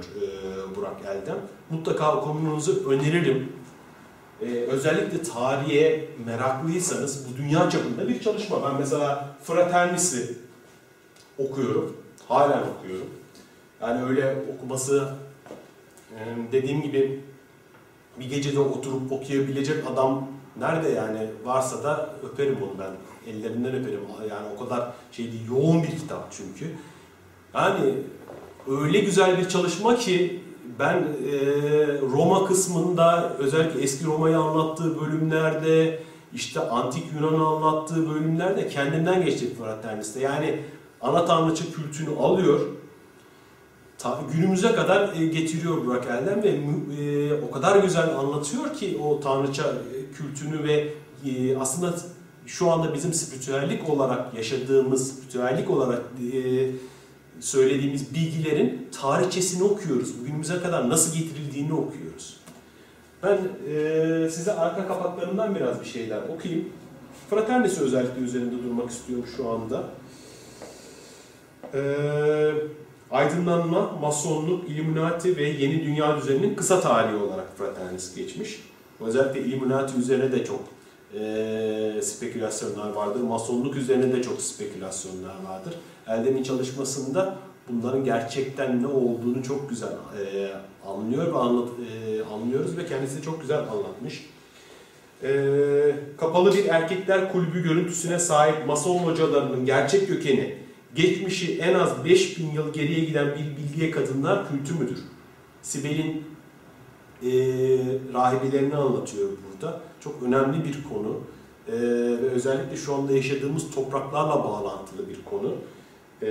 Burak 0.76 1.06
Eldem. 1.06 1.38
Mutlaka 1.70 2.16
okumanızı 2.16 2.90
öneririm. 2.90 3.54
E, 4.42 4.46
özellikle 4.46 5.24
tarihe 5.24 6.10
meraklıysanız 6.26 7.26
bu 7.30 7.38
dünya 7.38 7.70
çapında 7.70 8.08
bir 8.08 8.22
çalışma. 8.22 8.64
Ben 8.64 8.80
mesela 8.80 9.36
Fraternis'i 9.44 10.38
okuyorum. 11.38 11.98
Halen 12.28 12.64
okuyorum. 12.78 13.10
Yani 13.82 14.04
öyle 14.04 14.44
okuması 14.56 15.14
e, 16.12 16.18
dediğim 16.52 16.82
gibi 16.82 17.24
bir 18.20 18.30
gecede 18.30 18.60
oturup 18.60 19.12
okuyabilecek 19.12 19.88
adam 19.92 20.28
nerede 20.60 20.90
yani 20.90 21.28
varsa 21.46 21.84
da 21.84 22.16
öperim 22.24 22.58
onu 22.64 22.80
ben. 22.80 22.92
ellerinden 23.32 23.76
öperim. 23.76 24.00
Yani 24.30 24.48
o 24.56 24.64
kadar 24.64 24.94
şey 25.12 25.32
değil, 25.32 25.48
yoğun 25.50 25.84
bir 25.84 25.90
kitap 25.90 26.32
çünkü. 26.32 26.72
Yani 27.54 27.94
öyle 28.68 29.00
güzel 29.00 29.38
bir 29.38 29.50
çalışma 29.50 29.96
ki 29.96 30.44
ben 30.80 30.96
e, 30.96 31.36
Roma 32.02 32.46
kısmında 32.46 33.34
özellikle 33.38 33.82
eski 33.82 34.06
Roma'yı 34.06 34.38
anlattığı 34.38 35.02
bölümlerde 35.02 36.00
işte 36.34 36.60
antik 36.60 37.04
Yunan'ı 37.16 37.48
anlattığı 37.48 38.10
bölümlerde 38.10 38.68
kendimden 38.68 39.26
geçecek 39.26 39.58
Fraternist'te. 39.58 40.20
Yani 40.20 40.60
ana 41.02 41.26
tanrıçı 41.26 41.74
kültünü 41.74 42.16
alıyor 42.20 42.60
günümüze 44.34 44.76
kadar 44.76 45.16
e, 45.16 45.26
getiriyor 45.26 45.86
Burak 45.86 46.06
Erdem 46.06 46.44
ve 46.44 46.50
e, 46.50 47.34
o 47.42 47.52
kadar 47.52 47.84
güzel 47.84 48.16
anlatıyor 48.16 48.74
ki 48.74 49.00
o 49.04 49.20
tanrıça 49.20 49.64
e, 49.64 50.14
kültünü 50.14 50.64
ve 50.64 50.94
aslında 51.60 51.96
şu 52.46 52.72
anda 52.72 52.94
bizim 52.94 53.14
spiritüellik 53.14 53.90
olarak 53.90 54.34
yaşadığımız, 54.34 55.12
spiritüellik 55.12 55.70
olarak 55.70 56.02
söylediğimiz 57.44 58.16
bilgilerin 58.16 58.88
tarihçesini 59.02 59.64
okuyoruz. 59.64 60.26
Günümüze 60.26 60.62
kadar 60.62 60.90
nasıl 60.90 61.18
getirildiğini 61.18 61.74
okuyoruz. 61.74 62.38
Ben 63.24 63.38
e, 63.70 64.30
size 64.30 64.54
arka 64.54 64.88
kapaklarından 64.88 65.56
biraz 65.56 65.82
bir 65.82 65.86
şeyler 65.86 66.22
okuyayım. 66.30 66.70
Fraternisi 67.30 67.82
özellikle 67.82 68.22
üzerinde 68.22 68.64
durmak 68.64 68.90
istiyorum 68.90 69.26
şu 69.38 69.50
anda. 69.50 69.84
Eee 71.74 72.54
Aydınlanma, 73.12 73.92
Masonluk, 74.02 74.70
Illuminati 74.70 75.38
ve 75.38 75.44
Yeni 75.44 75.86
Dünya 75.86 76.18
Düzeni'nin 76.18 76.56
kısa 76.56 76.82
tarihi 76.82 77.16
olarak 77.16 77.58
Fraternist 77.58 78.16
geçmiş. 78.16 78.64
Özellikle 79.02 79.42
Illuminati 79.42 80.00
üzerine 80.00 80.32
de 80.32 80.46
çok 80.46 80.60
e, 81.20 82.02
spekülasyonlar 82.02 82.90
vardır. 82.90 83.22
Masonluk 83.22 83.76
üzerine 83.76 84.14
de 84.14 84.24
çok 84.24 84.42
spekülasyonlar 84.42 85.36
vardır. 85.50 85.74
Eldem'in 86.08 86.44
çalışmasında 86.44 87.36
bunların 87.70 88.04
gerçekten 88.04 88.84
ne 88.84 88.88
olduğunu 88.88 89.44
çok 89.44 89.70
güzel 89.70 89.92
e, 89.92 90.50
anlıyor 90.88 91.34
ve 91.34 91.38
anlat, 91.38 91.70
e, 91.70 92.24
anlıyoruz 92.34 92.78
ve 92.78 92.86
kendisi 92.86 93.18
de 93.18 93.22
çok 93.22 93.42
güzel 93.42 93.60
anlatmış. 93.60 94.30
E, 95.24 95.32
kapalı 96.18 96.54
bir 96.54 96.66
erkekler 96.66 97.32
kulübü 97.32 97.64
görüntüsüne 97.64 98.20
sahip 98.20 98.68
Mason 98.68 98.98
hocalarının 98.98 99.66
gerçek 99.66 100.08
kökeni 100.08 100.58
geçmişi 100.96 101.60
en 101.60 101.74
az 101.74 102.06
5000 102.06 102.52
yıl 102.52 102.74
geriye 102.74 103.06
giden 103.06 103.28
bir 103.28 103.58
bilgiye 103.58 103.92
kadınlar 103.92 104.50
kültü 104.50 104.74
müdür? 104.74 105.00
Sibel'in 105.62 106.24
e, 107.24 107.30
rahibelerini 108.14 108.76
anlatıyor 108.76 109.30
burada. 109.30 109.82
Çok 110.00 110.24
önemli 110.24 110.66
bir 110.66 110.78
konu 110.94 111.20
e, 111.68 111.74
ve 112.22 112.30
özellikle 112.30 112.78
şu 112.78 112.96
anda 112.96 113.14
yaşadığımız 113.14 113.72
topraklarla 113.72 114.44
bağlantılı 114.44 115.10
bir 115.10 115.24
konu. 115.30 115.56
E, 116.26 116.30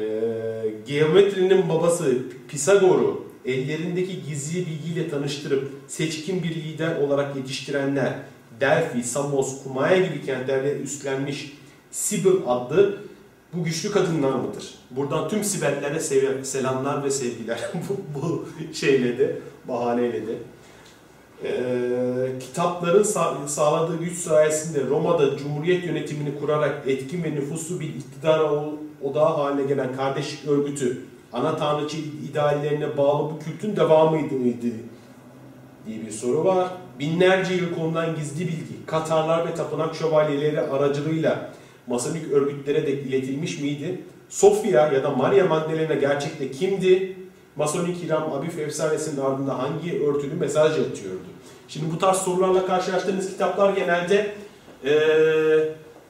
geometrinin 0.86 1.68
babası 1.68 2.18
Pisagor'u 2.48 3.24
ellerindeki 3.44 4.22
gizli 4.22 4.66
bilgiyle 4.66 5.10
tanıştırıp 5.10 5.70
seçkin 5.88 6.42
bir 6.42 6.54
lider 6.54 6.96
olarak 6.96 7.36
yetiştirenler 7.36 8.14
Delphi, 8.60 9.04
Samos, 9.04 9.62
Kumaya 9.62 9.98
gibi 9.98 10.26
kentlerle 10.26 10.78
üstlenmiş 10.78 11.52
Sibyl 11.90 12.36
adlı 12.46 12.98
bu 13.52 13.64
güçlü 13.64 13.90
kadınlar 13.90 14.32
mıdır? 14.32 14.74
Buradan 14.90 15.28
tüm 15.28 15.44
Sibellere 15.44 16.00
selamlar 16.44 17.04
ve 17.04 17.10
sevgiler 17.10 17.60
bu, 17.88 18.20
bu 18.20 18.46
şeyle 18.74 19.18
de, 19.18 19.36
bahaneyle 19.68 20.26
de. 20.26 20.34
Ee, 21.44 22.38
kitapların 22.40 23.02
sağ, 23.02 23.48
sağladığı 23.48 23.98
güç 23.98 24.18
sayesinde 24.18 24.86
Roma'da 24.86 25.36
Cumhuriyet 25.36 25.84
yönetimini 25.84 26.38
kurarak 26.38 26.88
etkin 26.88 27.24
ve 27.24 27.30
nüfuslu 27.30 27.80
bir 27.80 27.88
iktidar 27.88 28.38
odağı 29.04 29.34
haline 29.36 29.62
gelen 29.62 29.96
kardeşlik 29.96 30.48
örgütü 30.48 30.98
ana 31.32 31.56
tanrıçı 31.56 31.96
ideallerine 32.30 32.96
bağlı 32.96 33.30
bu 33.30 33.38
kültün 33.38 33.76
devamıydı 33.76 34.34
mıydı 34.34 34.66
diye 35.86 36.06
bir 36.06 36.10
soru 36.10 36.44
var. 36.44 36.68
Binlerce 36.98 37.54
yıl 37.54 37.74
konulan 37.74 38.16
gizli 38.16 38.40
bilgi, 38.40 38.86
Katarlar 38.86 39.46
ve 39.48 39.54
tapınak 39.54 39.94
şövalyeleri 39.94 40.60
aracılığıyla 40.60 41.52
Masonik 41.86 42.32
örgütlere 42.32 42.86
de 42.86 42.92
iletilmiş 42.92 43.60
miydi? 43.60 44.00
Sofia 44.28 44.92
ya 44.92 45.02
da 45.02 45.10
Maria 45.10 45.46
Magdalena 45.46 45.94
gerçekte 45.94 46.50
kimdi? 46.50 47.16
Masonik 47.56 48.04
İram 48.04 48.32
Abif 48.32 48.58
efsanesinin 48.58 49.20
ardında 49.20 49.58
hangi 49.58 50.06
örtülü 50.06 50.34
mesaj 50.34 50.78
yatıyordu? 50.78 51.24
Şimdi 51.68 51.94
bu 51.94 51.98
tarz 51.98 52.16
sorularla 52.16 52.66
karşılaştığınız 52.66 53.30
kitaplar 53.30 53.76
genelde 53.76 54.34
e, 54.84 54.92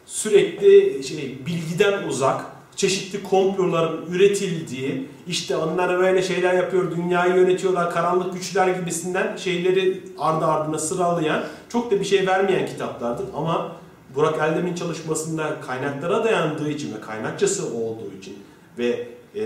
sürekli 0.07 1.05
şey, 1.05 1.38
bilgiden 1.47 2.03
uzak, 2.03 2.45
çeşitli 2.76 3.22
komploların 3.22 4.06
üretildiği, 4.12 5.08
işte 5.26 5.56
onlar 5.56 5.98
böyle 5.98 6.22
şeyler 6.22 6.54
yapıyor, 6.54 6.96
dünyayı 6.96 7.34
yönetiyorlar, 7.34 7.90
karanlık 7.90 8.32
güçler 8.32 8.68
gibisinden 8.68 9.36
şeyleri 9.36 10.02
ardı 10.18 10.44
ardına 10.44 10.78
sıralayan, 10.78 11.44
çok 11.68 11.90
da 11.90 12.00
bir 12.00 12.04
şey 12.04 12.26
vermeyen 12.26 12.66
kitaplardır. 12.66 13.26
Ama 13.36 13.72
Burak 14.14 14.38
Eldem'in 14.38 14.74
çalışmasında 14.74 15.60
kaynaklara 15.60 16.24
dayandığı 16.24 16.70
için 16.70 16.94
ve 16.94 17.00
kaynakçası 17.00 17.74
olduğu 17.74 18.12
için 18.18 18.38
ve 18.78 19.08
e, 19.34 19.44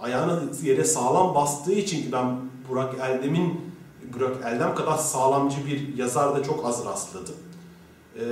ayağını 0.00 0.40
yere 0.62 0.84
sağlam 0.84 1.34
bastığı 1.34 1.72
için 1.72 2.02
ki 2.02 2.12
ben 2.12 2.36
Burak 2.68 2.94
Eldem'in 2.94 3.60
Burak 4.14 4.36
Eldem 4.46 4.74
kadar 4.74 4.96
sağlamcı 4.96 5.56
bir 5.66 5.96
yazarda 5.96 6.42
çok 6.42 6.66
az 6.66 6.84
rastladım. 6.84 7.34
E, 8.16 8.24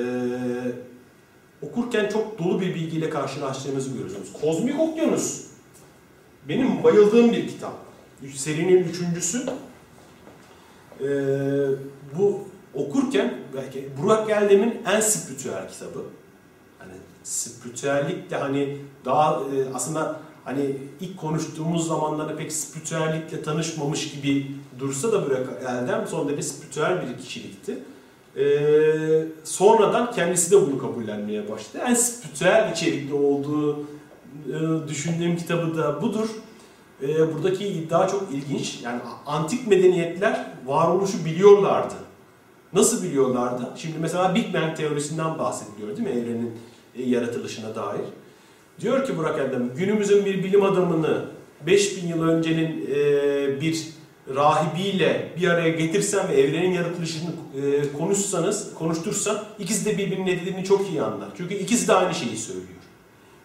okurken 1.63 2.09
çok 2.09 2.39
dolu 2.39 2.61
bir 2.61 2.75
bilgiyle 2.75 3.11
karşılaştığımızı 3.11 3.91
görüyoruz. 3.91 4.33
Kozmik 4.41 4.81
Okyanus 4.81 5.47
benim 6.49 6.85
bayıldığım 6.85 7.33
bir 7.33 7.49
kitap. 7.49 7.73
Serinin 8.35 8.85
üçüncüsü. 8.85 9.47
E, 11.01 11.09
bu 12.19 12.41
okurken 12.75 13.35
belki 13.57 13.89
Burak 14.03 14.29
Geldem'in 14.29 14.83
en 14.87 15.01
spiritüel 15.01 15.69
kitabı. 15.69 16.05
Hani 16.79 16.93
spiritüellik 17.25 18.31
de 18.31 18.37
hani 18.37 18.79
daha 19.05 19.35
e, 19.35 19.75
aslında 19.75 20.21
hani 20.45 20.77
ilk 21.01 21.19
konuştuğumuz 21.19 21.89
zamanlarda 21.89 22.37
pek 22.37 22.53
spiritüellikle 22.53 23.43
tanışmamış 23.43 24.11
gibi 24.11 24.47
dursa 24.79 25.13
da 25.13 25.27
Burak 25.27 25.61
Geldem 25.61 26.07
son 26.09 26.29
derece 26.29 26.43
spiritüel 26.43 27.03
bir 27.09 27.23
kişilikti. 27.23 27.79
Ee, 28.37 29.25
sonradan 29.45 30.13
kendisi 30.13 30.51
de 30.51 30.57
bunu 30.57 30.79
kabullenmeye 30.79 31.51
başladı. 31.51 31.85
En 31.87 31.95
spiritüel 31.95 32.73
içerikli 32.73 33.15
olduğu 33.15 33.81
e, 33.81 34.89
düşündüğüm 34.89 35.37
kitabı 35.37 35.79
da 35.79 36.03
budur. 36.03 36.29
E, 37.03 37.35
buradaki 37.35 37.67
iddia 37.67 38.09
çok 38.09 38.23
ilginç. 38.33 38.81
Yani 38.83 39.01
antik 39.27 39.67
medeniyetler 39.67 40.47
varoluşu 40.67 41.25
biliyorlardı. 41.25 41.95
Nasıl 42.73 43.03
biliyorlardı? 43.03 43.63
Şimdi 43.77 43.99
mesela 43.99 44.35
Big 44.35 44.55
Bang 44.55 44.77
teorisinden 44.77 45.39
bahsediliyor 45.39 45.97
değil 45.97 46.09
mi 46.09 46.21
evrenin 46.21 46.53
e, 46.95 47.03
yaratılışına 47.03 47.75
dair. 47.75 48.05
Diyor 48.81 49.07
ki 49.07 49.19
Burak 49.19 49.39
Erdem, 49.39 49.75
günümüzün 49.77 50.25
bir 50.25 50.45
bilim 50.45 50.63
adamını 50.63 51.25
5000 51.67 52.09
yıl 52.09 52.23
öncenin 52.23 52.87
e, 52.95 53.61
bir 53.61 53.89
rahibiyle 54.35 55.33
bir 55.41 55.49
araya 55.49 55.69
getirsen 55.69 56.29
ve 56.29 56.41
evrenin 56.41 56.73
yaratılışını 56.73 57.31
e, 57.63 57.93
konuşsanız, 57.99 58.75
konuştursan 58.75 59.45
ikisi 59.59 59.85
de 59.85 59.99
birbirinin 59.99 60.27
ne 60.27 60.41
dediğini 60.41 60.65
çok 60.65 60.91
iyi 60.91 61.03
anlar. 61.03 61.29
Çünkü 61.37 61.55
ikisi 61.55 61.89
de 61.89 61.95
aynı 61.95 62.15
şeyi 62.15 62.37
söylüyor. 62.37 62.81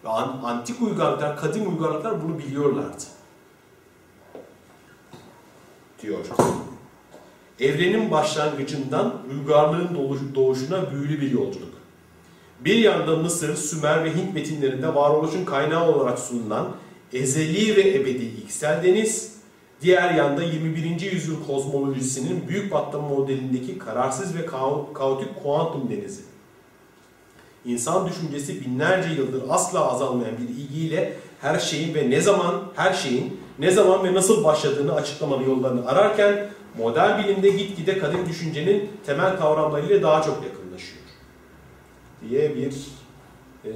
Ve 0.04 0.08
antik 0.08 0.82
uygarlıklar, 0.82 1.36
kadim 1.36 1.68
uygarlıklar 1.68 2.24
bunu 2.24 2.38
biliyorlardı. 2.38 3.04
Diyor. 6.02 6.18
Evrenin 7.60 8.10
başlangıcından 8.10 9.14
uygarlığın 9.30 9.98
doğuşuna 10.34 10.90
büyülü 10.92 11.20
bir 11.20 11.30
yolculuk. 11.30 11.76
Bir 12.60 12.74
yanda 12.74 13.16
Mısır, 13.16 13.56
Sümer 13.56 14.04
ve 14.04 14.14
Hint 14.14 14.34
metinlerinde 14.34 14.94
varoluşun 14.94 15.44
kaynağı 15.44 15.88
olarak 15.88 16.18
sunulan 16.18 16.68
ezeli 17.12 17.76
ve 17.76 17.94
ebedi 17.94 18.24
iksel 18.24 18.84
deniz, 18.84 19.35
diğer 19.82 20.14
yanda 20.14 20.42
21. 20.42 21.00
yüzyıl 21.00 21.46
kozmolojisinin 21.46 22.48
büyük 22.48 22.72
patlama 22.72 23.08
modelindeki 23.08 23.78
kararsız 23.78 24.36
ve 24.36 24.46
kaotik 24.94 25.42
kuantum 25.42 25.90
denizi. 25.90 26.22
İnsan 27.64 28.08
düşüncesi 28.08 28.60
binlerce 28.60 29.08
yıldır 29.08 29.42
asla 29.48 29.92
azalmayan 29.92 30.36
bir 30.38 30.48
ilgiyle 30.48 31.12
her 31.40 31.58
şeyin 31.58 31.94
ve 31.94 32.10
ne 32.10 32.20
zaman 32.20 32.62
her 32.76 32.92
şeyin 32.92 33.40
ne 33.58 33.70
zaman 33.70 34.04
ve 34.04 34.14
nasıl 34.14 34.44
başladığını 34.44 34.94
açıklamanın 34.94 35.44
yollarını 35.44 35.88
ararken 35.88 36.48
modern 36.78 37.18
bilimde 37.18 37.48
gitgide 37.48 37.98
kadim 37.98 38.28
düşüncenin 38.28 38.90
temel 39.06 39.36
kavramlarıyla 39.36 40.02
daha 40.02 40.22
çok 40.22 40.44
yakınlaşıyor. 40.44 41.02
Diye 42.28 42.56
bir 42.56 42.74
e, 43.64 43.72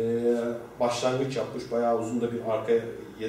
başlangıç 0.81 1.37
yapmış. 1.37 1.73
Bayağı 1.73 1.99
uzun 2.01 2.21
da 2.21 2.33
bir 2.33 2.41
arka 2.51 2.73
e, 3.21 3.27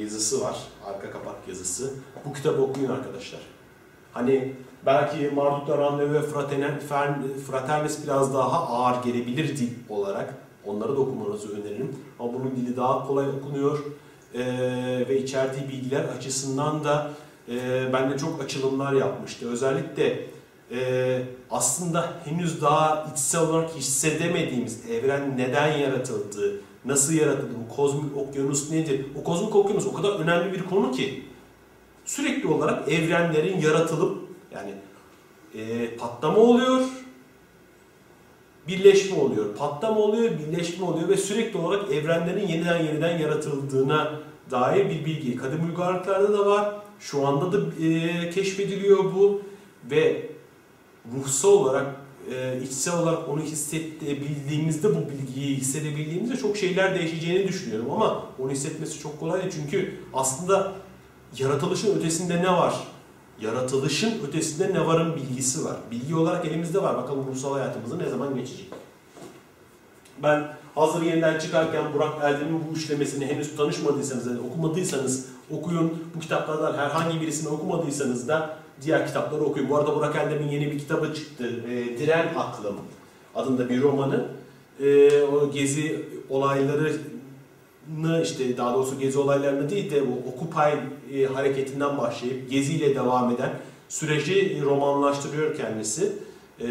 yazısı 0.00 0.40
var. 0.40 0.56
Arka 0.86 1.10
kapak 1.10 1.34
yazısı. 1.48 1.90
Bu 2.24 2.32
kitabı 2.32 2.62
okuyun 2.62 2.90
arkadaşlar. 2.90 3.40
Hani 4.12 4.54
belki 4.86 5.30
Marduk'ta 5.34 5.78
Randevu 5.78 6.14
ve 6.14 6.22
Fraternis 7.46 8.04
biraz 8.04 8.34
daha 8.34 8.68
ağır 8.68 9.02
gelebilir 9.02 9.56
dil 9.56 9.70
olarak. 9.88 10.34
Onları 10.66 10.96
da 10.96 11.00
okumanızı 11.00 11.48
öneririm. 11.56 11.96
Ama 12.18 12.34
bunun 12.34 12.56
dili 12.56 12.76
daha 12.76 13.06
kolay 13.06 13.28
okunuyor 13.28 13.78
e, 14.34 14.40
ve 15.08 15.18
içerdiği 15.18 15.68
bilgiler 15.68 16.04
açısından 16.04 16.84
da 16.84 17.10
e, 17.48 17.88
bende 17.92 18.18
çok 18.18 18.42
açılımlar 18.44 18.92
yapmıştı. 18.92 19.50
Özellikle 19.50 20.26
e, 20.70 21.22
aslında 21.50 22.12
henüz 22.24 22.62
daha 22.62 23.06
içsel 23.12 23.40
olarak 23.40 23.70
hissedemediğimiz 23.74 24.90
evren 24.90 25.38
neden 25.38 25.78
yaratıldı, 25.78 26.60
nasıl 26.84 27.14
yaratıldı, 27.14 27.52
bu 27.64 27.76
kozmik 27.76 28.16
okyanus 28.16 28.70
nedir? 28.70 29.06
O 29.20 29.24
kozmik 29.24 29.56
okyanus 29.56 29.86
o 29.86 29.92
kadar 29.92 30.10
önemli 30.10 30.52
bir 30.52 30.64
konu 30.64 30.92
ki 30.92 31.24
sürekli 32.04 32.48
olarak 32.48 32.92
evrenlerin 32.92 33.60
yaratılıp 33.60 34.18
yani 34.52 34.74
e, 35.54 35.96
patlama 35.96 36.38
oluyor, 36.38 36.80
birleşme 38.68 39.18
oluyor, 39.18 39.56
patlama 39.56 40.00
oluyor, 40.00 40.30
birleşme 40.38 40.84
oluyor 40.84 41.08
ve 41.08 41.16
sürekli 41.16 41.58
olarak 41.58 41.92
evrenlerin 41.92 42.48
yeniden 42.48 42.82
yeniden 42.82 43.18
yaratıldığına 43.18 44.20
dair 44.50 44.84
bir 44.90 45.04
bilgi. 45.04 45.36
Kadim 45.36 45.66
uygarlıklarda 45.66 46.38
da 46.38 46.46
var. 46.46 46.74
Şu 47.00 47.26
anda 47.26 47.52
da 47.52 47.84
e, 47.84 48.30
keşfediliyor 48.30 49.04
bu 49.04 49.42
ve 49.90 50.30
ruhsal 51.12 51.48
olarak, 51.48 51.86
e, 52.30 52.60
içsel 52.62 52.98
olarak 52.98 53.28
onu 53.28 53.40
hissedebildiğimizde 53.42 54.88
bu 54.96 55.10
bilgiyi 55.10 55.56
hissedebildiğimizde 55.56 56.36
çok 56.36 56.56
şeyler 56.56 56.94
değişeceğini 56.94 57.48
düşünüyorum 57.48 57.90
ama 57.90 58.24
onu 58.38 58.50
hissetmesi 58.50 58.98
çok 58.98 59.20
kolay 59.20 59.42
değil 59.42 59.52
çünkü 59.56 59.94
aslında 60.14 60.72
yaratılışın 61.38 61.98
ötesinde 61.98 62.42
ne 62.42 62.52
var? 62.52 62.74
Yaratılışın 63.40 64.26
ötesinde 64.28 64.74
ne 64.74 64.86
varın 64.86 65.16
bilgisi 65.16 65.64
var. 65.64 65.76
Bilgi 65.90 66.14
olarak 66.14 66.46
elimizde 66.46 66.82
var. 66.82 66.96
Bakalım 66.96 67.26
ruhsal 67.26 67.52
hayatımızı 67.52 67.98
ne 67.98 68.08
zaman 68.08 68.34
geçecek? 68.34 68.66
Ben 70.22 70.56
hazır 70.74 71.02
yeniden 71.02 71.38
çıkarken 71.38 71.94
Burak 71.94 72.12
Erdem'in 72.22 72.62
bu 72.70 72.76
işlemesini 72.76 73.26
henüz 73.26 73.56
tanışmadıysanız, 73.56 74.38
okumadıysanız 74.38 75.26
okuyun. 75.50 76.04
Bu 76.14 76.20
kitaplardan 76.20 76.78
herhangi 76.78 77.20
birisini 77.20 77.48
okumadıysanız 77.48 78.28
da 78.28 78.56
diğer 78.82 79.06
kitapları 79.06 79.44
okuyun. 79.44 79.70
Bu 79.70 79.76
arada 79.76 79.96
Burak 79.96 80.16
Erdem'in 80.16 80.48
yeni 80.48 80.70
bir 80.70 80.78
kitabı 80.78 81.14
çıktı. 81.14 81.50
E, 81.70 81.98
Diren 81.98 82.34
Aklım 82.36 82.76
adında 83.34 83.68
bir 83.68 83.82
romanı. 83.82 84.26
E, 84.80 85.22
o 85.22 85.50
gezi 85.50 86.04
olayları 86.30 86.92
işte 88.22 88.56
daha 88.56 88.74
doğrusu 88.74 88.98
gezi 88.98 89.18
olaylarını 89.18 89.70
değil 89.70 89.90
de 89.90 90.02
bu 90.06 90.12
Occupy 90.28 90.60
e, 91.18 91.26
hareketinden 91.26 91.98
başlayıp 91.98 92.50
geziyle 92.50 92.94
devam 92.94 93.30
eden 93.30 93.50
süreci 93.88 94.62
romanlaştırıyor 94.62 95.56
kendisi. 95.56 96.12
E, 96.60 96.66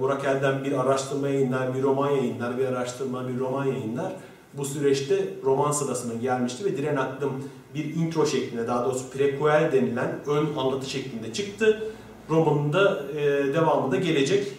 Burak 0.00 0.24
Elden 0.24 0.64
bir 0.64 0.72
araştırma 0.72 1.28
yayınlar, 1.28 1.74
bir 1.74 1.82
roman 1.82 2.10
yayınlar, 2.10 2.58
bir 2.58 2.64
araştırma, 2.64 3.28
bir 3.28 3.38
roman 3.38 3.64
yayınlar. 3.64 4.12
Bu 4.54 4.64
süreçte 4.64 5.28
roman 5.44 5.70
sırasına 5.70 6.14
gelmişti 6.14 6.64
ve 6.64 6.76
Diren 6.76 6.96
Aklım 6.96 7.32
bir 7.74 7.84
intro 7.94 8.26
şeklinde, 8.26 8.66
daha 8.66 8.84
doğrusu 8.84 9.10
prequel 9.10 9.72
denilen 9.72 10.18
ön 10.26 10.56
anlatı 10.56 10.90
şeklinde 10.90 11.32
çıktı. 11.32 11.92
Romanın 12.30 12.72
da 12.72 13.02
e, 13.12 13.24
devamı 13.54 13.92
da 13.92 13.96
gelecek. 13.96 14.52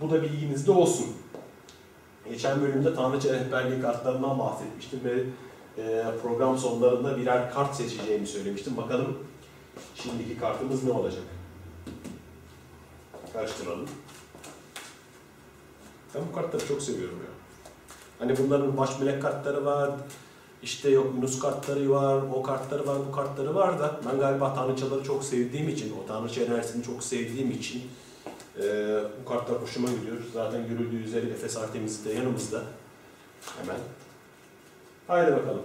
Bu 0.00 0.10
da 0.10 0.22
bilginizde 0.22 0.70
olsun. 0.70 1.06
Geçen 2.30 2.62
bölümde 2.62 2.94
Tanrıça 2.94 3.32
Rehberliği 3.32 3.82
kartlarından 3.82 4.38
bahsetmiştim 4.38 5.00
ve 5.04 5.24
e, 5.82 6.04
program 6.22 6.58
sonlarında 6.58 7.16
birer 7.16 7.50
kart 7.54 7.76
seçeceğimi 7.76 8.26
söylemiştim. 8.26 8.76
Bakalım 8.76 9.18
şimdiki 9.94 10.38
kartımız 10.38 10.84
ne 10.84 10.92
olacak? 10.92 11.22
Karıştıralım. 13.32 13.88
Ben 16.14 16.22
bu 16.30 16.34
kartları 16.34 16.68
çok 16.68 16.82
seviyorum 16.82 17.18
ya. 17.18 17.30
Hani 18.18 18.38
bunların 18.38 18.76
baş 18.76 19.00
melek 19.00 19.22
kartları 19.22 19.64
var, 19.64 19.90
işte 20.62 20.90
yok 20.90 21.06
Yunus 21.16 21.38
kartları 21.38 21.90
var, 21.90 22.22
o 22.34 22.42
kartları 22.42 22.86
var, 22.86 22.98
bu 23.08 23.12
kartları 23.12 23.54
var 23.54 23.78
da 23.78 24.00
ben 24.10 24.18
galiba 24.18 24.54
tanrıçaları 24.54 25.04
çok 25.04 25.24
sevdiğim 25.24 25.68
için, 25.68 25.94
o 26.02 26.06
tanrıça 26.06 26.42
enerjisini 26.42 26.84
çok 26.84 27.02
sevdiğim 27.02 27.50
için 27.50 27.82
e, 28.58 28.64
bu 29.20 29.28
kartlar 29.28 29.62
hoşuma 29.62 29.88
gidiyor. 29.88 30.16
Zaten 30.32 30.68
görüldüğü 30.68 31.02
üzere 31.02 31.26
Efes 31.26 31.56
Artemis 31.56 32.04
de 32.04 32.12
yanımızda. 32.12 32.62
Hemen. 33.60 33.80
Haydi 35.06 35.32
bakalım. 35.32 35.62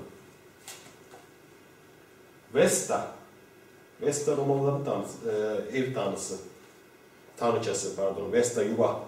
Vesta. 2.54 3.08
Vesta 4.02 4.38
Romalıların 4.38 4.84
tanrısı, 4.86 5.18
e, 5.74 5.78
ev 5.78 5.94
tanrısı. 5.94 6.38
Tanrıçası 7.38 7.96
pardon. 7.96 8.32
Vesta 8.32 8.64
yuva. 8.64 9.04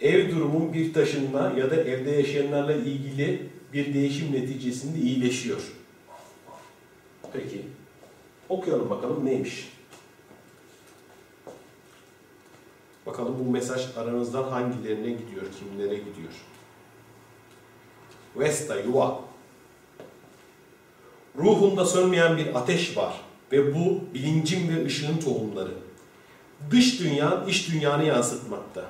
Ev 0.00 0.30
durumun 0.30 0.72
bir 0.72 0.94
taşınma 0.94 1.52
ya 1.56 1.70
da 1.70 1.76
evde 1.76 2.10
yaşayanlarla 2.10 2.72
ilgili 2.72 3.50
bir 3.72 3.94
değişim 3.94 4.32
neticesinde 4.32 4.98
iyileşiyor. 4.98 5.60
Peki. 7.32 7.66
Okuyalım 8.48 8.90
bakalım 8.90 9.26
neymiş. 9.26 9.68
Bakalım 13.06 13.36
bu 13.38 13.50
mesaj 13.50 13.96
aranızdan 13.96 14.42
hangilerine 14.42 15.10
gidiyor, 15.10 15.42
kimlere 15.58 15.94
gidiyor. 15.94 16.32
Vesta, 18.36 18.80
yuva. 18.80 19.20
Ruhunda 21.38 21.84
sönmeyen 21.84 22.36
bir 22.36 22.54
ateş 22.54 22.96
var 22.96 23.20
ve 23.52 23.74
bu 23.74 24.00
bilincin 24.14 24.68
ve 24.68 24.84
ışığın 24.86 25.18
tohumları. 25.18 25.72
Dış 26.70 27.00
dünya 27.00 27.44
iç 27.48 27.70
dünyanı 27.70 28.04
yansıtmakta. 28.04 28.84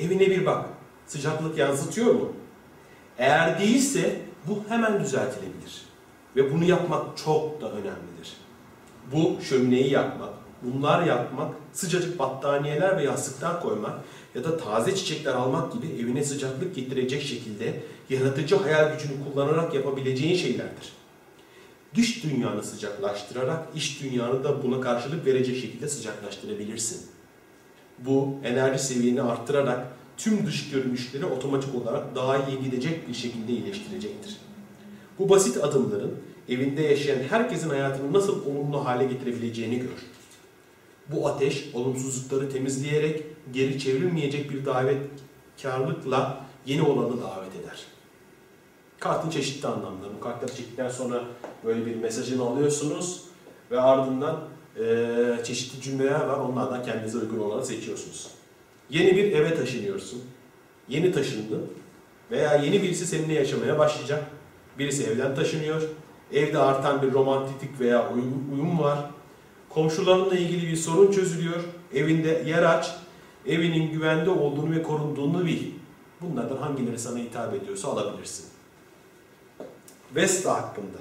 Evine 0.00 0.30
bir 0.30 0.46
bak. 0.46 0.66
Sıcaklık 1.06 1.58
yansıtıyor 1.58 2.14
mu? 2.14 2.32
Eğer 3.18 3.60
değilse 3.60 4.20
bu 4.48 4.64
hemen 4.68 5.00
düzeltilebilir. 5.00 5.82
Ve 6.36 6.54
bunu 6.54 6.64
yapmak 6.64 7.16
çok 7.16 7.60
da 7.60 7.72
önemlidir. 7.72 8.36
Bu 9.12 9.42
şömineyi 9.42 9.90
yakmak, 9.90 10.34
bunlar 10.62 11.06
yapmak, 11.06 11.54
sıcacık 11.72 12.18
battaniyeler 12.18 12.98
ve 12.98 13.04
yastıklar 13.04 13.60
koymak 13.60 14.00
ya 14.34 14.44
da 14.44 14.56
taze 14.56 14.94
çiçekler 14.94 15.34
almak 15.34 15.72
gibi 15.72 15.86
evine 15.86 16.24
sıcaklık 16.24 16.74
getirecek 16.74 17.22
şekilde 17.22 17.82
yaratıcı 18.10 18.56
hayal 18.56 18.92
gücünü 18.92 19.12
kullanarak 19.24 19.74
yapabileceğin 19.74 20.36
şeylerdir. 20.36 20.92
Dış 21.94 22.24
dünyanı 22.24 22.62
sıcaklaştırarak 22.62 23.68
iç 23.74 24.02
dünyanı 24.02 24.44
da 24.44 24.62
buna 24.62 24.80
karşılık 24.80 25.26
verecek 25.26 25.56
şekilde 25.56 25.88
sıcaklaştırabilirsin. 25.88 27.06
Bu 27.98 28.34
enerji 28.44 28.78
seviyeni 28.78 29.22
arttırarak 29.22 29.86
tüm 30.16 30.46
dış 30.46 30.70
görünüşleri 30.70 31.26
otomatik 31.26 31.74
olarak 31.74 32.14
daha 32.14 32.36
iyi 32.36 32.62
gidecek 32.62 33.08
bir 33.08 33.14
şekilde 33.14 33.52
iyileştirecektir. 33.52 34.36
Bu 35.18 35.28
basit 35.28 35.64
adımların 35.64 36.14
evinde 36.48 36.82
yaşayan 36.82 37.22
herkesin 37.30 37.68
hayatını 37.68 38.12
nasıl 38.12 38.46
olumlu 38.46 38.84
hale 38.84 39.04
getirebileceğini 39.04 39.78
gör. 39.78 40.06
Bu 41.08 41.28
ateş 41.28 41.70
olumsuzlukları 41.74 42.50
temizleyerek 42.50 43.22
geri 43.52 43.78
çevrilmeyecek 43.78 44.50
bir 44.50 44.66
davetkarlıkla 44.66 46.44
yeni 46.66 46.82
olanı 46.82 47.22
davet 47.22 47.56
eder. 47.60 47.86
Kartın 49.00 49.30
çeşitli 49.30 49.68
anlamları. 49.68 50.14
Bu 50.16 50.20
kartları 50.20 50.56
çektikten 50.56 50.88
sonra 50.88 51.24
böyle 51.64 51.86
bir 51.86 51.96
mesajını 51.96 52.42
alıyorsunuz 52.42 53.22
ve 53.70 53.80
ardından 53.80 54.40
e, 54.80 55.44
çeşitli 55.44 55.82
cümleler 55.82 56.20
var. 56.20 56.38
Onlardan 56.38 56.84
kendinize 56.84 57.18
uygun 57.18 57.38
olanı 57.38 57.66
seçiyorsunuz. 57.66 58.35
Yeni 58.90 59.16
bir 59.16 59.32
eve 59.32 59.54
taşınıyorsun. 59.54 60.22
Yeni 60.88 61.12
taşındın 61.12 61.66
veya 62.30 62.54
yeni 62.54 62.82
birisi 62.82 63.06
seninle 63.06 63.34
yaşamaya 63.34 63.78
başlayacak. 63.78 64.24
Birisi 64.78 65.04
evden 65.04 65.34
taşınıyor. 65.34 65.82
Evde 66.32 66.58
artan 66.58 67.02
bir 67.02 67.12
romantiklik 67.12 67.80
veya 67.80 68.12
uyum 68.52 68.78
var. 68.78 68.98
Komşularınla 69.68 70.34
ilgili 70.34 70.70
bir 70.70 70.76
sorun 70.76 71.12
çözülüyor. 71.12 71.64
Evinde 71.94 72.42
yer 72.46 72.62
aç. 72.62 72.96
Evinin 73.46 73.92
güvende 73.92 74.30
olduğunu 74.30 74.74
ve 74.74 74.82
korunduğunu 74.82 75.46
bil. 75.46 75.62
Bunlardan 76.20 76.56
hangileri 76.56 76.98
sana 76.98 77.18
hitap 77.18 77.54
ediyorsa 77.54 77.88
alabilirsin. 77.88 78.46
Vesta 80.14 80.54
hakkında. 80.54 80.98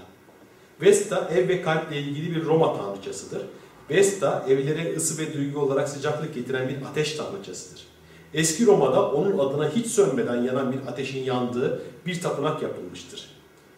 Vesta 0.82 1.30
ev 1.34 1.48
ve 1.48 1.62
kalple 1.62 1.98
ilgili 1.98 2.36
bir 2.36 2.46
Roma 2.46 2.78
tanrıçasıdır. 2.78 3.42
Vesta 3.90 4.46
evlere 4.50 4.96
ısı 4.96 5.18
ve 5.18 5.34
duygu 5.34 5.60
olarak 5.60 5.90
sıcaklık 5.90 6.34
getiren 6.34 6.70
bir 6.70 6.78
ateş 6.92 7.16
tanrıçasıdır. 7.16 7.88
Eski 8.34 8.66
Roma'da 8.66 9.12
onun 9.12 9.40
adına 9.40 9.70
hiç 9.70 9.88
sönmeden 9.88 10.42
yanan 10.42 10.72
bir 10.72 10.88
ateşin 10.88 11.24
yandığı 11.24 11.82
bir 12.06 12.22
tapınak 12.22 12.62
yapılmıştır. 12.62 13.36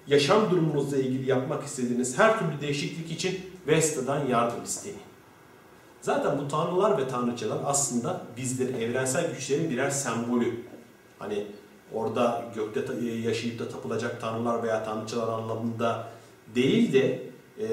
Yaşam 0.07 0.51
durumunuzla 0.51 0.97
ilgili 0.97 1.29
yapmak 1.29 1.63
istediğiniz 1.63 2.17
her 2.17 2.39
türlü 2.39 2.61
değişiklik 2.61 3.11
için 3.11 3.39
Vesta'dan 3.67 4.27
yardım 4.27 4.63
isteyin. 4.63 4.97
Zaten 6.01 6.39
bu 6.39 6.47
tanrılar 6.47 6.97
ve 6.97 7.07
tanrıçalar 7.07 7.57
aslında 7.65 8.21
bizleri 8.37 8.83
evrensel 8.83 9.33
güçlerin 9.33 9.69
birer 9.69 9.89
sembolü. 9.89 10.63
Hani 11.19 11.47
orada 11.93 12.45
gökte 12.55 13.05
yaşayıp 13.05 13.59
da 13.59 13.69
tapılacak 13.69 14.21
tanrılar 14.21 14.63
veya 14.63 14.83
tanrıçalar 14.83 15.33
anlamında 15.33 16.07
değil 16.55 16.93
de 16.93 17.26
e, 17.59 17.65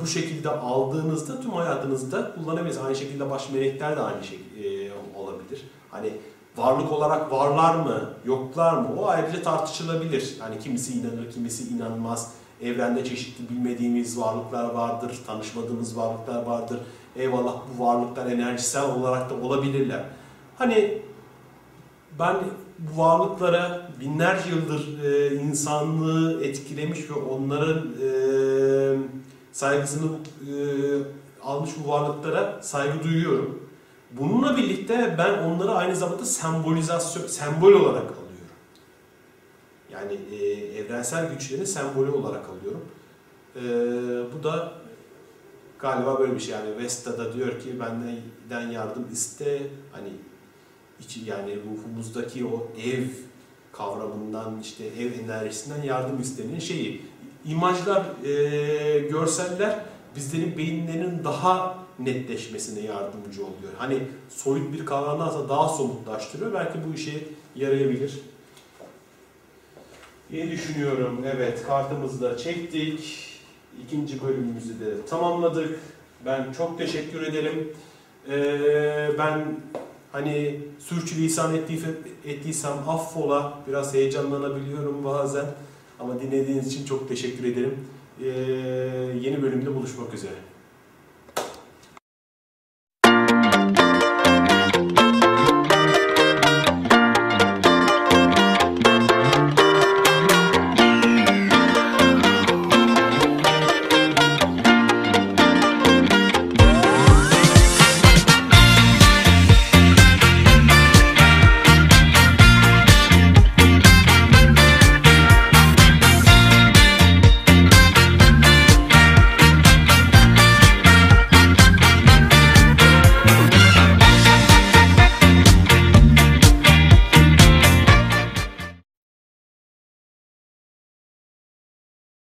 bu 0.00 0.06
şekilde 0.06 0.50
aldığınızda 0.50 1.40
tüm 1.40 1.50
hayatınızda 1.50 2.34
kullanabilirsiniz. 2.34 2.86
Aynı 2.86 2.96
şekilde 2.96 3.30
baş 3.30 3.50
melekler 3.50 3.96
de 3.96 4.00
aynı 4.00 4.24
şey 4.24 4.38
e, 4.38 4.90
olabilir. 5.16 5.62
Hani 5.90 6.12
varlık 6.56 6.92
olarak 6.92 7.32
varlar 7.32 7.74
mı, 7.74 8.10
yoklar 8.24 8.72
mı? 8.72 8.88
O 8.98 9.08
ayrıca 9.08 9.42
tartışılabilir. 9.42 10.36
Yani 10.40 10.58
kimisi 10.58 10.92
inanır, 10.98 11.30
kimisi 11.30 11.74
inanmaz. 11.74 12.32
Evrende 12.62 13.04
çeşitli 13.04 13.50
bilmediğimiz 13.50 14.20
varlıklar 14.20 14.70
vardır, 14.70 15.20
tanışmadığımız 15.26 15.96
varlıklar 15.96 16.42
vardır. 16.42 16.78
Eyvallah 17.16 17.56
bu 17.78 17.84
varlıklar 17.84 18.26
enerjisel 18.26 18.84
olarak 18.84 19.30
da 19.30 19.34
olabilirler. 19.34 20.04
Hani 20.58 21.02
ben 22.18 22.36
bu 22.78 23.02
varlıklara 23.02 23.90
binlerce 24.00 24.50
yıldır 24.50 25.04
e, 25.04 25.34
insanlığı 25.34 26.44
etkilemiş 26.44 27.10
ve 27.10 27.14
onların 27.14 27.78
e, 27.78 28.08
saygısını 29.52 30.16
e, 30.40 30.54
almış 31.42 31.70
bu 31.84 31.88
varlıklara 31.88 32.62
saygı 32.62 33.02
duyuyorum. 33.04 33.68
Bununla 34.10 34.56
birlikte 34.56 35.14
ben 35.18 35.38
onları 35.38 35.70
aynı 35.72 35.96
zamanda 35.96 36.24
sembolizasyon, 36.24 37.26
sembol 37.26 37.72
olarak 37.72 38.02
alıyorum. 38.02 38.22
Yani 39.92 40.18
e, 40.32 40.36
evrensel 40.78 41.32
güçlerin 41.32 41.64
sembolü 41.64 42.10
olarak 42.10 42.46
alıyorum. 42.48 42.84
E, 43.56 43.62
bu 44.34 44.42
da 44.42 44.72
galiba 45.78 46.18
böyle 46.18 46.34
bir 46.34 46.40
şey 46.40 46.54
yani 46.54 46.78
Vesta'da 46.78 47.32
diyor 47.32 47.60
ki 47.60 47.80
benden 47.80 48.70
yardım 48.70 49.06
iste 49.12 49.62
hani 49.92 50.12
içi 51.00 51.20
yani 51.30 51.56
ruhumuzdaki 51.56 52.46
o 52.46 52.68
ev 52.86 53.04
kavramından 53.72 54.60
işte 54.60 54.84
ev 54.84 55.12
enerjisinden 55.24 55.82
yardım 55.82 56.20
istenin 56.20 56.58
şeyi 56.58 57.11
imajlar 57.44 58.04
e, 58.24 58.98
görseller 58.98 59.78
bizlerin 60.16 60.58
beyinlerinin 60.58 61.24
daha 61.24 61.78
netleşmesine 61.98 62.80
yardımcı 62.80 63.42
oluyor. 63.42 63.72
Hani 63.78 63.98
soyut 64.28 64.72
bir 64.72 64.86
kavramdansa 64.86 65.48
daha 65.48 65.68
somutlaştırıyor. 65.68 66.54
Belki 66.54 66.78
bu 66.88 66.94
işe 66.94 67.24
yarayabilir. 67.56 68.20
İyi 70.32 70.50
düşünüyorum. 70.50 71.24
Evet 71.36 71.66
kartımızı 71.66 72.20
da 72.20 72.36
çektik. 72.36 73.28
İkinci 73.86 74.22
bölümümüzü 74.22 74.80
de 74.80 75.06
tamamladık. 75.06 75.80
Ben 76.26 76.52
çok 76.52 76.78
teşekkür 76.78 77.22
ederim. 77.22 77.72
Ee, 78.30 79.10
ben 79.18 79.60
hani 80.12 80.60
sürçülisan 80.78 81.56
ettiysem 82.24 82.88
affola. 82.88 83.58
Biraz 83.68 83.94
heyecanlanabiliyorum 83.94 85.04
bazen. 85.04 85.46
Ama 86.02 86.20
dinlediğiniz 86.20 86.66
için 86.66 86.84
çok 86.84 87.08
teşekkür 87.08 87.44
ederim. 87.44 87.74
Ee, 88.20 88.26
yeni 89.20 89.42
bölümde 89.42 89.74
buluşmak 89.74 90.14
üzere. 90.14 90.34